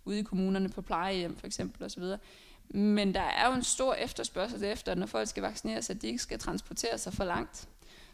ude 0.05 0.19
i 0.19 0.23
kommunerne 0.23 0.69
på 0.69 0.81
plejehjem 0.81 1.38
for 1.38 1.47
eksempel 1.47 1.84
osv. 1.84 2.03
Men 2.69 3.13
der 3.13 3.21
er 3.21 3.47
jo 3.47 3.53
en 3.53 3.63
stor 3.63 3.93
efterspørgsel 3.93 4.63
efter, 4.63 4.95
når 4.95 5.05
folk 5.05 5.27
skal 5.27 5.43
vaccineres, 5.43 5.89
at 5.89 6.01
de 6.01 6.08
ikke 6.08 6.19
skal 6.19 6.39
transportere 6.39 6.97
sig 6.97 7.13
for 7.13 7.23
langt. 7.23 7.67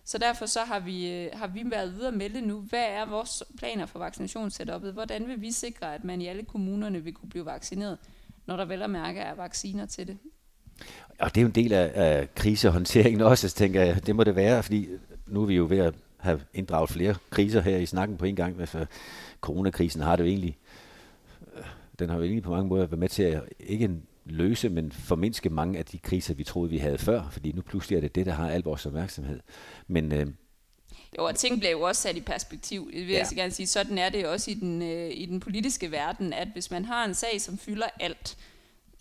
Så 0.03 0.17
derfor 0.17 0.45
så 0.45 0.59
har 0.59 0.79
vi, 0.79 1.11
øh, 1.11 1.29
har 1.33 1.47
vi 1.47 1.63
været 1.65 1.95
videre 1.95 2.11
med 2.11 2.41
nu. 2.41 2.59
Hvad 2.59 2.85
er 2.85 3.05
vores 3.05 3.43
planer 3.57 3.85
for 3.85 3.99
vaccinationssetuppet? 3.99 4.93
Hvordan 4.93 5.27
vil 5.27 5.41
vi 5.41 5.51
sikre, 5.51 5.95
at 5.95 6.03
man 6.03 6.21
i 6.21 6.27
alle 6.27 6.43
kommunerne 6.43 7.03
vil 7.03 7.13
kunne 7.13 7.29
blive 7.29 7.45
vaccineret, 7.45 7.97
når 8.45 8.57
der 8.57 8.65
vel 8.65 8.81
og 8.81 8.89
mærke 8.89 9.19
er 9.19 9.33
vacciner 9.33 9.85
til 9.85 10.07
det? 10.07 10.17
Og 11.19 11.35
det 11.35 11.37
er 11.37 11.41
jo 11.41 11.47
en 11.47 11.55
del 11.55 11.73
af, 11.73 11.91
af 11.95 12.35
krisehåndteringen 12.35 13.21
også, 13.21 13.49
så 13.49 13.55
tænker 13.55 13.81
jeg, 13.81 14.07
det 14.07 14.15
må 14.15 14.23
det 14.23 14.35
være, 14.35 14.63
fordi 14.63 14.87
nu 15.27 15.41
er 15.41 15.45
vi 15.45 15.55
jo 15.55 15.65
ved 15.69 15.77
at 15.77 15.93
have 16.17 16.41
inddraget 16.53 16.89
flere 16.89 17.15
kriser 17.29 17.61
her 17.61 17.77
i 17.77 17.85
snakken 17.85 18.17
på 18.17 18.25
en 18.25 18.35
gang. 18.35 18.59
Altså, 18.59 18.85
coronakrisen 19.41 20.01
har 20.01 20.15
det 20.15 20.23
jo 20.23 20.29
egentlig 20.29 20.57
den 22.01 22.09
har 22.09 22.17
jo 22.17 22.23
egentlig 22.23 22.43
på 22.43 22.51
mange 22.51 22.67
måder 22.67 22.85
været 22.85 22.99
med 22.99 23.09
til 23.09 23.23
at 23.23 23.41
ikke 23.59 23.91
løse, 24.25 24.69
men 24.69 24.91
formindske 24.91 25.49
mange 25.49 25.79
af 25.79 25.85
de 25.85 25.97
kriser, 25.97 26.33
vi 26.33 26.43
troede, 26.43 26.69
vi 26.69 26.77
havde 26.77 26.97
før, 26.97 27.29
fordi 27.31 27.51
nu 27.51 27.61
pludselig 27.61 27.97
er 27.97 28.01
det 28.01 28.15
det, 28.15 28.25
der 28.25 28.31
har 28.31 28.49
al 28.49 28.61
vores 28.61 28.85
opmærksomhed. 28.85 29.39
Men 29.87 30.11
øh, 30.11 30.27
jo, 31.17 31.25
og 31.25 31.35
ting 31.35 31.59
bliver 31.59 31.71
jo 31.71 31.81
også 31.81 32.01
sat 32.01 32.15
i 32.15 32.21
perspektiv. 32.21 32.91
Det 32.93 33.07
vil 33.07 33.11
ja. 33.11 33.17
jeg 33.17 33.27
så 33.27 33.35
gerne 33.35 33.51
sige. 33.51 33.67
Sådan 33.67 33.97
er 33.97 34.09
det 34.09 34.27
også 34.27 34.51
i 34.51 34.53
den, 34.53 34.81
øh, 34.81 35.11
i 35.13 35.25
den 35.25 35.39
politiske 35.39 35.91
verden, 35.91 36.33
at 36.33 36.47
hvis 36.53 36.71
man 36.71 36.85
har 36.85 37.05
en 37.05 37.13
sag, 37.13 37.41
som 37.41 37.57
fylder 37.57 37.87
alt, 37.99 38.37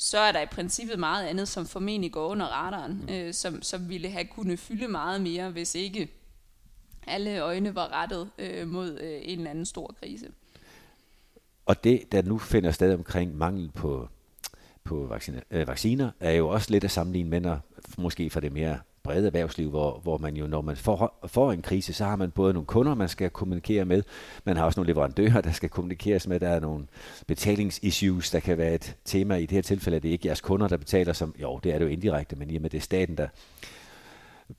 så 0.03 0.19
er 0.19 0.33
der 0.33 0.41
i 0.41 0.47
princippet 0.47 0.99
meget 0.99 1.27
andet, 1.27 1.49
som 1.49 1.67
formentlig 1.67 2.13
går 2.13 2.29
under 2.29 2.47
radaren, 2.47 3.05
mm. 3.09 3.15
øh, 3.15 3.35
som, 3.35 3.63
som 3.63 3.89
ville 3.89 4.11
have 4.11 4.25
kunnet 4.25 4.59
fylde 4.59 4.89
meget 4.89 5.21
mere, 5.21 5.51
hvis 5.51 5.75
ikke 5.75 6.09
alle 7.07 7.41
øjne 7.41 7.75
var 7.75 7.89
rettet 7.93 8.31
øh, 8.39 8.69
mod 8.69 8.99
øh, 9.01 9.21
en 9.23 9.39
eller 9.39 9.51
anden 9.51 9.67
stor 9.67 9.95
krise. 10.01 10.27
Og 11.67 11.85
det, 11.85 12.13
der 12.13 12.23
nu 12.23 12.39
finder 12.39 12.71
sted 12.71 12.95
omkring 12.95 13.37
mangel 13.37 13.71
på, 13.71 14.09
på 14.85 15.07
vacciner, 15.07 15.41
øh, 15.51 15.69
vacciner, 15.69 16.11
er 16.21 16.33
jo 16.33 16.49
også 16.49 16.71
lidt 16.71 16.85
at 16.85 16.91
sammenligne 16.91 17.31
med, 17.31 17.41
når, 17.41 17.59
måske 17.99 18.31
for 18.31 18.41
det 18.41 18.53
mere 18.53 18.79
brede 19.03 19.27
erhvervsliv, 19.27 19.71
hvor, 19.71 20.01
hvor 20.03 20.19
man 20.19 20.37
jo, 20.37 20.47
når 20.47 20.61
man 20.61 20.77
får, 20.77 21.27
får 21.27 21.53
en 21.53 21.63
krise, 21.63 21.93
så 21.93 22.05
har 22.05 22.17
man 22.17 22.31
både 22.31 22.53
nogle 22.53 22.67
kunder, 22.67 22.95
man 22.95 23.09
skal 23.09 23.31
kommunikere 23.31 23.85
med, 23.85 24.03
man 24.45 24.57
har 24.57 24.65
også 24.65 24.81
nogle 24.81 24.93
leverandører, 24.93 25.41
der 25.41 25.53
skal 25.53 25.69
kommunikeres 25.69 26.27
med, 26.27 26.41
der 26.41 26.49
er 26.49 26.61
nogle 26.61 26.87
betalingsissues, 27.27 28.31
der 28.31 28.41
kan 28.41 28.59
være 28.59 28.75
et 28.75 28.97
tema. 29.05 29.37
I 29.37 29.41
det 29.41 29.51
her 29.51 29.63
tilfælde 29.63 29.97
er 29.97 30.01
det 30.01 30.09
ikke 30.09 30.27
jeres 30.27 30.41
kunder, 30.41 30.69
der 30.69 30.77
betaler, 30.77 31.13
som 31.13 31.35
jo, 31.43 31.61
det 31.63 31.75
er 31.75 31.79
det 31.79 31.85
jo 31.85 31.91
indirekte, 31.91 32.37
men 32.37 32.51
i 32.51 32.57
og 32.57 32.63
med 32.63 32.71
det 32.71 32.79
er 32.79 32.83
staten, 32.83 33.17
der 33.17 33.29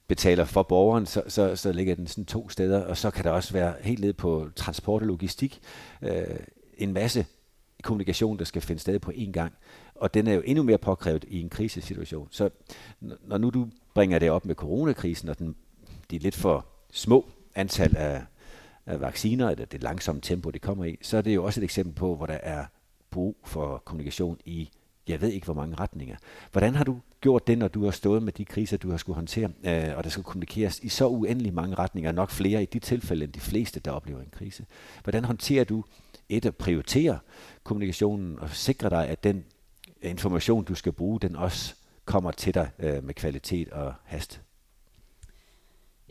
betaler 0.07 0.45
for 0.45 0.63
borgeren, 0.63 1.05
så, 1.05 1.23
så, 1.27 1.55
så 1.55 1.71
ligger 1.71 1.95
den 1.95 2.07
sådan 2.07 2.25
to 2.25 2.49
steder, 2.49 2.85
og 2.85 2.97
så 2.97 3.11
kan 3.11 3.23
der 3.23 3.31
også 3.31 3.53
være 3.53 3.73
helt 3.81 3.99
ned 4.01 4.13
på 4.13 4.49
transport 4.55 5.01
og 5.01 5.07
logistik. 5.07 5.59
Øh, 6.01 6.23
en 6.77 6.93
masse 6.93 7.25
kommunikation, 7.83 8.37
der 8.37 8.45
skal 8.45 8.61
finde 8.61 8.81
sted 8.81 8.99
på 8.99 9.11
én 9.11 9.31
gang. 9.31 9.53
Og 9.95 10.13
den 10.13 10.27
er 10.27 10.33
jo 10.33 10.41
endnu 10.45 10.63
mere 10.63 10.77
påkrævet 10.77 11.25
i 11.27 11.41
en 11.41 11.49
krisesituation. 11.49 12.27
Så 12.31 12.49
når 12.99 13.37
nu 13.37 13.49
du 13.49 13.67
bringer 13.93 14.19
det 14.19 14.31
op 14.31 14.45
med 14.45 14.55
coronakrisen, 14.55 15.29
og 15.29 15.39
den, 15.39 15.55
de 16.11 16.17
lidt 16.17 16.35
for 16.35 16.65
små 16.91 17.25
antal 17.55 17.97
af, 17.97 18.23
af 18.85 19.01
vacciner, 19.01 19.49
eller 19.49 19.65
det 19.65 19.83
langsomme 19.83 20.21
tempo, 20.21 20.49
det 20.49 20.61
kommer 20.61 20.85
i, 20.85 20.97
så 21.01 21.17
er 21.17 21.21
det 21.21 21.35
jo 21.35 21.43
også 21.43 21.59
et 21.59 21.63
eksempel 21.63 21.95
på, 21.95 22.15
hvor 22.15 22.25
der 22.25 22.39
er 22.43 22.65
brug 23.09 23.37
for 23.43 23.81
kommunikation 23.85 24.37
i, 24.45 24.69
jeg 25.07 25.21
ved 25.21 25.29
ikke 25.29 25.45
hvor 25.45 25.53
mange 25.53 25.75
retninger. 25.75 26.15
Hvordan 26.51 26.75
har 26.75 26.83
du 26.83 26.99
gjort 27.21 27.47
det, 27.47 27.57
når 27.57 27.67
du 27.67 27.83
har 27.83 27.91
stået 27.91 28.23
med 28.23 28.33
de 28.33 28.45
kriser, 28.45 28.77
du 28.77 28.89
har 28.89 28.97
skulle 28.97 29.15
håndtere, 29.15 29.49
øh, 29.63 29.97
og 29.97 30.03
der 30.03 30.09
skal 30.09 30.23
kommunikeres 30.23 30.79
i 30.79 30.89
så 30.89 31.07
uendelig 31.07 31.53
mange 31.53 31.75
retninger, 31.75 32.11
nok 32.11 32.29
flere 32.29 32.63
i 32.63 32.65
de 32.65 32.79
tilfælde 32.79 33.23
end 33.23 33.33
de 33.33 33.39
fleste, 33.39 33.79
der 33.79 33.91
oplever 33.91 34.21
en 34.21 34.31
krise? 34.31 34.65
Hvordan 35.03 35.25
håndterer 35.25 35.63
du 35.63 35.83
et 36.29 36.45
at 36.45 36.55
prioritere 36.55 37.19
kommunikationen 37.63 38.39
og 38.39 38.49
sikre 38.49 38.89
dig, 38.89 39.07
at 39.07 39.23
den 39.23 39.43
information, 40.01 40.63
du 40.63 40.75
skal 40.75 40.91
bruge, 40.91 41.19
den 41.19 41.35
også 41.35 41.75
kommer 42.05 42.31
til 42.31 42.53
dig 42.53 42.69
øh, 42.79 43.03
med 43.03 43.13
kvalitet 43.13 43.69
og 43.69 43.93
hast? 44.05 44.41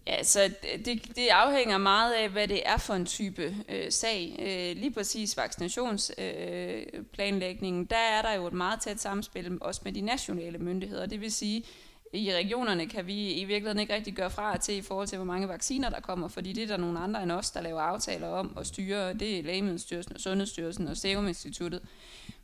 Ja, 0.07 0.23
så 0.23 0.51
det, 0.85 1.17
det 1.17 1.29
afhænger 1.29 1.79
meget 1.79 2.13
af, 2.13 2.29
hvad 2.29 2.49
det 2.49 2.69
er 2.69 2.77
for 2.77 2.95
en 2.95 3.07
type 3.07 3.57
øh, 3.69 3.93
sag. 3.93 4.37
Øh, 4.39 4.77
lige 4.77 4.93
præcis 4.93 5.37
vaccinationsplanlægningen, 5.37 7.83
øh, 7.83 7.91
der 7.91 7.97
er 7.97 8.23
der 8.23 8.35
jo 8.35 8.47
et 8.47 8.53
meget 8.53 8.81
tæt 8.81 9.01
samspil 9.01 9.59
også 9.61 9.81
med 9.85 9.93
de 9.93 10.01
nationale 10.01 10.59
myndigheder. 10.59 11.07
Det 11.07 11.21
vil 11.21 11.33
sige, 11.33 11.65
i 12.13 12.35
regionerne 12.35 12.87
kan 12.87 13.07
vi 13.07 13.33
i 13.33 13.45
virkeligheden 13.45 13.79
ikke 13.79 13.95
rigtig 13.95 14.15
gøre 14.15 14.31
fra 14.31 14.57
til 14.57 14.77
i 14.77 14.81
forhold 14.81 15.09
til, 15.09 15.19
hvor 15.19 15.25
mange 15.25 15.49
vacciner 15.49 15.91
der 15.91 16.01
kommer, 16.01 16.29
fordi 16.29 16.53
det 16.53 16.63
er 16.63 16.67
der 16.67 16.77
nogle 16.77 16.99
andre 16.99 17.23
end 17.23 17.33
os, 17.33 17.51
der 17.51 17.61
laver 17.61 17.81
aftaler 17.81 18.29
om 18.29 18.57
og 18.57 18.67
styre. 18.67 19.15
Det 19.15 19.39
er 19.39 19.43
Lægemiddelstyrelsen 19.43 20.15
og 20.15 20.21
Sundhedsstyrelsen 20.21 20.89
og 20.89 20.97
Serum 20.97 21.29
Instituttet. 21.29 21.83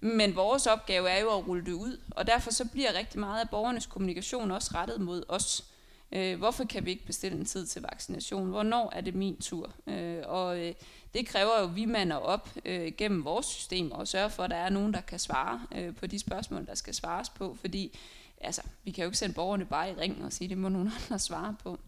Men 0.00 0.36
vores 0.36 0.66
opgave 0.66 1.10
er 1.10 1.20
jo 1.20 1.28
at 1.28 1.48
rulle 1.48 1.64
det 1.64 1.72
ud, 1.72 2.00
og 2.10 2.26
derfor 2.26 2.50
så 2.50 2.64
bliver 2.68 2.98
rigtig 2.98 3.20
meget 3.20 3.40
af 3.40 3.50
borgernes 3.50 3.86
kommunikation 3.86 4.50
også 4.50 4.70
rettet 4.74 5.00
mod 5.00 5.22
os. 5.28 5.64
Øh, 6.12 6.38
hvorfor 6.38 6.64
kan 6.64 6.84
vi 6.84 6.90
ikke 6.90 7.06
bestille 7.06 7.38
en 7.38 7.44
tid 7.44 7.66
til 7.66 7.82
vaccination? 7.82 8.50
Hvornår 8.50 8.92
er 8.96 9.00
det 9.00 9.14
min 9.14 9.36
tur? 9.36 9.72
Øh, 9.86 10.22
og 10.24 10.58
øh, 10.60 10.74
det 11.14 11.26
kræver 11.26 11.60
jo, 11.60 11.64
at 11.68 11.76
vi 11.76 11.84
mander 11.84 12.16
op 12.16 12.48
øh, 12.64 12.92
gennem 12.98 13.24
vores 13.24 13.46
system 13.46 13.92
og 13.92 14.08
sørger 14.08 14.28
for, 14.28 14.42
at 14.42 14.50
der 14.50 14.56
er 14.56 14.70
nogen, 14.70 14.94
der 14.94 15.00
kan 15.00 15.18
svare 15.18 15.60
øh, 15.74 15.94
på 15.94 16.06
de 16.06 16.18
spørgsmål, 16.18 16.66
der 16.66 16.74
skal 16.74 16.94
svares 16.94 17.28
på, 17.28 17.56
fordi 17.60 17.98
altså, 18.40 18.62
vi 18.84 18.90
kan 18.90 19.02
jo 19.02 19.08
ikke 19.08 19.18
sende 19.18 19.34
borgerne 19.34 19.64
bare 19.64 19.90
i 19.90 19.94
ring 19.94 20.24
og 20.24 20.32
sige, 20.32 20.48
det 20.48 20.58
må 20.58 20.68
nogen 20.68 20.90
andre 21.02 21.18
svare 21.18 21.56
på. 21.62 21.78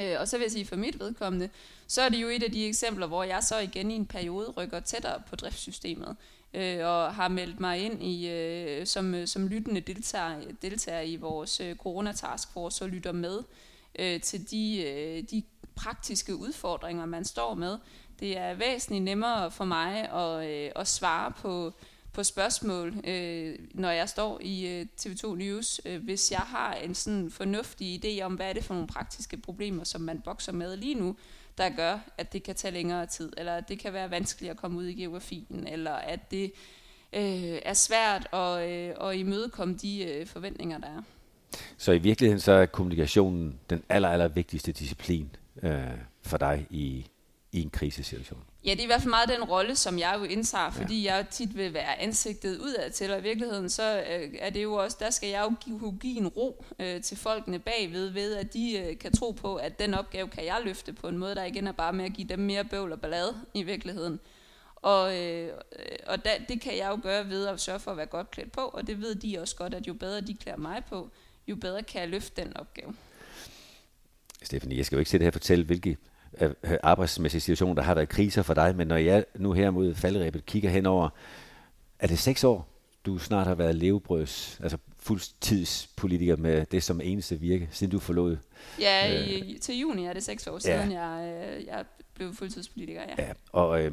Øh, 0.00 0.16
og 0.20 0.28
så 0.28 0.36
vil 0.36 0.44
jeg 0.44 0.52
sige, 0.52 0.66
for 0.66 0.76
mit 0.76 0.98
vedkommende, 0.98 1.48
så 1.86 2.02
er 2.02 2.08
det 2.08 2.22
jo 2.22 2.28
et 2.28 2.42
af 2.42 2.50
de 2.50 2.66
eksempler, 2.66 3.06
hvor 3.06 3.22
jeg 3.22 3.42
så 3.42 3.58
igen 3.58 3.90
i 3.90 3.94
en 3.94 4.06
periode 4.06 4.50
rykker 4.50 4.80
tættere 4.80 5.22
på 5.28 5.36
driftssystemet, 5.36 6.16
øh, 6.54 6.86
og 6.86 7.14
har 7.14 7.28
meldt 7.28 7.60
mig 7.60 7.78
ind 7.78 8.02
i 8.02 8.28
øh, 8.28 8.86
som, 8.86 9.14
øh, 9.14 9.26
som 9.26 9.48
lyttende 9.48 9.80
deltager, 9.80 10.40
deltager 10.62 11.00
i 11.00 11.16
vores 11.16 11.60
øh, 11.60 11.76
corona 11.76 12.12
og 12.54 12.88
lytter 12.88 13.12
med 13.12 13.42
øh, 13.98 14.20
til 14.20 14.50
de, 14.50 14.82
øh, 14.86 15.24
de 15.30 15.42
praktiske 15.74 16.36
udfordringer, 16.36 17.06
man 17.06 17.24
står 17.24 17.54
med. 17.54 17.78
Det 18.20 18.38
er 18.38 18.54
væsentligt 18.54 19.04
nemmere 19.04 19.50
for 19.50 19.64
mig 19.64 20.12
at, 20.12 20.48
øh, 20.48 20.70
at 20.76 20.88
svare 20.88 21.32
på, 21.32 21.72
på 22.14 22.22
spørgsmål, 22.22 22.94
øh, 23.06 23.58
når 23.74 23.90
jeg 23.90 24.08
står 24.08 24.40
i 24.42 24.66
øh, 24.66 24.86
TV2 25.00 25.34
News, 25.34 25.80
øh, 25.84 26.04
hvis 26.04 26.32
jeg 26.32 26.40
har 26.40 26.74
en 26.74 26.94
sådan 26.94 27.30
fornuftig 27.30 28.04
idé 28.04 28.22
om, 28.22 28.34
hvad 28.34 28.48
er 28.48 28.52
det 28.52 28.64
for 28.64 28.74
nogle 28.74 28.88
praktiske 28.88 29.36
problemer, 29.36 29.84
som 29.84 30.00
man 30.00 30.20
bokser 30.20 30.52
med 30.52 30.76
lige 30.76 30.94
nu, 30.94 31.16
der 31.58 31.68
gør, 31.76 31.98
at 32.18 32.32
det 32.32 32.42
kan 32.42 32.54
tage 32.54 32.74
længere 32.74 33.06
tid, 33.06 33.32
eller 33.36 33.56
at 33.56 33.68
det 33.68 33.78
kan 33.78 33.92
være 33.92 34.10
vanskeligt 34.10 34.50
at 34.50 34.56
komme 34.56 34.78
ud 34.78 34.84
i 34.84 34.94
geografien, 34.94 35.66
eller 35.66 35.92
at 35.92 36.30
det 36.30 36.52
øh, 37.12 37.58
er 37.62 37.74
svært 37.74 38.28
at, 38.32 38.70
øh, 38.70 39.08
at 39.08 39.16
imødekomme 39.16 39.74
de 39.74 40.04
øh, 40.04 40.26
forventninger, 40.26 40.78
der 40.78 40.88
er. 40.88 41.02
Så 41.76 41.92
i 41.92 41.98
virkeligheden 41.98 42.40
så 42.40 42.52
er 42.52 42.66
kommunikationen 42.66 43.60
den 43.70 43.82
aller, 43.88 44.08
aller 44.08 44.28
vigtigste 44.28 44.72
disciplin 44.72 45.36
øh, 45.62 45.80
for 46.22 46.36
dig 46.36 46.66
i, 46.70 47.06
i 47.52 47.62
en 47.62 47.70
krisesituation? 47.70 48.42
Ja, 48.64 48.70
det 48.70 48.80
er 48.80 48.84
i 48.84 48.86
hvert 48.86 49.00
fald 49.00 49.10
meget 49.10 49.28
den 49.28 49.44
rolle, 49.44 49.76
som 49.76 49.98
jeg 49.98 50.16
jo 50.18 50.24
indtager, 50.24 50.70
fordi 50.70 51.02
ja. 51.02 51.14
jeg 51.14 51.28
tit 51.28 51.56
vil 51.56 51.74
være 51.74 52.00
ansigtet 52.00 52.58
udad 52.58 52.90
til, 52.90 53.12
og 53.12 53.18
i 53.18 53.22
virkeligheden 53.22 53.68
så 53.68 54.04
øh, 54.10 54.34
er 54.38 54.50
det 54.50 54.62
jo 54.62 54.74
også, 54.74 54.96
der 55.00 55.10
skal 55.10 55.28
jeg 55.28 55.42
jo 55.42 55.54
give, 55.64 55.98
give 56.00 56.18
en 56.18 56.28
ro 56.28 56.64
øh, 56.78 57.02
til 57.02 57.16
folkene 57.16 57.58
bagved, 57.58 58.08
ved 58.08 58.36
at 58.36 58.52
de 58.52 58.78
øh, 58.78 58.98
kan 58.98 59.12
tro 59.12 59.30
på, 59.30 59.56
at 59.56 59.78
den 59.78 59.94
opgave 59.94 60.28
kan 60.28 60.44
jeg 60.44 60.60
løfte 60.64 60.92
på 60.92 61.08
en 61.08 61.18
måde, 61.18 61.34
der 61.34 61.44
igen 61.44 61.66
er 61.66 61.72
bare 61.72 61.92
med 61.92 62.04
at 62.04 62.12
give 62.12 62.28
dem 62.28 62.38
mere 62.38 62.64
bøvl 62.64 62.92
og 62.92 63.00
ballade 63.00 63.34
i 63.54 63.62
virkeligheden. 63.62 64.20
Og, 64.76 65.22
øh, 65.22 65.52
og 66.06 66.24
da, 66.24 66.30
det 66.48 66.60
kan 66.60 66.76
jeg 66.76 66.88
jo 66.90 67.00
gøre 67.02 67.28
ved 67.28 67.46
at 67.46 67.60
sørge 67.60 67.80
for 67.80 67.90
at 67.90 67.96
være 67.96 68.06
godt 68.06 68.30
klædt 68.30 68.52
på, 68.52 68.60
og 68.60 68.86
det 68.86 69.00
ved 69.00 69.14
de 69.14 69.38
også 69.38 69.56
godt, 69.56 69.74
at 69.74 69.86
jo 69.86 69.94
bedre 69.94 70.20
de 70.20 70.34
klæder 70.34 70.58
mig 70.58 70.82
på, 70.88 71.10
jo 71.48 71.56
bedre 71.56 71.82
kan 71.82 72.00
jeg 72.00 72.08
løfte 72.08 72.42
den 72.42 72.56
opgave. 72.56 72.94
Stephanie, 74.42 74.78
jeg 74.78 74.86
skal 74.86 74.96
jo 74.96 74.98
ikke 74.98 75.10
sidde 75.10 75.24
her 75.24 75.30
og 75.30 75.34
fortælle, 75.34 75.64
hvilke 75.64 75.96
øh, 76.40 76.50
arbejdsmæssige 76.82 77.40
situationer, 77.40 77.74
der 77.74 77.82
har 77.82 77.94
været 77.94 78.08
kriser 78.08 78.42
for 78.42 78.54
dig, 78.54 78.76
men 78.76 78.86
når 78.88 78.96
jeg 78.96 79.24
nu 79.34 79.52
her 79.52 79.70
mod 79.70 79.94
faldrebet 79.94 80.46
kigger 80.46 80.70
henover, 80.70 81.08
er 81.98 82.06
det 82.06 82.18
seks 82.18 82.44
år, 82.44 82.68
du 83.06 83.18
snart 83.18 83.46
har 83.46 83.54
været 83.54 83.74
levebrøds, 83.74 84.60
altså 84.62 84.78
fuldtidspolitiker 84.98 86.36
med 86.36 86.66
det 86.66 86.82
som 86.82 87.00
eneste 87.00 87.40
virke, 87.40 87.68
siden 87.70 87.90
du 87.90 87.98
forlod? 87.98 88.36
Ja, 88.80 89.24
i, 89.24 89.54
øh, 89.54 89.60
til 89.60 89.78
juni 89.78 90.06
er 90.06 90.12
det 90.12 90.22
seks 90.22 90.46
år 90.46 90.58
siden, 90.58 90.92
ja. 90.92 91.08
jeg, 91.08 91.46
øh, 91.58 91.66
jeg 91.66 91.84
blev 92.14 92.34
fuldtidspolitiker, 92.34 93.02
ja. 93.02 93.24
ja 93.26 93.32
og 93.52 93.82
øh, 93.82 93.92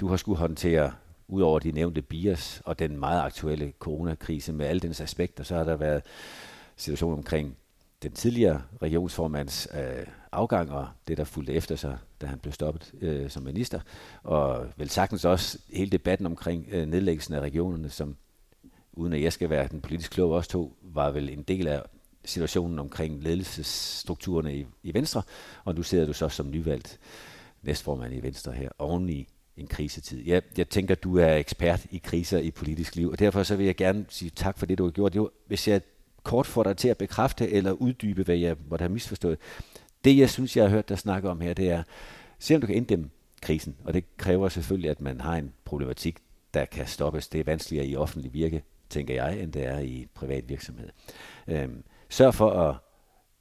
du 0.00 0.08
har 0.08 0.16
skulle 0.16 0.38
håndtere, 0.38 0.92
ud 1.28 1.42
over 1.42 1.58
de 1.58 1.72
nævnte 1.72 2.02
bias 2.02 2.62
og 2.64 2.78
den 2.78 2.96
meget 2.96 3.22
aktuelle 3.22 3.72
coronakrise 3.78 4.52
med 4.52 4.66
alle 4.66 4.80
dens 4.80 5.00
aspekter, 5.00 5.44
så 5.44 5.54
har 5.54 5.64
der 5.64 5.76
været 5.76 6.02
situationer 6.76 7.16
omkring 7.16 7.56
den 8.02 8.12
tidligere 8.12 8.62
regionsformands 8.82 9.68
øh, 9.74 10.06
afgang 10.32 10.70
og 10.70 10.88
det, 11.08 11.16
der 11.16 11.24
fulgte 11.24 11.52
efter 11.52 11.76
sig, 11.76 11.98
da 12.20 12.26
han 12.26 12.38
blev 12.38 12.52
stoppet 12.52 12.92
øh, 13.00 13.30
som 13.30 13.42
minister, 13.42 13.80
og 14.22 14.66
vel 14.76 14.90
sagtens 14.90 15.24
også 15.24 15.58
hele 15.72 15.90
debatten 15.90 16.26
omkring 16.26 16.66
øh, 16.70 16.86
nedlæggelsen 16.86 17.34
af 17.34 17.40
regionerne, 17.40 17.90
som 17.90 18.16
uden 18.92 19.12
at 19.12 19.22
jeg 19.22 19.32
skal 19.32 19.50
være 19.50 19.68
den 19.68 19.80
politisk 19.80 20.10
kloge 20.10 20.36
også 20.36 20.50
to, 20.50 20.76
var 20.82 21.10
vel 21.10 21.28
en 21.28 21.42
del 21.42 21.66
af 21.66 21.82
situationen 22.24 22.78
omkring 22.78 23.22
ledelsesstrukturerne 23.22 24.56
i, 24.56 24.66
i 24.82 24.94
Venstre, 24.94 25.22
og 25.64 25.74
nu 25.74 25.82
sidder 25.82 26.06
du 26.06 26.12
så 26.12 26.28
som 26.28 26.50
nyvalgt 26.50 26.98
næstformand 27.62 28.14
i 28.14 28.22
Venstre 28.22 28.52
her, 28.52 28.68
oven 28.78 29.08
i 29.08 29.28
en 29.56 29.66
krisetid. 29.66 30.26
Jeg, 30.26 30.42
jeg 30.56 30.68
tænker, 30.68 30.94
du 30.94 31.18
er 31.18 31.34
ekspert 31.34 31.86
i 31.90 31.98
kriser 31.98 32.38
i 32.38 32.50
politisk 32.50 32.96
liv, 32.96 33.10
og 33.10 33.18
derfor 33.18 33.42
så 33.42 33.56
vil 33.56 33.66
jeg 33.66 33.76
gerne 33.76 34.06
sige 34.08 34.30
tak 34.30 34.58
for 34.58 34.66
det, 34.66 34.78
du 34.78 34.84
har 34.84 34.90
gjort. 34.90 35.16
Jo, 35.16 35.30
hvis 35.46 35.68
jeg 35.68 35.80
kort 36.22 36.46
få 36.46 36.62
dig 36.62 36.76
til 36.76 36.88
at 36.88 36.98
bekræfte 36.98 37.50
eller 37.50 37.72
uddybe, 37.72 38.22
hvad 38.22 38.36
jeg 38.36 38.56
måtte 38.68 38.82
have 38.82 38.92
misforstået. 38.92 39.38
Det, 40.04 40.18
jeg 40.18 40.30
synes, 40.30 40.56
jeg 40.56 40.64
har 40.64 40.70
hørt 40.70 40.88
dig 40.88 40.98
snakke 40.98 41.30
om 41.30 41.40
her, 41.40 41.54
det 41.54 41.70
er, 41.70 41.82
se 42.38 42.54
om 42.54 42.60
du 42.60 42.66
kan 42.66 42.76
inddæmme 42.76 43.10
krisen. 43.42 43.76
Og 43.84 43.94
det 43.94 44.16
kræver 44.16 44.48
selvfølgelig, 44.48 44.90
at 44.90 45.00
man 45.00 45.20
har 45.20 45.36
en 45.36 45.52
problematik, 45.64 46.18
der 46.54 46.64
kan 46.64 46.86
stoppes. 46.86 47.28
Det 47.28 47.40
er 47.40 47.44
vanskeligere 47.44 47.86
i 47.86 47.96
offentlig 47.96 48.32
virke, 48.32 48.62
tænker 48.90 49.14
jeg, 49.14 49.40
end 49.40 49.52
det 49.52 49.64
er 49.64 49.78
i 49.78 50.06
privat 50.14 50.48
virksomhed. 50.48 50.88
Øhm, 51.46 51.84
sørg 52.08 52.34
for 52.34 52.50
at 52.50 52.76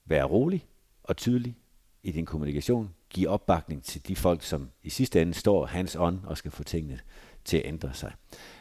være 0.05 0.23
rolig 0.23 0.65
og 1.03 1.17
tydelig 1.17 1.55
i 2.03 2.11
din 2.11 2.25
kommunikation. 2.25 2.93
Giv 3.09 3.30
opbakning 3.30 3.84
til 3.84 4.07
de 4.07 4.15
folk, 4.15 4.43
som 4.43 4.69
i 4.84 4.89
sidste 4.89 5.21
ende 5.21 5.34
står 5.34 5.65
hands 5.65 5.95
on 5.95 6.21
og 6.25 6.38
skal 6.38 6.51
få 6.51 6.63
tingene 6.63 6.99
til 7.45 7.57
at 7.57 7.65
ændre 7.65 7.93
sig. 7.93 8.13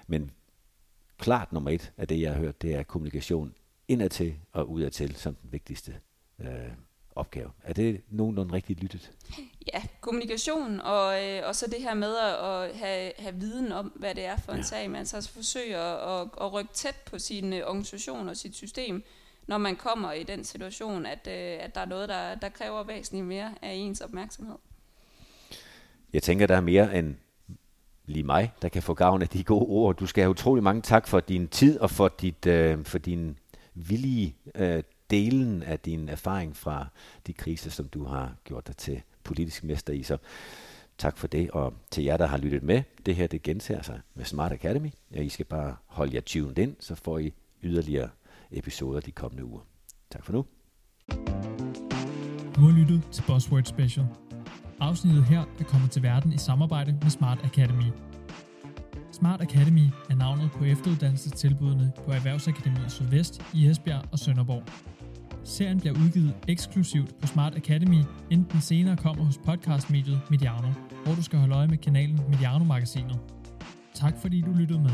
Men 0.06 0.30
klart 1.18 1.52
nummer 1.52 1.70
et 1.70 1.92
af 1.96 2.08
det, 2.08 2.20
jeg 2.20 2.32
har 2.32 2.40
hørt, 2.40 2.62
det 2.62 2.74
er 2.74 2.82
kommunikation 2.82 3.54
indadtil 3.88 4.34
og 4.52 4.70
udadtil 4.70 5.16
som 5.16 5.34
den 5.34 5.52
vigtigste 5.52 5.94
øh, 6.40 6.48
opgave. 7.16 7.50
Er 7.62 7.72
det 7.72 8.00
nogenlunde 8.08 8.54
rigtigt 8.54 8.80
lyttet? 8.80 9.12
Ja, 9.74 9.82
kommunikation 10.00 10.80
og, 10.80 11.24
øh, 11.24 11.42
og 11.48 11.56
så 11.56 11.66
det 11.66 11.82
her 11.82 11.94
med 11.94 12.16
at 12.16 12.76
have, 12.76 13.12
have 13.18 13.34
viden 13.34 13.72
om, 13.72 13.86
hvad 13.86 14.14
det 14.14 14.24
er 14.24 14.36
for 14.36 14.52
en 14.52 14.58
ja. 14.58 14.64
sag. 14.64 14.90
Man 14.90 15.06
så 15.06 15.16
altså 15.16 15.30
forsøger 15.30 15.80
at, 15.80 16.20
at, 16.20 16.28
at 16.40 16.52
rykke 16.52 16.72
tæt 16.72 16.96
på 17.06 17.18
sin 17.18 17.52
øh, 17.52 17.66
organisation 17.66 18.28
og 18.28 18.36
sit 18.36 18.56
system, 18.56 19.04
når 19.46 19.58
man 19.58 19.76
kommer 19.76 20.12
i 20.12 20.22
den 20.22 20.44
situation, 20.44 21.06
at, 21.06 21.26
øh, 21.26 21.64
at 21.64 21.74
der 21.74 21.80
er 21.80 21.86
noget, 21.86 22.08
der, 22.08 22.34
der 22.34 22.48
kræver 22.48 22.82
væsentligt 22.82 23.26
mere 23.26 23.54
af 23.62 23.72
ens 23.72 24.00
opmærksomhed. 24.00 24.56
Jeg 26.12 26.22
tænker, 26.22 26.46
der 26.46 26.56
er 26.56 26.60
mere 26.60 26.98
end 26.98 27.14
lige 28.06 28.22
mig, 28.22 28.52
der 28.62 28.68
kan 28.68 28.82
få 28.82 28.94
gavn 28.94 29.22
af 29.22 29.28
de 29.28 29.44
gode 29.44 29.66
ord. 29.66 29.96
Du 29.96 30.06
skal 30.06 30.22
have 30.22 30.30
utrolig 30.30 30.62
mange 30.62 30.82
tak 30.82 31.06
for 31.06 31.20
din 31.20 31.48
tid 31.48 31.78
og 31.78 31.90
for, 31.90 32.08
dit, 32.08 32.46
øh, 32.46 32.84
for 32.84 32.98
din 32.98 33.38
villige 33.76 34.36
øh, 34.54 34.82
delen 35.10 35.62
af 35.62 35.78
din 35.78 36.08
erfaring 36.08 36.56
fra 36.56 36.86
de 37.26 37.32
kriser, 37.32 37.70
som 37.70 37.88
du 37.88 38.04
har 38.04 38.34
gjort 38.44 38.66
dig 38.66 38.76
til 38.76 39.02
politisk 39.24 39.64
mester 39.64 39.92
i. 39.92 40.02
Så 40.02 40.18
tak 40.98 41.18
for 41.18 41.26
det, 41.26 41.50
og 41.50 41.74
til 41.90 42.04
jer, 42.04 42.16
der 42.16 42.26
har 42.26 42.38
lyttet 42.38 42.62
med, 42.62 42.82
det 43.06 43.16
her 43.16 43.26
det 43.26 43.42
gentager 43.42 43.82
sig 43.82 44.00
med 44.14 44.24
Smart 44.24 44.52
Academy. 44.52 44.90
Ja, 45.14 45.20
I 45.20 45.28
skal 45.28 45.46
bare 45.46 45.76
holde 45.86 46.14
jer 46.14 46.20
tuned 46.20 46.58
ind, 46.58 46.76
så 46.80 46.94
får 46.94 47.18
I 47.18 47.32
yderligere 47.62 48.08
episoder 48.50 49.00
de 49.00 49.10
kommende 49.10 49.44
uger. 49.44 49.60
Tak 50.10 50.24
for 50.24 50.32
nu. 50.32 50.46
Du 52.56 52.60
har 52.60 52.78
lyttet 52.78 53.02
til 53.12 53.24
Buzzword 53.26 53.64
Special. 53.64 54.06
Afsnittet 54.80 55.24
her 55.24 55.44
er 55.60 55.64
kommet 55.64 55.90
til 55.90 56.02
verden 56.02 56.32
i 56.32 56.38
samarbejde 56.38 56.98
med 57.02 57.10
Smart 57.10 57.38
Academy– 57.44 57.90
Smart 59.16 59.40
Academy 59.40 59.88
er 60.10 60.14
navnet 60.14 60.50
på 60.50 60.64
efteruddannelsestilbudene 60.64 61.92
på 62.04 62.12
Erhvervsakademiet 62.12 62.92
Sydvest 62.92 63.42
i 63.54 63.66
Esbjerg 63.68 64.04
og 64.12 64.18
Sønderborg. 64.18 64.62
Serien 65.44 65.80
bliver 65.80 65.94
udgivet 65.94 66.34
eksklusivt 66.48 67.20
på 67.20 67.26
Smart 67.26 67.56
Academy, 67.56 68.02
inden 68.30 68.46
den 68.52 68.60
senere 68.60 68.96
kommer 68.96 69.24
hos 69.24 69.38
podcastmediet 69.44 70.20
Mediano, 70.30 70.68
hvor 71.04 71.14
du 71.14 71.22
skal 71.22 71.38
holde 71.38 71.54
øje 71.54 71.68
med 71.68 71.78
kanalen 71.78 72.20
Mediano-magasinet. 72.28 73.18
Tak 73.94 74.14
fordi 74.18 74.40
du 74.40 74.52
lyttede 74.52 74.80
med. 74.80 74.92